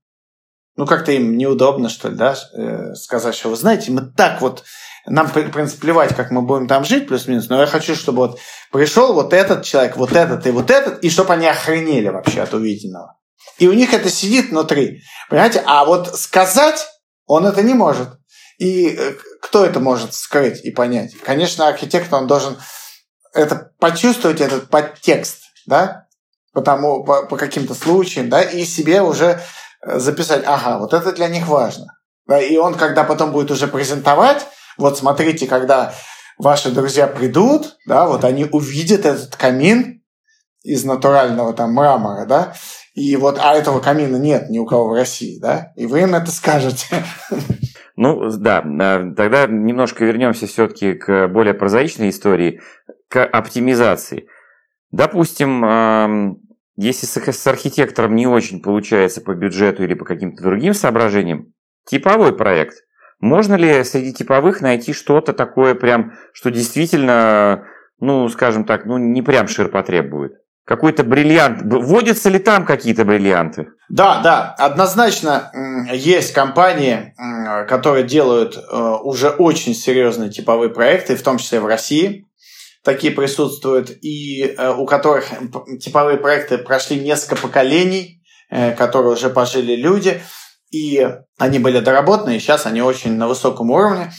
Ну, 0.76 0.86
как-то 0.86 1.12
им 1.12 1.38
неудобно, 1.38 1.90
что 1.90 2.10
ли, 2.10 2.16
да, 2.16 2.36
э, 2.54 2.94
сказать, 2.96 3.36
что 3.36 3.50
вы 3.50 3.56
знаете, 3.56 3.92
мы 3.92 4.02
так 4.02 4.42
вот, 4.42 4.64
нам, 5.06 5.28
в 5.28 5.34
принципе, 5.34 5.82
плевать, 5.82 6.16
как 6.16 6.32
мы 6.32 6.42
будем 6.42 6.68
там 6.68 6.86
жить, 6.86 7.08
плюс-минус, 7.08 7.50
но 7.50 7.60
я 7.60 7.68
хочу, 7.68 7.96
чтобы 7.96 8.20
вот 8.20 8.40
пришел 8.72 9.14
вот 9.14 9.34
этот 9.34 9.64
человек, 9.64 9.98
вот 9.98 10.14
этот 10.14 10.46
и 10.48 10.52
вот 10.52 10.72
этот, 10.72 11.04
и 11.04 11.10
чтобы 11.10 11.34
они 11.34 11.48
охренели 11.48 12.10
вообще 12.10 12.42
от 12.42 12.54
увиденного. 12.54 13.18
И 13.58 13.68
у 13.68 13.74
них 13.74 13.94
это 13.94 14.10
сидит 14.10 14.50
внутри, 14.50 15.02
понимаете? 15.30 15.62
А 15.66 15.86
вот 15.86 16.16
сказать 16.16 16.88
он 17.26 17.46
это 17.46 17.64
не 17.64 17.74
может. 17.74 18.10
И 18.62 18.96
э, 18.96 19.16
кто 19.42 19.66
это 19.66 19.80
может 19.80 20.14
скрыть 20.14 20.64
и 20.64 20.70
понять? 20.70 21.18
Конечно, 21.24 21.68
архитектор, 21.68 22.20
он 22.20 22.28
должен 22.28 22.58
это 23.34 23.72
почувствовать, 23.80 24.40
этот 24.40 24.70
подтекст, 24.70 25.46
да, 25.66 26.06
потому, 26.54 27.04
по, 27.04 27.24
по 27.24 27.38
каким-то 27.38 27.74
случаям, 27.74 28.30
да, 28.30 28.44
и 28.44 28.64
себе 28.64 29.02
уже 29.02 29.42
э, 29.82 29.98
записать, 29.98 30.44
ага, 30.46 30.78
вот 30.78 30.94
это 30.94 31.12
для 31.12 31.28
них 31.28 31.48
важно. 31.48 31.88
Да, 32.28 32.40
и 32.40 32.56
он, 32.58 32.76
когда 32.76 33.04
потом 33.04 33.32
будет 33.32 33.50
уже 33.50 33.68
презентовать, 33.68 34.46
вот 34.78 34.96
смотрите, 34.96 35.48
когда 35.48 35.96
ваши 36.38 36.70
друзья 36.70 37.08
придут, 37.08 37.78
да, 37.88 38.06
вот 38.06 38.24
они 38.24 38.46
увидят 38.46 39.08
этот 39.08 39.36
камин 39.38 40.04
из 40.62 40.84
натурального 40.84 41.54
там 41.54 41.74
мрамора, 41.74 42.28
да, 42.28 42.54
И 42.94 43.16
вот, 43.16 43.40
а 43.42 43.56
этого 43.56 43.80
камина 43.80 44.18
нет 44.18 44.52
ни 44.52 44.60
у 44.60 44.68
кого 44.68 44.90
в 44.90 44.94
России, 44.94 45.40
да? 45.40 45.72
И 45.76 45.88
вы 45.88 46.02
им 46.02 46.14
это 46.14 46.30
скажете. 46.30 47.04
Ну, 47.96 48.30
да, 48.30 48.62
тогда 48.62 49.48
немножко 49.48 50.06
вернемся 50.06 50.48
все-таки 50.48 50.94
к 50.94 51.28
более 51.28 51.54
прозаичной 51.54 52.10
истории, 52.10 52.62
к 53.10 53.26
оптимизации. 53.26 54.28
Допустим, 54.92 56.40
если 56.78 57.06
с 57.06 57.48
архитектором 57.48 58.16
не 58.16 58.28
очень 58.28 58.62
получается 58.62 59.22
по 59.22 59.36
бюджету 59.36 59.84
или 59.84 59.94
по 59.94 60.06
каким-то 60.06 60.42
другим 60.44 60.74
соображениям, 60.74 61.54
типовой 61.86 62.36
проект. 62.36 62.78
Можно 63.20 63.56
ли 63.56 63.84
среди 63.84 64.14
типовых 64.14 64.62
найти 64.62 64.94
что-то 64.94 65.34
такое 65.34 65.76
прям, 65.76 66.14
что 66.34 66.50
действительно, 66.50 67.68
ну, 68.00 68.28
скажем 68.30 68.66
так, 68.66 68.86
ну, 68.86 68.98
не 68.98 69.22
прям 69.22 69.48
ширпотреб 69.48 70.10
будет? 70.10 70.34
Какой-то 70.66 71.04
бриллиант. 71.04 71.62
Вводятся 71.62 72.30
ли 72.30 72.40
там 72.40 72.66
какие-то 72.66 73.06
бриллианты? 73.06 73.68
Да, 73.94 74.22
да, 74.22 74.56
однозначно 74.58 75.52
есть 75.92 76.32
компании, 76.32 77.14
которые 77.68 78.06
делают 78.06 78.56
э, 78.56 78.78
уже 79.04 79.30
очень 79.30 79.76
серьезные 79.76 80.30
типовые 80.30 80.70
проекты, 80.70 81.18
в 81.18 81.24
том 81.24 81.38
числе 81.38 81.60
в 81.60 81.66
России. 81.66 82.26
Такие 82.86 83.12
присутствуют, 83.12 83.92
и 84.02 84.44
э, 84.44 84.74
у 84.74 84.86
которых 84.86 85.26
типовые 85.82 86.18
проекты 86.18 86.58
прошли 86.58 87.02
несколько 87.02 87.36
поколений, 87.36 88.24
э, 88.50 88.72
которые 88.76 89.12
уже 89.12 89.30
пожили 89.30 89.76
люди, 89.76 90.22
и 90.72 91.06
они 91.38 91.60
были 91.60 91.82
доработаны, 91.82 92.38
и 92.38 92.40
сейчас 92.40 92.66
они 92.66 92.82
очень 92.82 93.18
на 93.18 93.28
высоком 93.28 93.72
уровне. 93.72 94.14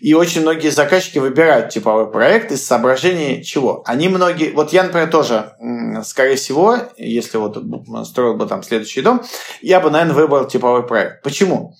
И 0.00 0.14
очень 0.14 0.42
многие 0.42 0.70
заказчики 0.70 1.18
выбирают 1.18 1.70
типовой 1.70 2.10
проект 2.10 2.52
из 2.52 2.64
соображений 2.64 3.42
чего? 3.42 3.82
Они 3.84 4.08
многие... 4.08 4.52
Вот 4.52 4.72
я, 4.72 4.84
например, 4.84 5.10
тоже, 5.10 5.52
скорее 6.04 6.36
всего, 6.36 6.76
если 6.96 7.38
вот 7.38 7.58
строил 8.06 8.34
бы 8.34 8.46
там 8.46 8.62
следующий 8.62 9.02
дом, 9.02 9.22
я 9.60 9.80
бы, 9.80 9.90
наверное, 9.90 10.14
выбрал 10.14 10.46
типовой 10.46 10.86
проект. 10.86 11.22
Почему? 11.22 11.74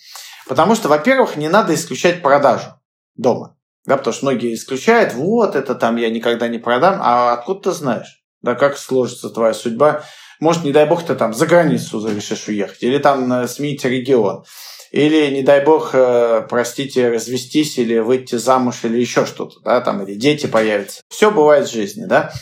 Потому 0.49 0.75
что, 0.75 0.89
во-первых, 0.89 1.37
не 1.37 1.49
надо 1.49 1.75
исключать 1.75 2.23
продажу 2.23 2.67
дома. 3.15 3.57
Да, 3.87 3.97
потому 3.97 4.13
что 4.13 4.27
многие 4.27 4.55
исключают, 4.55 5.15
вот 5.15 5.55
это 5.57 5.75
там 5.75 5.97
я 5.97 6.11
никогда 6.11 6.49
не 6.49 6.59
продам, 6.59 6.99
а 7.01 7.33
откуда 7.33 7.71
ты 7.71 7.73
знаешь? 7.73 8.23
Да, 8.43 8.55
как 8.55 8.77
сложится 8.77 9.31
твоя 9.31 9.55
судьба? 9.55 10.03
Может, 10.41 10.65
не 10.65 10.73
дай 10.73 10.87
бог, 10.87 11.05
ты 11.05 11.15
там 11.15 11.33
за 11.33 11.47
границу 11.47 12.07
решишь 12.07 12.49
уехать, 12.49 12.83
или 12.83 12.99
там 12.99 13.33
э, 13.33 13.49
сменить 13.49 13.85
регион. 13.85 14.45
Или, 14.91 15.31
не 15.31 15.43
дай 15.43 15.65
бог, 15.65 15.91
э, 15.93 16.47
простите, 16.49 17.11
развестись 17.11 17.79
или 17.79 17.99
выйти 17.99 18.37
замуж 18.37 18.85
или 18.85 18.99
еще 18.99 19.27
что-то, 19.27 19.61
да, 19.61 19.81
там, 19.81 20.03
или 20.03 20.15
дети 20.15 20.47
появятся. 20.47 21.03
Все 21.09 21.31
бывает 21.31 21.69
в 21.69 21.73
жизни, 21.73 22.07
да. 22.07 22.33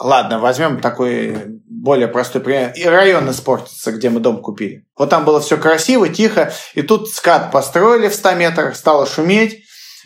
Ладно, 0.00 0.40
возьмем 0.40 0.80
такой 0.80 1.60
более 1.66 2.08
простой 2.08 2.40
пример. 2.40 2.72
И 2.74 2.84
район 2.84 3.30
испортится, 3.30 3.92
где 3.92 4.10
мы 4.10 4.20
дом 4.20 4.42
купили. 4.42 4.84
Вот 4.96 5.10
там 5.10 5.24
было 5.24 5.40
все 5.40 5.56
красиво, 5.56 6.08
тихо, 6.08 6.52
и 6.74 6.82
тут 6.82 7.08
скат 7.08 7.52
построили 7.52 8.08
в 8.08 8.14
100 8.14 8.34
метрах, 8.34 8.74
стало 8.74 9.06
шуметь, 9.06 9.62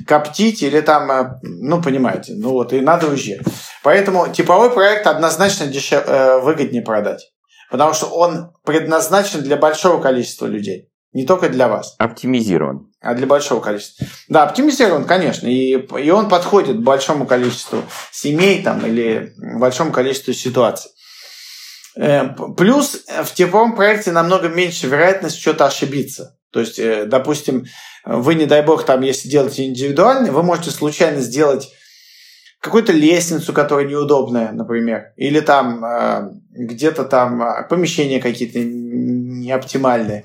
коптить 0.07 0.62
или 0.62 0.80
там, 0.80 1.11
э, 1.11 1.38
ну, 1.42 1.80
понимаете, 1.80 2.34
ну 2.34 2.51
вот, 2.51 2.72
и 2.72 2.80
надо 2.80 3.07
уезжать. 3.07 3.40
Поэтому 3.82 4.28
типовой 4.32 4.70
проект 4.70 5.07
однозначно 5.07 5.66
дешев... 5.66 6.05
Э, 6.07 6.40
выгоднее 6.40 6.82
продать. 6.82 7.30
Потому 7.70 7.94
что 7.94 8.07
он 8.07 8.53
предназначен 8.64 9.42
для 9.42 9.57
большого 9.57 10.01
количества 10.01 10.47
людей. 10.47 10.90
Не 11.12 11.24
только 11.24 11.48
для 11.48 11.68
вас. 11.68 11.94
Оптимизирован. 11.98 12.92
А 13.00 13.14
для 13.14 13.26
большого 13.26 13.61
количества. 13.61 14.07
Да, 14.28 14.44
оптимизирован, 14.44 15.04
конечно. 15.04 15.46
И, 15.46 15.78
и 15.78 16.11
он 16.11 16.28
подходит 16.28 16.82
большому 16.82 17.26
количеству 17.26 17.82
семей 18.12 18.62
там, 18.62 18.84
или 18.84 19.32
большому 19.59 19.92
количеству 19.92 20.32
ситуаций. 20.32 20.90
Э, 21.96 22.28
плюс 22.57 23.04
в 23.24 23.32
типовом 23.32 23.74
проекте 23.74 24.12
намного 24.12 24.48
меньше 24.48 24.86
вероятность 24.86 25.40
что-то 25.40 25.66
ошибиться. 25.66 26.36
То 26.52 26.61
есть, 26.61 26.78
э, 26.78 27.07
допустим, 27.07 27.66
вы, 28.04 28.34
не 28.34 28.46
дай 28.46 28.62
бог, 28.62 28.84
там, 28.84 29.00
если 29.00 29.28
делаете 29.28 29.66
индивидуальный, 29.66 30.30
вы 30.30 30.42
можете 30.42 30.70
случайно 30.70 31.20
сделать 31.20 31.72
какую-то 32.61 32.92
лестницу, 32.92 33.52
которая 33.52 33.86
неудобная, 33.86 34.52
например, 34.52 35.12
или 35.16 35.40
там 35.40 35.84
э, 35.84 36.30
где-то 36.50 37.04
там 37.04 37.66
помещения 37.68 38.20
какие-то 38.20 38.59
неоптимальные 38.61 40.24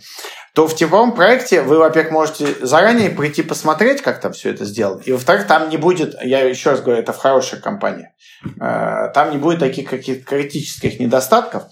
то 0.53 0.67
в 0.67 0.75
типовом 0.75 1.13
проекте 1.13 1.61
вы, 1.61 1.77
во-первых, 1.77 2.11
можете 2.11 2.65
заранее 2.65 3.09
прийти 3.09 3.41
посмотреть, 3.41 4.01
как 4.01 4.19
там 4.19 4.33
все 4.33 4.49
это 4.49 4.65
сделано. 4.65 5.01
И, 5.05 5.11
во-вторых, 5.11 5.47
там 5.47 5.69
не 5.69 5.77
будет, 5.77 6.15
я 6.21 6.41
еще 6.41 6.71
раз 6.71 6.81
говорю, 6.81 7.01
это 7.01 7.13
в 7.13 7.17
хороших 7.17 7.61
компаниях, 7.61 8.09
э, 8.43 9.11
там 9.13 9.31
не 9.31 9.37
будет 9.37 9.59
таких 9.59 9.89
каких-то 9.89 10.25
критических 10.25 10.99
недостатков. 10.99 11.63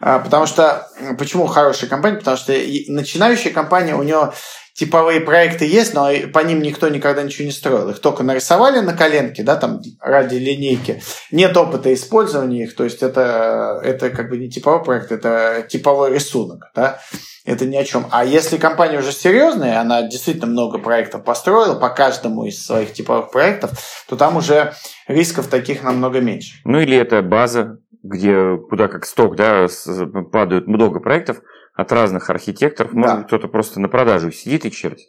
Э, 0.00 0.20
потому 0.24 0.46
что, 0.46 0.88
почему 1.18 1.46
хорошая 1.46 1.90
компания? 1.90 2.16
Потому 2.16 2.38
что 2.38 2.52
начинающая 2.88 3.52
компания, 3.52 3.94
у 3.94 4.02
нее 4.02 4.32
типовые 4.72 5.20
проекты 5.20 5.66
есть, 5.66 5.92
но 5.92 6.10
по 6.32 6.38
ним 6.38 6.62
никто 6.62 6.88
никогда 6.88 7.22
ничего 7.22 7.44
не 7.44 7.52
строил. 7.52 7.90
Их 7.90 8.00
только 8.00 8.22
нарисовали 8.22 8.80
на 8.80 8.94
коленке, 8.94 9.42
да, 9.42 9.56
там 9.56 9.82
ради 10.00 10.36
линейки. 10.36 11.02
Нет 11.30 11.54
опыта 11.56 11.92
использования 11.92 12.64
их, 12.64 12.76
то 12.76 12.84
есть 12.84 13.02
это, 13.02 13.80
это 13.82 14.08
как 14.08 14.30
бы 14.30 14.38
не 14.38 14.50
типовой 14.50 14.82
проект, 14.82 15.12
это 15.12 15.66
типовой 15.68 16.14
рисунок, 16.14 16.70
да 16.74 16.98
это 17.46 17.64
ни 17.64 17.76
о 17.76 17.84
чем. 17.84 18.06
А 18.10 18.24
если 18.24 18.58
компания 18.58 18.98
уже 18.98 19.12
серьезная, 19.12 19.80
она 19.80 20.02
действительно 20.02 20.46
много 20.46 20.78
проектов 20.78 21.24
построила 21.24 21.78
по 21.78 21.88
каждому 21.88 22.44
из 22.44 22.64
своих 22.64 22.92
типовых 22.92 23.30
проектов, 23.30 23.70
то 24.08 24.16
там 24.16 24.36
уже 24.36 24.74
рисков 25.06 25.46
таких 25.46 25.82
намного 25.82 26.20
меньше. 26.20 26.56
Ну 26.64 26.80
или 26.80 26.96
это 26.96 27.22
база, 27.22 27.78
где 28.02 28.56
куда 28.68 28.88
как 28.88 29.06
сток, 29.06 29.36
да, 29.36 29.66
падают 30.32 30.66
много 30.66 31.00
проектов 31.00 31.38
от 31.74 31.92
разных 31.92 32.30
архитекторов. 32.30 32.92
Может 32.92 33.16
да. 33.16 33.22
кто-то 33.22 33.48
просто 33.48 33.80
на 33.80 33.88
продажу 33.88 34.32
сидит 34.32 34.64
и 34.64 34.70
чертит. 34.70 35.08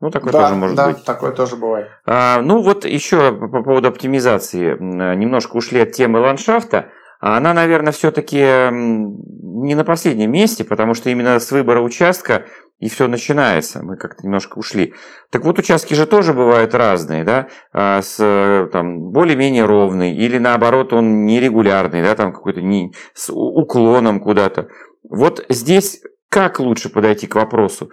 Ну, 0.00 0.10
такое 0.10 0.32
да, 0.32 0.42
тоже 0.42 0.54
может 0.54 0.76
да, 0.76 0.90
быть. 0.90 1.04
такое 1.04 1.32
тоже 1.32 1.56
бывает. 1.56 1.88
А, 2.06 2.40
ну, 2.40 2.62
вот 2.62 2.84
еще 2.84 3.32
по 3.32 3.62
поводу 3.64 3.88
оптимизации. 3.88 4.76
Немножко 4.78 5.56
ушли 5.56 5.80
от 5.80 5.90
темы 5.90 6.20
ландшафта. 6.20 6.92
А 7.20 7.36
она, 7.36 7.52
наверное, 7.52 7.92
все-таки 7.92 8.38
не 8.70 9.74
на 9.74 9.84
последнем 9.84 10.30
месте, 10.30 10.64
потому 10.64 10.94
что 10.94 11.10
именно 11.10 11.38
с 11.40 11.50
выбора 11.50 11.80
участка 11.80 12.46
и 12.78 12.88
все 12.88 13.08
начинается. 13.08 13.82
Мы 13.82 13.96
как-то 13.96 14.24
немножко 14.24 14.58
ушли. 14.58 14.94
Так 15.30 15.44
вот, 15.44 15.58
участки 15.58 15.94
же 15.94 16.06
тоже 16.06 16.32
бывают 16.32 16.74
разные, 16.74 17.24
да, 17.24 17.48
а, 17.72 18.00
с 18.02 18.68
там, 18.72 19.10
более-менее 19.10 19.64
ровный, 19.64 20.14
или 20.14 20.38
наоборот, 20.38 20.92
он 20.92 21.26
нерегулярный, 21.26 22.02
да, 22.02 22.14
там 22.14 22.32
какой-то 22.32 22.62
не, 22.62 22.94
с 23.14 23.32
уклоном 23.32 24.20
куда-то. 24.20 24.68
Вот 25.02 25.44
здесь 25.48 26.02
как 26.28 26.60
лучше 26.60 26.88
подойти 26.88 27.26
к 27.26 27.34
вопросу? 27.34 27.90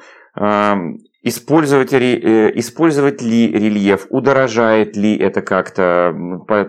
Использовать, 1.28 1.92
э, 1.92 2.52
использовать 2.54 3.20
ли 3.24 3.52
рельеф, 3.52 4.06
удорожает 4.12 4.96
ли 4.96 5.18
это 5.18 5.42
как-то 5.42 6.14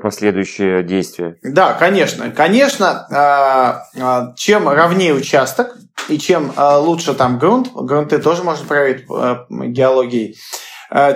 последующее 0.02 0.82
действие? 0.82 1.36
Да, 1.42 1.74
конечно. 1.74 2.30
Конечно, 2.30 3.06
а, 3.10 3.82
а, 4.00 4.32
чем 4.34 4.66
ровнее 4.66 5.12
участок 5.12 5.76
и 6.08 6.18
чем 6.18 6.54
а, 6.56 6.78
лучше 6.78 7.12
там 7.12 7.38
грунт, 7.38 7.70
грунты 7.74 8.16
тоже 8.18 8.44
можно 8.44 8.66
проверить 8.66 9.04
геологией, 9.50 10.38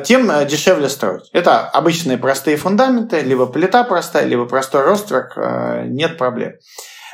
тем 0.05 0.31
дешевле 0.47 0.91
строить. 0.91 1.31
Это 1.33 1.61
обычные 1.61 2.19
простые 2.19 2.59
фундаменты, 2.59 3.23
либо 3.23 3.47
плита 3.47 3.85
простая, 3.85 4.27
либо 4.27 4.45
простой 4.45 4.85
ростверк, 4.85 5.39
нет 5.87 6.19
проблем. 6.19 6.57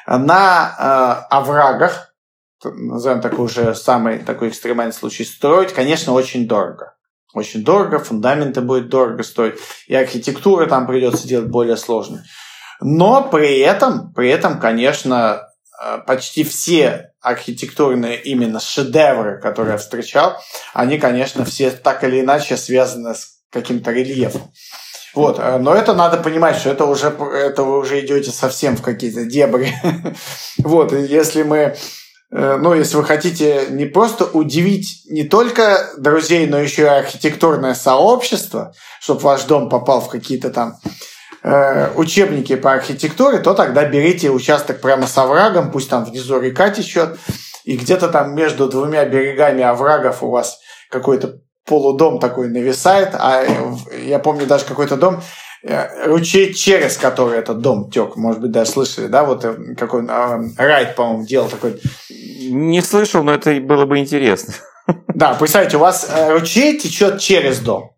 На 0.09 1.27
оврагах 1.31 2.16
назовем 2.65 3.21
такой 3.21 3.45
уже 3.47 3.75
самый 3.75 4.19
такой 4.19 4.49
экстремальный 4.49 4.93
случай, 4.93 5.25
строить, 5.25 5.73
конечно, 5.73 6.13
очень 6.13 6.47
дорого. 6.47 6.95
Очень 7.35 7.65
дорого, 7.65 7.99
фундаменты 7.99 8.63
будет 8.63 8.89
дорого 8.89 9.23
стоить, 9.23 9.57
и 9.89 9.95
архитектура 9.95 10.67
там 10.67 10.87
придется 10.87 11.29
делать 11.29 11.51
более 11.51 11.77
сложную. 11.77 12.23
Но 12.81 13.29
при 13.29 13.59
этом, 13.59 14.13
при 14.15 14.31
этом, 14.31 14.59
конечно, 14.59 15.43
э, 15.83 15.99
почти 16.07 16.45
все 16.45 17.11
архитектурные 17.21 18.21
именно 18.23 18.61
шедевры, 18.61 19.41
которые 19.41 19.73
я 19.73 19.79
встречал, 19.79 20.39
они, 20.73 20.99
конечно, 20.99 21.45
все 21.45 21.71
так 21.71 22.05
или 22.05 22.21
иначе 22.21 22.57
связаны 22.57 23.15
с 23.15 23.41
каким-то 23.51 23.91
рельефом. 23.91 24.51
Вот, 25.15 25.39
э, 25.39 25.59
но 25.59 25.75
это 25.75 25.95
надо 25.95 26.19
понимать, 26.19 26.57
что 26.57 26.71
это 26.71 26.85
уже, 26.85 27.09
это 27.09 27.65
вы 27.65 27.79
уже 27.79 28.01
идете 28.01 28.31
совсем 28.31 28.77
в 28.77 28.83
какие-то 28.83 29.25
дебри. 29.25 29.75
Вот, 30.59 30.93
если 30.93 31.43
мы 31.43 31.77
ну, 32.31 32.75
если 32.75 32.97
вы 32.97 33.05
хотите 33.05 33.67
не 33.71 33.87
просто 33.87 34.25
удивить 34.25 35.03
не 35.09 35.25
только 35.25 35.91
друзей, 35.97 36.47
но 36.47 36.59
еще 36.59 36.83
и 36.83 36.87
архитектурное 36.87 37.75
сообщество, 37.75 38.73
чтобы 39.01 39.21
ваш 39.21 39.45
дом 39.45 39.69
попал 39.69 40.01
в 40.01 40.09
какие-то 40.09 40.51
там 40.51 40.77
э, 41.45 41.93
учебники 41.95 42.57
по 42.57 42.73
архитектуре, 42.73 43.39
то 43.39 43.55
тогда 43.55 43.85
берите 43.85 44.31
участок 44.31 44.81
прямо 44.81 45.07
с 45.07 45.17
оврагом, 45.17 45.71
пусть 45.71 45.89
там 45.89 46.05
внизу 46.05 46.41
река 46.41 46.71
течет, 46.71 47.19
и 47.65 47.77
где-то 47.77 48.09
там 48.09 48.35
между 48.35 48.69
двумя 48.69 49.05
берегами 49.05 49.63
оврагов 49.63 50.23
у 50.23 50.31
вас 50.31 50.59
какой-то 50.91 51.41
полудом 51.65 52.19
такой 52.19 52.49
нависает, 52.49 53.11
а 53.15 53.45
я 54.05 54.19
помню 54.19 54.47
даже 54.47 54.65
какой-то 54.65 54.97
дом, 54.97 55.23
Э, 55.69 56.07
ручей, 56.07 56.55
через 56.55 56.97
который 56.97 57.39
этот 57.39 57.59
дом 57.59 57.91
тек, 57.91 58.15
может 58.15 58.41
быть, 58.41 58.53
даже 58.53 58.71
слышали, 58.71 59.09
да, 59.09 59.25
вот 59.25 59.45
э, 59.45 59.75
какой 59.77 60.07
а, 60.09 60.41
Райт, 60.59 60.95
по-моему, 60.95 61.27
делал 61.27 61.49
такой 61.49 61.81
Не 62.49 62.83
слышал, 62.83 63.23
но 63.23 63.35
это 63.35 63.61
было 63.61 63.87
бы 63.87 63.99
интересно. 63.99 64.55
Да, 65.09 65.35
представьте, 65.35 65.77
у 65.77 65.81
вас 65.81 66.09
э, 66.09 66.33
ручей 66.33 66.79
течет 66.79 67.19
через 67.19 67.59
дом. 67.59 67.97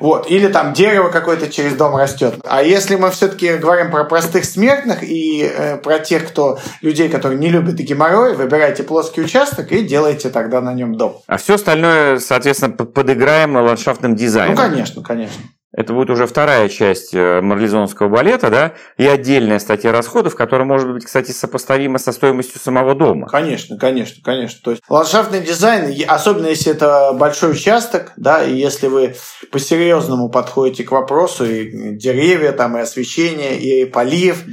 Вот. 0.00 0.28
Или 0.30 0.48
там 0.48 0.72
дерево 0.72 1.10
какое-то 1.10 1.48
через 1.48 1.74
дом 1.74 1.94
растет. 1.94 2.34
А 2.44 2.62
если 2.62 2.96
мы 2.96 3.10
все-таки 3.10 3.56
говорим 3.56 3.90
про 3.90 4.04
простых 4.04 4.44
смертных 4.44 5.04
и 5.04 5.42
э, 5.42 5.76
про 5.76 6.00
тех, 6.00 6.26
кто 6.26 6.58
людей, 6.80 7.08
которые 7.08 7.38
не 7.38 7.48
любят 7.50 7.76
геморрой, 7.76 8.34
выбирайте 8.34 8.82
плоский 8.82 9.20
участок 9.20 9.70
и 9.70 9.82
делайте 9.82 10.30
тогда 10.30 10.60
на 10.60 10.74
нем 10.74 10.96
дом. 10.96 11.20
А 11.28 11.36
все 11.36 11.54
остальное, 11.54 12.18
соответственно, 12.18 12.72
подыграем 12.72 13.54
ландшафтным 13.54 14.16
дизайном. 14.16 14.56
Ну, 14.56 14.60
конечно, 14.60 15.02
конечно. 15.02 15.40
Это 15.74 15.94
будет 15.94 16.10
уже 16.10 16.26
вторая 16.26 16.68
часть 16.68 17.14
э, 17.14 17.40
марлезонского 17.40 18.08
балета, 18.08 18.50
да, 18.50 18.74
и 18.98 19.06
отдельная 19.06 19.58
статья 19.58 19.90
расходов, 19.90 20.36
которая 20.36 20.66
может 20.66 20.92
быть, 20.92 21.06
кстати, 21.06 21.30
сопоставима 21.30 21.98
со 21.98 22.12
стоимостью 22.12 22.60
самого 22.60 22.94
дома. 22.94 23.26
Конечно, 23.26 23.78
конечно, 23.78 24.22
конечно. 24.22 24.60
То 24.62 24.72
есть 24.72 24.82
ландшафтный 24.88 25.40
дизайн, 25.40 25.90
особенно 26.06 26.48
если 26.48 26.72
это 26.72 27.14
большой 27.14 27.52
участок, 27.52 28.12
да, 28.18 28.44
и 28.44 28.54
если 28.54 28.86
вы 28.86 29.14
по-серьезному 29.50 30.28
подходите 30.28 30.84
к 30.84 30.92
вопросу, 30.92 31.46
и 31.46 31.96
деревья, 31.96 32.52
там, 32.52 32.76
и 32.76 32.80
освещение, 32.80 33.58
и 33.58 33.86
полив, 33.86 34.44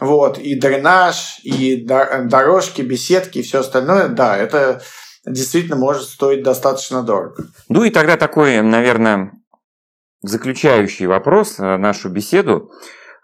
вот, 0.00 0.38
и 0.38 0.56
дренаж, 0.56 1.38
и 1.44 1.76
дорожки, 1.76 2.82
беседки, 2.82 3.38
и 3.38 3.42
все 3.42 3.60
остальное, 3.60 4.08
да, 4.08 4.36
это 4.36 4.82
действительно 5.24 5.76
может 5.76 6.02
стоить 6.04 6.42
достаточно 6.42 7.02
дорого. 7.02 7.44
Ну 7.68 7.84
и 7.84 7.90
тогда 7.90 8.16
такой, 8.16 8.60
наверное, 8.62 9.32
заключающий 10.22 11.06
вопрос, 11.06 11.58
э, 11.58 11.76
нашу 11.76 12.08
беседу. 12.08 12.70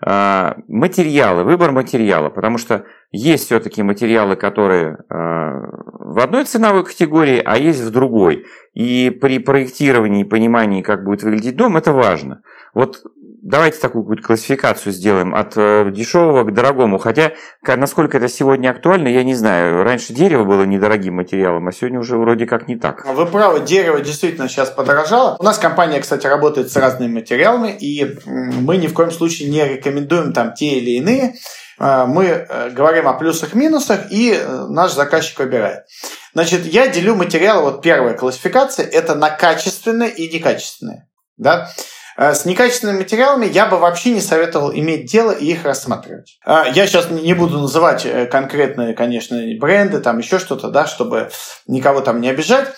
Э, 0.04 0.54
материалы, 0.68 1.44
выбор 1.44 1.72
материала, 1.72 2.28
потому 2.28 2.58
что 2.58 2.84
есть 3.10 3.46
все-таки 3.46 3.82
материалы, 3.82 4.36
которые 4.36 4.96
э, 4.96 4.96
в 5.08 6.18
одной 6.22 6.44
ценовой 6.44 6.84
категории, 6.84 7.40
а 7.44 7.56
есть 7.56 7.80
в 7.80 7.90
другой. 7.90 8.44
И 8.74 9.10
при 9.10 9.38
проектировании 9.38 10.22
и 10.22 10.28
понимании, 10.28 10.82
как 10.82 11.04
будет 11.04 11.22
выглядеть 11.22 11.56
дом, 11.56 11.76
это 11.76 11.92
важно. 11.92 12.42
Вот 12.74 13.02
давайте 13.44 13.78
такую 13.78 14.04
какую-то 14.04 14.22
классификацию 14.22 14.92
сделаем 14.92 15.34
от 15.34 15.52
э, 15.56 15.90
дешевого 15.90 16.44
к 16.44 16.52
дорогому. 16.52 16.98
Хотя, 16.98 17.32
насколько 17.62 18.16
это 18.16 18.28
сегодня 18.28 18.70
актуально, 18.70 19.08
я 19.08 19.22
не 19.22 19.34
знаю. 19.34 19.84
Раньше 19.84 20.14
дерево 20.14 20.44
было 20.44 20.64
недорогим 20.64 21.14
материалом, 21.14 21.68
а 21.68 21.72
сегодня 21.72 22.00
уже 22.00 22.16
вроде 22.16 22.46
как 22.46 22.66
не 22.68 22.76
так. 22.76 23.04
Вы 23.06 23.26
правы, 23.26 23.60
дерево 23.60 24.00
действительно 24.00 24.48
сейчас 24.48 24.70
подорожало. 24.70 25.36
У 25.38 25.42
нас 25.44 25.58
компания, 25.58 26.00
кстати, 26.00 26.26
работает 26.26 26.72
с 26.72 26.76
разными 26.76 27.12
материалами, 27.12 27.76
и 27.78 28.18
мы 28.24 28.78
ни 28.78 28.86
в 28.86 28.94
коем 28.94 29.10
случае 29.10 29.50
не 29.50 29.64
рекомендуем 29.64 30.32
там 30.32 30.54
те 30.54 30.78
или 30.78 30.92
иные. 30.92 31.34
А, 31.78 32.06
мы 32.06 32.24
э, 32.24 32.70
говорим 32.70 33.08
о 33.08 33.14
плюсах-минусах, 33.14 34.10
и 34.10 34.32
э, 34.32 34.66
наш 34.68 34.92
заказчик 34.92 35.40
выбирает. 35.40 35.84
Значит, 36.32 36.64
я 36.66 36.88
делю 36.88 37.14
материалы, 37.14 37.72
вот 37.72 37.82
первая 37.82 38.14
классификация, 38.14 38.86
это 38.86 39.14
на 39.14 39.30
качественные 39.30 40.10
и 40.10 40.32
некачественные. 40.32 41.08
Да? 41.36 41.70
Э, 42.16 42.34
с 42.34 42.44
некачественными 42.44 42.98
материалами 42.98 43.46
я 43.46 43.66
бы 43.66 43.78
вообще 43.78 44.10
не 44.10 44.20
советовал 44.20 44.72
иметь 44.72 45.10
дело 45.10 45.32
и 45.32 45.46
их 45.46 45.64
рассматривать. 45.64 46.38
Э, 46.46 46.64
я 46.72 46.86
сейчас 46.86 47.10
не 47.10 47.34
буду 47.34 47.58
называть 47.58 48.06
э, 48.06 48.26
конкретные, 48.26 48.94
конечно, 48.94 49.40
бренды, 49.58 50.00
там 50.00 50.18
еще 50.18 50.38
что-то, 50.38 50.68
да, 50.68 50.86
чтобы 50.86 51.30
никого 51.66 52.00
там 52.00 52.20
не 52.20 52.28
обижать. 52.28 52.68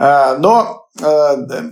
Но 0.00 0.86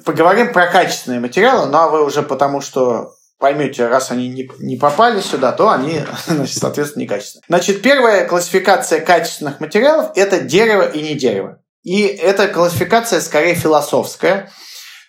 поговорим 0.05 0.53
про 0.53 0.67
качественные 0.67 1.21
материалы, 1.21 1.67
ну 1.67 1.79
а 1.79 1.89
вы 1.89 2.05
уже 2.05 2.23
потому 2.23 2.61
что 2.61 3.13
поймете, 3.39 3.87
раз 3.87 4.11
они 4.11 4.29
не, 4.29 4.51
не 4.59 4.77
попали 4.77 5.21
сюда, 5.21 5.53
то 5.53 5.71
они, 5.71 6.01
значит, 6.27 6.59
соответственно, 6.59 7.05
некачественные. 7.05 7.45
Значит, 7.49 7.83
первая 7.83 8.27
классификация 8.27 9.01
качественных 9.01 9.61
материалов– 9.61 10.11
это 10.17 10.41
дерево 10.41 10.83
и 10.83 11.03
не 11.03 11.15
дерево. 11.15 11.61
И 11.85 12.03
эта 12.03 12.49
классификация 12.49 13.21
скорее 13.21 13.55
философская– 13.55 14.51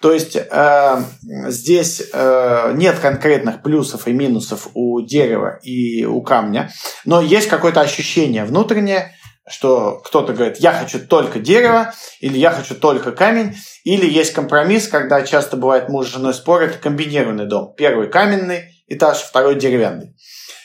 то 0.02 0.12
есть 0.12 0.36
э, 0.36 1.04
здесь 1.48 2.04
э, 2.14 2.74
нет 2.76 3.00
конкретных 3.00 3.64
плюсов 3.64 4.08
и 4.08 4.14
минусов 4.14 4.70
у 4.74 5.02
дерева 5.02 5.60
и 5.64 6.06
у 6.06 6.22
камня, 6.22 6.72
но 7.06 7.22
есть 7.22 7.48
какое-то 7.48 7.82
ощущение 7.82 8.46
внутреннее, 8.46 9.14
что 9.50 10.02
кто-то 10.04 10.34
говорит, 10.34 10.58
я 10.58 10.74
хочу 10.74 11.00
только 11.00 11.40
дерево, 11.40 11.94
или 12.20 12.38
я 12.38 12.52
хочу 12.52 12.76
только 12.76 13.12
камень, 13.12 13.56
или 13.84 14.06
есть 14.06 14.34
компромисс, 14.34 14.88
когда 14.88 15.22
часто 15.22 15.58
бывает 15.58 15.90
муж 15.90 16.08
с 16.08 16.12
женой 16.12 16.34
спорят, 16.34 16.78
комбинированный 16.78 17.48
дом. 17.48 17.74
Первый 17.78 18.10
каменный 18.10 18.84
этаж, 18.88 19.20
второй 19.20 19.56
деревянный. 19.56 20.16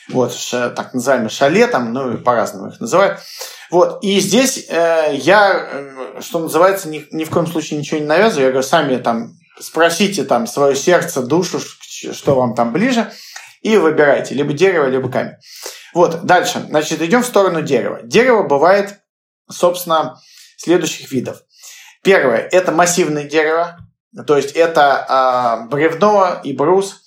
Вот, 0.09 0.35
так 0.51 0.93
называемый 0.93 1.29
шале, 1.29 1.65
там, 1.67 1.93
ну, 1.93 2.17
по-разному 2.17 2.69
их 2.69 2.79
называют. 2.81 3.19
Вот, 3.71 4.03
и 4.03 4.19
здесь 4.19 4.65
э, 4.69 5.15
я, 5.15 5.67
э, 5.71 6.21
что 6.21 6.39
называется, 6.39 6.89
ни, 6.89 7.05
ни 7.11 7.23
в 7.23 7.29
коем 7.29 7.47
случае 7.47 7.79
ничего 7.79 7.99
не 7.99 8.05
навязываю. 8.05 8.45
Я 8.45 8.51
говорю, 8.51 8.67
сами 8.67 8.97
там 8.97 9.33
спросите 9.59 10.23
там 10.23 10.47
свое 10.47 10.75
сердце, 10.75 11.21
душу, 11.21 11.59
что 11.59 12.35
вам 12.35 12.55
там 12.55 12.73
ближе, 12.73 13.11
и 13.61 13.77
выбирайте 13.77 14.35
либо 14.35 14.53
дерево, 14.53 14.87
либо 14.87 15.09
камень. 15.09 15.35
Вот, 15.93 16.25
дальше. 16.25 16.65
Значит, 16.69 17.01
идем 17.01 17.23
в 17.23 17.27
сторону 17.27 17.61
дерева. 17.61 18.01
Дерево 18.03 18.43
бывает, 18.43 18.99
собственно, 19.49 20.19
следующих 20.57 21.11
видов. 21.11 21.41
Первое– 22.03 22.37
это 22.51 22.71
массивное 22.71 23.23
дерево, 23.23 23.77
то 24.27 24.35
есть 24.35 24.51
это 24.51 25.63
э, 25.65 25.69
бревно 25.69 26.41
и 26.43 26.53
брус. 26.53 27.03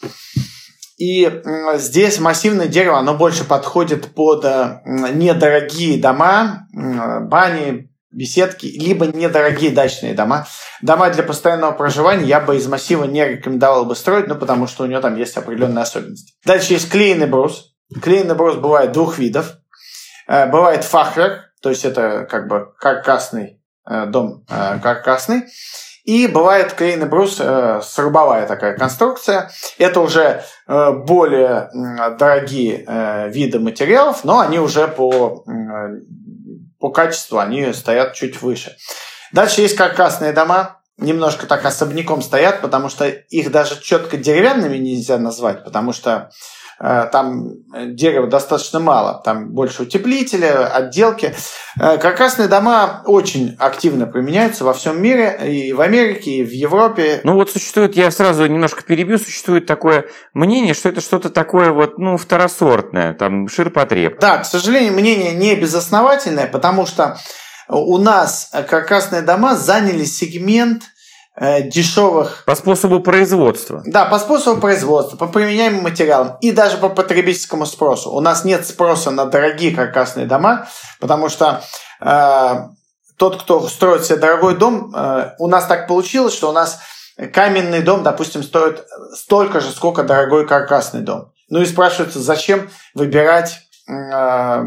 И 0.97 1.31
здесь 1.75 2.19
массивное 2.19 2.69
дерево, 2.69 2.99
оно 2.99 3.15
больше 3.15 3.45
подходит 3.45 4.15
под 4.15 4.45
э, 4.47 4.81
недорогие 4.85 6.01
дома, 6.01 6.67
бани, 6.73 7.91
беседки, 8.11 8.67
либо 8.67 9.07
недорогие 9.07 9.71
дачные 9.71 10.15
дома. 10.15 10.47
Дома 10.81 11.11
для 11.11 11.23
постоянного 11.23 11.73
проживания 11.73 12.25
я 12.25 12.41
бы 12.41 12.57
из 12.57 12.67
массива 12.67 13.05
не 13.05 13.23
рекомендовал 13.27 13.85
бы 13.85 13.95
строить, 13.95 14.27
ну, 14.27 14.37
потому 14.37 14.67
что 14.67 14.85
у 14.85 14.87
него 14.87 15.01
там 15.03 15.17
есть 15.17 15.37
определенные 15.37 15.83
особенности. 15.83 16.33
Дальше 16.45 16.73
есть 16.73 16.91
клееный 16.91 17.27
брус. 17.27 17.75
Клееный 18.03 18.35
брус 18.35 18.57
бывает 18.57 18.93
двух 18.93 19.19
видов. 19.19 19.59
Э, 20.27 20.47
бывает 20.47 20.83
фахрер, 20.83 21.43
то 21.61 21.69
есть 21.69 21.85
это 21.85 22.27
как 22.29 22.49
бы 22.49 22.73
каркасный 22.79 23.61
э, 23.89 24.07
дом, 24.07 24.47
каркасный. 24.49 25.45
И 26.07 26.29
бывает 26.29 26.73
клееный 26.73 27.07
брус, 27.07 27.39
э, 27.41 27.81
срубовая 27.83 28.47
такая 28.47 28.79
конструкция. 28.79 29.51
Это 29.77 30.01
уже 30.01 30.45
э, 30.69 30.93
более 30.93 31.69
дорогие 32.17 32.85
э, 32.87 33.29
виды 33.29 33.59
материалов, 33.59 34.23
но 34.23 34.39
они 34.39 34.61
уже 34.61 34.87
по, 34.87 35.45
по 36.79 36.91
качеству 36.91 37.39
они 37.39 37.73
стоят 37.73 38.15
чуть 38.15 38.41
выше. 38.41 38.77
Дальше 39.33 39.63
есть 39.63 39.75
каркасные 39.77 40.33
дома, 40.33 40.79
немножко 40.97 41.47
так 41.47 41.65
особняком 41.65 42.23
стоят, 42.23 42.61
потому 42.61 42.89
что 42.89 43.09
их 43.09 43.51
даже 43.51 43.81
четко 43.83 44.17
деревянными 44.17 44.77
нельзя 44.77 45.19
назвать, 45.19 45.65
потому 45.65 45.93
что 45.93 46.31
Э, 46.31 46.56
там 46.79 47.53
дерева 47.75 48.27
достаточно 48.27 48.81
мало, 48.81 49.23
там 49.25 49.53
больше 49.53 49.85
утеплителя, 49.85 50.67
отделки. 50.67 51.35
Э, 51.81 51.97
каркасные 51.97 52.49
дома 52.49 53.03
очень 53.07 53.57
активно 53.59 54.07
применяются 54.07 54.65
во 54.65 54.75
всем 54.75 55.01
мире, 55.01 55.39
и 55.43 55.73
в 55.73 55.81
Америке, 55.81 56.33
и 56.33 56.45
в 56.45 56.51
Европе. 56.51 57.21
Ну 57.25 57.35
вот 57.35 57.51
существует, 57.51 57.97
я 57.97 58.11
сразу 58.11 58.47
немножко 58.47 58.83
перебью, 58.83 59.19
существует 59.19 59.67
такое 59.67 60.07
мнение, 60.35 60.75
что 60.75 60.91
это 60.91 61.01
что-то 61.01 61.31
такое 61.31 61.71
вот, 61.71 61.99
ну, 61.99 62.19
второсортное, 62.19 63.15
там, 63.15 63.49
ширпотреб. 63.49 64.21
Да, 64.21 64.39
к 64.39 64.45
сожалению, 64.45 64.93
мнение 64.93 65.33
не 65.33 65.55
безосновательное, 65.55 66.47
потому 66.47 66.85
что 66.85 67.17
у 67.69 67.97
нас 67.99 68.51
каркасные 68.69 69.23
дома 69.23 69.57
заняли 69.57 70.05
сегмент– 70.05 70.83
Э, 70.96 70.96
дешевых... 71.39 72.45
По 72.47 72.55
способу 72.55 73.01
производства. 73.01 73.83
Да, 73.85 74.07
по 74.07 74.19
способу 74.19 74.61
производства, 74.61 75.17
по 75.17 75.27
применяемым 75.27 75.83
материалам 75.83 76.37
и 76.41 76.51
даже 76.51 76.79
по 76.79 76.89
потребительскому 76.89 77.67
спросу. 77.67 78.11
У 78.11 78.21
нас 78.21 78.45
нет 78.45 78.67
спроса 78.67 79.11
на 79.11 79.27
дорогие 79.27 79.75
каркасные 79.75 80.27
дома, 80.27 80.69
потому 80.99 81.29
что 81.29 81.63
э, 82.01 82.55
тот, 83.17 83.43
кто 83.43 83.69
строит 83.69 84.05
себе 84.05 84.17
дорогой 84.17 84.57
дом, 84.57 84.95
э, 84.95 85.35
у 85.39 85.49
нас 85.49 85.67
так 85.67 85.89
получилось, 85.89 86.35
что 86.35 86.49
у 86.49 86.53
нас 86.53 86.81
каменный 87.33 87.83
дом, 87.83 88.03
допустим, 88.03 88.43
стоит 88.43 88.87
столько 89.15 89.61
же, 89.61 89.71
сколько 89.71 90.03
дорогой 90.03 90.47
каркасный 90.47 91.01
дом. 91.01 91.33
Ну 91.49 91.61
и 91.61 91.67
спрашивается, 91.67 92.21
зачем 92.21 92.71
выбирать 92.95 93.61
э, 93.89 94.65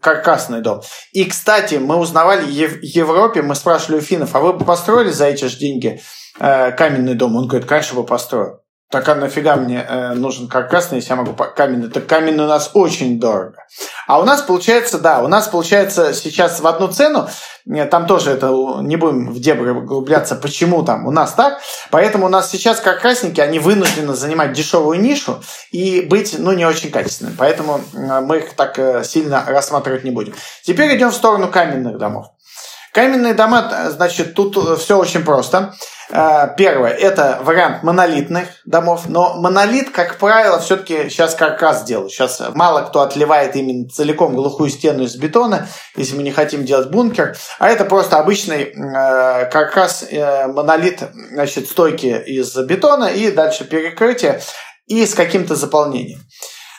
каркасный 0.00 0.60
дом. 0.60 0.82
И, 1.12 1.24
кстати, 1.24 1.76
мы 1.76 1.96
узнавали 1.96 2.44
в 2.44 2.82
Европе, 2.82 3.42
мы 3.42 3.54
спрашивали 3.54 3.98
у 3.98 4.02
финнов, 4.02 4.34
а 4.34 4.40
вы 4.40 4.52
бы 4.52 4.64
построили 4.64 5.10
за 5.10 5.26
эти 5.26 5.44
же 5.44 5.56
деньги 5.56 6.00
э, 6.38 6.72
каменный 6.72 7.14
дом? 7.14 7.36
Он 7.36 7.46
говорит, 7.46 7.68
конечно, 7.68 8.00
бы 8.00 8.06
построил. 8.06 8.59
Так 8.90 9.08
а 9.08 9.14
нафига 9.14 9.54
мне 9.54 9.86
э, 9.88 10.14
нужен 10.14 10.48
каркасный, 10.48 10.98
если 10.98 11.10
я 11.10 11.16
могу 11.16 11.32
каменный? 11.32 11.88
Так 11.88 12.06
каменный 12.06 12.42
у 12.42 12.48
нас 12.48 12.72
очень 12.74 13.20
дорого. 13.20 13.64
А 14.08 14.18
у 14.18 14.24
нас 14.24 14.42
получается, 14.42 14.98
да, 14.98 15.22
у 15.22 15.28
нас 15.28 15.46
получается 15.46 16.12
сейчас 16.12 16.58
в 16.58 16.66
одну 16.66 16.88
цену, 16.88 17.28
э, 17.72 17.84
там 17.84 18.08
тоже 18.08 18.32
это, 18.32 18.48
не 18.80 18.96
будем 18.96 19.30
в 19.30 19.38
дебри 19.38 19.70
углубляться, 19.70 20.34
почему 20.34 20.82
там 20.82 21.06
у 21.06 21.12
нас 21.12 21.34
так. 21.34 21.60
Поэтому 21.92 22.26
у 22.26 22.28
нас 22.28 22.50
сейчас 22.50 22.80
каркасники, 22.80 23.40
они 23.40 23.60
вынуждены 23.60 24.14
занимать 24.14 24.54
дешевую 24.54 25.00
нишу 25.00 25.40
и 25.70 26.00
быть, 26.00 26.34
ну, 26.36 26.50
не 26.50 26.66
очень 26.66 26.90
качественными. 26.90 27.36
Поэтому 27.38 27.80
э, 27.94 28.20
мы 28.20 28.38
их 28.38 28.54
так 28.54 28.76
э, 28.80 29.04
сильно 29.04 29.44
рассматривать 29.46 30.02
не 30.02 30.10
будем. 30.10 30.34
Теперь 30.64 30.96
идем 30.96 31.10
в 31.10 31.14
сторону 31.14 31.48
каменных 31.48 31.96
домов. 31.96 32.26
Каменные 32.92 33.34
дома, 33.34 33.90
значит, 33.90 34.34
тут 34.34 34.56
все 34.80 34.98
очень 34.98 35.24
просто. 35.24 35.74
Э, 36.12 36.48
первое, 36.56 36.90
это 36.90 37.38
вариант 37.42 37.84
монолитных 37.84 38.48
домов, 38.64 39.04
но 39.06 39.34
монолит, 39.34 39.90
как 39.90 40.18
правило, 40.18 40.58
все-таки 40.58 41.08
сейчас 41.08 41.36
каркас 41.36 41.84
делают. 41.84 42.10
Сейчас 42.10 42.42
мало 42.54 42.82
кто 42.82 43.02
отливает 43.02 43.54
именно 43.54 43.88
целиком 43.88 44.34
глухую 44.34 44.70
стену 44.70 45.04
из 45.04 45.14
бетона, 45.16 45.68
если 45.94 46.16
мы 46.16 46.24
не 46.24 46.32
хотим 46.32 46.64
делать 46.64 46.90
бункер, 46.90 47.36
а 47.60 47.68
это 47.68 47.84
просто 47.84 48.18
обычный 48.18 48.72
э, 48.74 49.50
каркас, 49.50 50.04
э, 50.10 50.48
монолит, 50.48 51.02
значит, 51.30 51.68
стойки 51.68 52.06
из 52.26 52.56
бетона 52.56 53.04
и 53.04 53.30
дальше 53.30 53.64
перекрытие 53.64 54.40
и 54.86 55.06
с 55.06 55.14
каким-то 55.14 55.54
заполнением. 55.54 56.20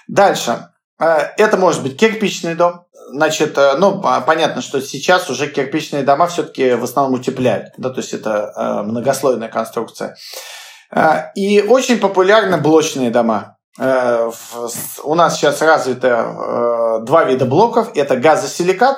Дальше, 0.09 0.68
это 0.99 1.55
может 1.55 1.82
быть 1.82 1.97
кирпичный 1.97 2.55
дом, 2.55 2.86
Значит, 3.09 3.57
э, 3.57 3.75
ну, 3.77 4.01
понятно, 4.25 4.61
что 4.61 4.81
сейчас 4.81 5.29
уже 5.29 5.47
кирпичные 5.47 6.03
дома 6.03 6.27
все-таки 6.27 6.73
в 6.73 6.83
основном 6.83 7.19
утепляют, 7.19 7.73
да, 7.77 7.89
то 7.89 7.99
есть 7.99 8.13
это 8.13 8.53
э, 8.55 8.83
многослойная 8.83 9.49
конструкция. 9.49 10.15
Э, 10.95 11.31
и 11.35 11.61
очень 11.61 11.99
популярны 11.99 12.57
блочные 12.57 13.09
дома. 13.09 13.57
У 13.77 15.15
нас 15.15 15.37
сейчас 15.37 15.61
развито 15.61 16.99
два 17.03 17.23
вида 17.23 17.45
блоков. 17.45 17.95
Это 17.95 18.17
газосиликат 18.17 18.97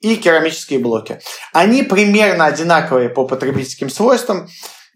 и 0.00 0.16
керамические 0.16 0.78
блоки. 0.78 1.20
Они 1.52 1.82
примерно 1.82 2.46
одинаковые 2.46 3.08
по 3.08 3.26
потребительским 3.26 3.90
свойствам. 3.90 4.48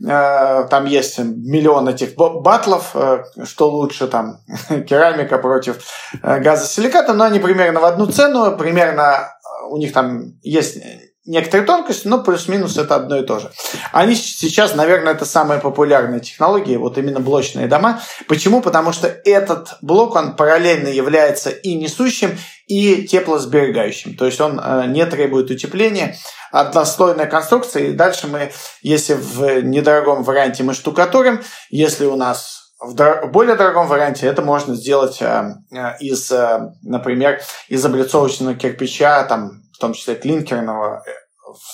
Э, 0.06 0.66
там 0.70 0.86
есть 0.86 1.18
миллион 1.18 1.88
этих 1.88 2.14
батлов, 2.16 2.92
э, 2.94 3.24
что 3.44 3.70
лучше 3.70 4.06
там 4.08 4.38
керамика 4.88 5.38
против 5.38 5.84
э, 6.22 6.40
газосиликата, 6.40 7.12
но 7.12 7.24
они 7.24 7.38
примерно 7.38 7.80
в 7.80 7.84
одну 7.84 8.06
цену, 8.06 8.56
примерно 8.56 9.28
у 9.68 9.76
них 9.76 9.92
там 9.92 10.38
есть 10.42 10.78
некоторые 11.26 11.66
тонкости, 11.66 12.08
но 12.08 12.22
плюс-минус 12.22 12.76
это 12.78 12.96
одно 12.96 13.18
и 13.18 13.24
то 13.24 13.38
же. 13.38 13.50
Они 13.92 14.14
сейчас, 14.14 14.74
наверное, 14.74 15.12
это 15.12 15.24
самая 15.24 15.58
популярная 15.58 16.20
технология, 16.20 16.78
вот 16.78 16.98
именно 16.98 17.20
блочные 17.20 17.66
дома. 17.66 18.00
Почему? 18.28 18.62
Потому 18.62 18.92
что 18.92 19.06
этот 19.06 19.76
блок, 19.82 20.16
он 20.16 20.36
параллельно 20.36 20.88
является 20.88 21.50
и 21.50 21.74
несущим, 21.74 22.38
и 22.66 23.06
теплосберегающим. 23.06 24.16
То 24.16 24.26
есть 24.26 24.40
он 24.40 24.60
не 24.92 25.04
требует 25.06 25.50
утепления, 25.50 26.16
однослойная 26.52 27.26
конструкция. 27.26 27.88
И 27.88 27.92
дальше 27.92 28.26
мы, 28.26 28.52
если 28.82 29.14
в 29.14 29.62
недорогом 29.62 30.22
варианте 30.22 30.62
мы 30.62 30.74
штукатурим, 30.74 31.40
если 31.70 32.06
у 32.06 32.16
нас 32.16 32.60
в 32.80 33.26
более 33.26 33.56
дорогом 33.56 33.86
варианте 33.86 34.26
это 34.26 34.40
можно 34.40 34.74
сделать 34.74 35.20
э, 35.20 35.54
э, 35.70 35.98
из, 36.00 36.32
э, 36.32 36.72
например, 36.82 37.40
из 37.68 37.84
облицовочного 37.84 38.54
кирпича, 38.54 39.22
там, 39.24 39.62
в 39.80 39.86
том 39.88 39.94
числе 39.94 40.14
клинкерного, 40.14 41.02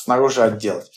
снаружи 0.04 0.40
отделать. 0.40 0.88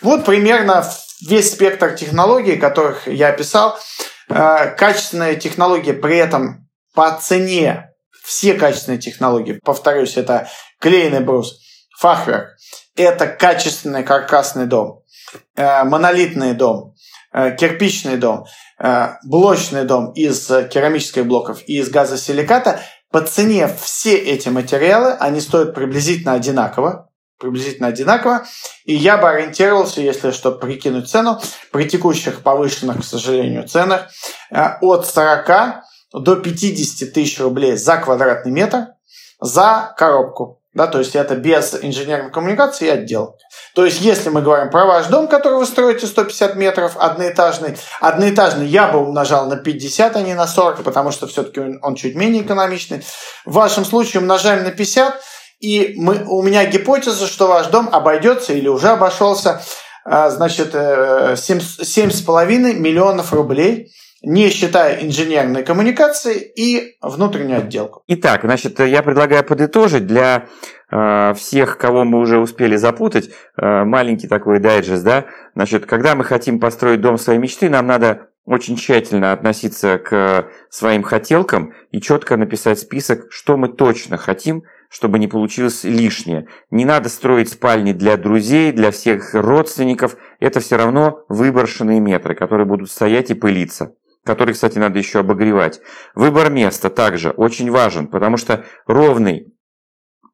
Вот 0.00 0.24
примерно 0.24 0.88
весь 1.28 1.50
спектр 1.50 1.92
технологий, 1.96 2.56
которых 2.56 3.08
я 3.08 3.30
описал. 3.30 3.76
Качественная 4.28 5.34
технология 5.34 5.92
при 5.92 6.18
этом 6.18 6.68
по 6.94 7.18
цене, 7.20 7.90
все 8.22 8.54
качественные 8.54 9.00
технологии, 9.00 9.58
повторюсь, 9.64 10.16
это 10.16 10.48
клееный 10.78 11.18
брус, 11.18 11.58
фахверк, 11.98 12.50
это 12.94 13.26
качественный 13.26 14.04
каркасный 14.04 14.66
дом, 14.66 15.02
э, 15.56 15.82
монолитный 15.82 16.54
дом, 16.54 16.94
э, 17.32 17.56
кирпичный 17.56 18.18
дом, 18.18 18.44
э, 18.78 19.14
блочный 19.24 19.84
дом 19.84 20.12
из 20.12 20.46
керамических 20.46 21.26
блоков 21.26 21.60
и 21.66 21.78
из 21.78 21.90
газосиликата, 21.90 22.80
по 23.12 23.20
цене 23.20 23.68
все 23.80 24.16
эти 24.16 24.48
материалы, 24.48 25.12
они 25.12 25.40
стоят 25.40 25.74
приблизительно 25.74 26.32
одинаково, 26.32 27.10
приблизительно 27.38 27.88
одинаково. 27.88 28.46
И 28.84 28.94
я 28.94 29.18
бы 29.18 29.28
ориентировался, 29.28 30.00
если 30.00 30.30
что, 30.30 30.52
прикинуть 30.52 31.10
цену, 31.10 31.40
при 31.70 31.88
текущих 31.88 32.42
повышенных, 32.42 33.02
к 33.02 33.04
сожалению, 33.04 33.68
ценах, 33.68 34.08
от 34.50 35.06
40 35.06 35.82
до 36.14 36.36
50 36.36 37.12
тысяч 37.12 37.38
рублей 37.40 37.76
за 37.76 37.98
квадратный 37.98 38.52
метр 38.52 38.88
за 39.40 39.94
коробку. 39.96 40.62
Да, 40.72 40.86
то 40.86 40.98
есть 40.98 41.14
это 41.14 41.36
без 41.36 41.74
инженерной 41.82 42.30
коммуникации 42.30 42.86
и 42.86 42.90
отделки. 42.90 43.44
То 43.74 43.86
есть 43.86 44.02
если 44.02 44.28
мы 44.28 44.42
говорим 44.42 44.70
про 44.70 44.84
ваш 44.84 45.06
дом, 45.06 45.28
который 45.28 45.58
вы 45.58 45.66
строите 45.66 46.06
150 46.06 46.56
метров, 46.56 46.96
одноэтажный, 46.98 47.76
одноэтажный 48.00 48.66
я 48.66 48.88
бы 48.88 48.98
умножал 48.98 49.46
на 49.46 49.56
50, 49.56 50.16
а 50.16 50.22
не 50.22 50.34
на 50.34 50.46
40, 50.46 50.82
потому 50.82 51.10
что 51.10 51.26
все-таки 51.26 51.78
он 51.80 51.94
чуть 51.94 52.14
менее 52.14 52.42
экономичный. 52.42 53.02
В 53.46 53.54
вашем 53.54 53.84
случае 53.84 54.20
умножаем 54.20 54.62
на 54.64 54.70
50, 54.70 55.20
и 55.60 55.94
мы, 55.96 56.24
у 56.26 56.42
меня 56.42 56.66
гипотеза, 56.66 57.26
что 57.26 57.46
ваш 57.46 57.68
дом 57.68 57.88
обойдется 57.90 58.52
или 58.52 58.68
уже 58.68 58.88
обошелся 58.88 59.62
а, 60.04 60.28
значит, 60.30 60.74
7,5 60.74 62.50
э, 62.50 62.74
миллионов 62.74 63.32
рублей 63.32 63.92
не 64.22 64.50
считая 64.50 65.04
инженерной 65.04 65.64
коммуникации 65.64 66.40
и 66.40 66.96
внутреннюю 67.00 67.58
отделку. 67.58 68.02
Итак, 68.06 68.42
значит, 68.44 68.78
я 68.80 69.02
предлагаю 69.02 69.44
подытожить 69.44 70.06
для 70.06 70.46
э, 70.90 71.34
всех, 71.34 71.78
кого 71.78 72.04
мы 72.04 72.20
уже 72.20 72.38
успели 72.38 72.76
запутать, 72.76 73.30
э, 73.56 73.84
маленький 73.84 74.28
такой 74.28 74.60
дайджест, 74.60 75.04
да, 75.04 75.26
значит, 75.54 75.86
когда 75.86 76.14
мы 76.14 76.24
хотим 76.24 76.60
построить 76.60 77.00
дом 77.00 77.18
своей 77.18 77.38
мечты, 77.38 77.68
нам 77.68 77.86
надо 77.86 78.28
очень 78.44 78.76
тщательно 78.76 79.32
относиться 79.32 79.98
к 79.98 80.48
своим 80.68 81.02
хотелкам 81.02 81.74
и 81.92 82.00
четко 82.00 82.36
написать 82.36 82.78
список, 82.78 83.26
что 83.30 83.56
мы 83.56 83.68
точно 83.68 84.16
хотим, 84.16 84.64
чтобы 84.88 85.20
не 85.20 85.28
получилось 85.28 85.84
лишнее. 85.84 86.48
Не 86.70 86.84
надо 86.84 87.08
строить 87.08 87.50
спальни 87.50 87.92
для 87.92 88.16
друзей, 88.16 88.72
для 88.72 88.90
всех 88.90 89.32
родственников. 89.32 90.16
Это 90.40 90.58
все 90.58 90.76
равно 90.76 91.24
выброшенные 91.28 92.00
метры, 92.00 92.34
которые 92.34 92.66
будут 92.66 92.90
стоять 92.90 93.30
и 93.30 93.34
пылиться 93.34 93.94
который, 94.24 94.54
кстати, 94.54 94.78
надо 94.78 94.98
еще 94.98 95.20
обогревать. 95.20 95.80
Выбор 96.14 96.50
места 96.50 96.90
также 96.90 97.30
очень 97.30 97.70
важен, 97.70 98.06
потому 98.06 98.36
что 98.36 98.64
ровный 98.86 99.52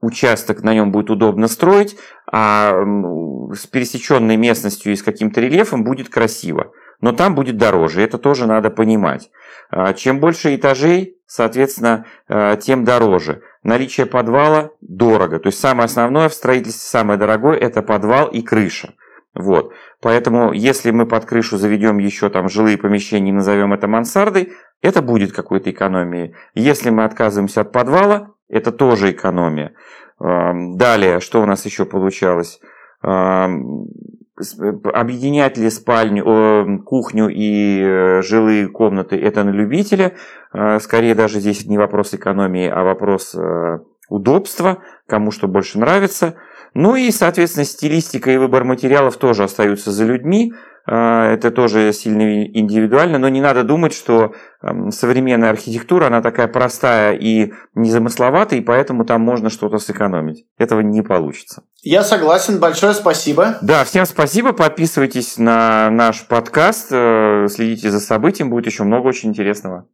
участок 0.00 0.62
на 0.62 0.74
нем 0.74 0.92
будет 0.92 1.10
удобно 1.10 1.48
строить, 1.48 1.96
а 2.30 2.72
с 3.54 3.66
пересеченной 3.66 4.36
местностью 4.36 4.92
и 4.92 4.96
с 4.96 5.02
каким-то 5.02 5.40
рельефом 5.40 5.84
будет 5.84 6.08
красиво. 6.08 6.72
Но 7.00 7.12
там 7.12 7.34
будет 7.34 7.56
дороже, 7.56 8.02
это 8.02 8.18
тоже 8.18 8.46
надо 8.46 8.70
понимать. 8.70 9.30
А, 9.70 9.92
чем 9.92 10.18
больше 10.18 10.54
этажей, 10.56 11.16
соответственно, 11.26 12.06
а, 12.28 12.56
тем 12.56 12.84
дороже. 12.84 13.42
Наличие 13.62 14.06
подвала 14.06 14.70
дорого. 14.80 15.38
То 15.38 15.48
есть 15.48 15.60
самое 15.60 15.84
основное 15.84 16.28
в 16.28 16.34
строительстве, 16.34 16.88
самое 16.88 17.18
дорогое, 17.18 17.56
это 17.56 17.82
подвал 17.82 18.28
и 18.28 18.42
крыша. 18.42 18.94
Вот. 19.38 19.72
Поэтому, 20.00 20.52
если 20.52 20.90
мы 20.90 21.06
под 21.06 21.24
крышу 21.24 21.56
заведем 21.56 21.98
еще 21.98 22.28
там 22.28 22.48
жилые 22.48 22.76
помещения 22.76 23.30
и 23.30 23.34
назовем 23.34 23.72
это 23.72 23.86
мансардой, 23.86 24.52
это 24.82 25.00
будет 25.00 25.32
какой-то 25.32 25.70
экономией. 25.70 26.34
Если 26.54 26.90
мы 26.90 27.04
отказываемся 27.04 27.60
от 27.62 27.72
подвала, 27.72 28.32
это 28.48 28.72
тоже 28.72 29.12
экономия. 29.12 29.74
Далее, 30.18 31.20
что 31.20 31.40
у 31.42 31.46
нас 31.46 31.64
еще 31.64 31.84
получалось? 31.84 32.60
Объединять 33.00 33.96
ли 35.56 35.70
спальню, 35.70 36.82
кухню 36.84 37.28
и 37.28 37.80
э, 37.80 38.22
жилые 38.22 38.68
комнаты, 38.68 39.16
это 39.16 39.42
на 39.42 39.50
любителя. 39.50 40.14
Скорее 40.78 41.16
даже 41.16 41.40
здесь 41.40 41.66
не 41.66 41.76
вопрос 41.76 42.14
экономии, 42.14 42.68
а 42.68 42.84
вопрос 42.84 43.34
э, 43.34 43.80
удобства, 44.08 44.78
кому 45.06 45.32
что 45.32 45.48
больше 45.48 45.80
нравится– 45.80 46.36
ну 46.78 46.94
и, 46.94 47.10
соответственно, 47.10 47.64
стилистика 47.64 48.30
и 48.30 48.36
выбор 48.36 48.62
материалов 48.62 49.16
тоже 49.16 49.42
остаются 49.42 49.90
за 49.90 50.04
людьми. 50.04 50.54
А, 50.86 51.32
это 51.32 51.50
тоже 51.50 51.92
сильно 51.92 52.44
индивидуально, 52.46 53.18
но 53.18 53.28
не 53.28 53.40
надо 53.40 53.64
думать, 53.64 53.92
что 53.92 54.32
современная 54.90 55.50
архитектура, 55.50 56.06
она 56.06 56.22
такая 56.22 56.46
простая 56.46 57.14
и 57.14 57.52
незамысловатая, 57.74 58.60
и 58.60 58.62
поэтому 58.62 59.04
там 59.04 59.22
можно 59.22 59.50
что-то 59.50 59.78
сэкономить. 59.78 60.46
Этого 60.56 60.78
не 60.78 61.02
получится. 61.02 61.64
Я 61.82 62.04
согласен, 62.04 62.60
большое 62.60 62.94
спасибо. 62.94 63.58
Да, 63.60 63.82
всем 63.82 64.06
спасибо, 64.06 64.52
подписывайтесь 64.52 65.36
на 65.36 65.90
наш 65.90 66.28
подкаст, 66.28 66.92
э, 66.92 67.48
следите 67.50 67.90
за 67.90 67.98
событием, 67.98 68.50
будет 68.50 68.66
еще 68.66 68.84
много 68.84 69.08
очень 69.08 69.30
интересного. 69.30 69.88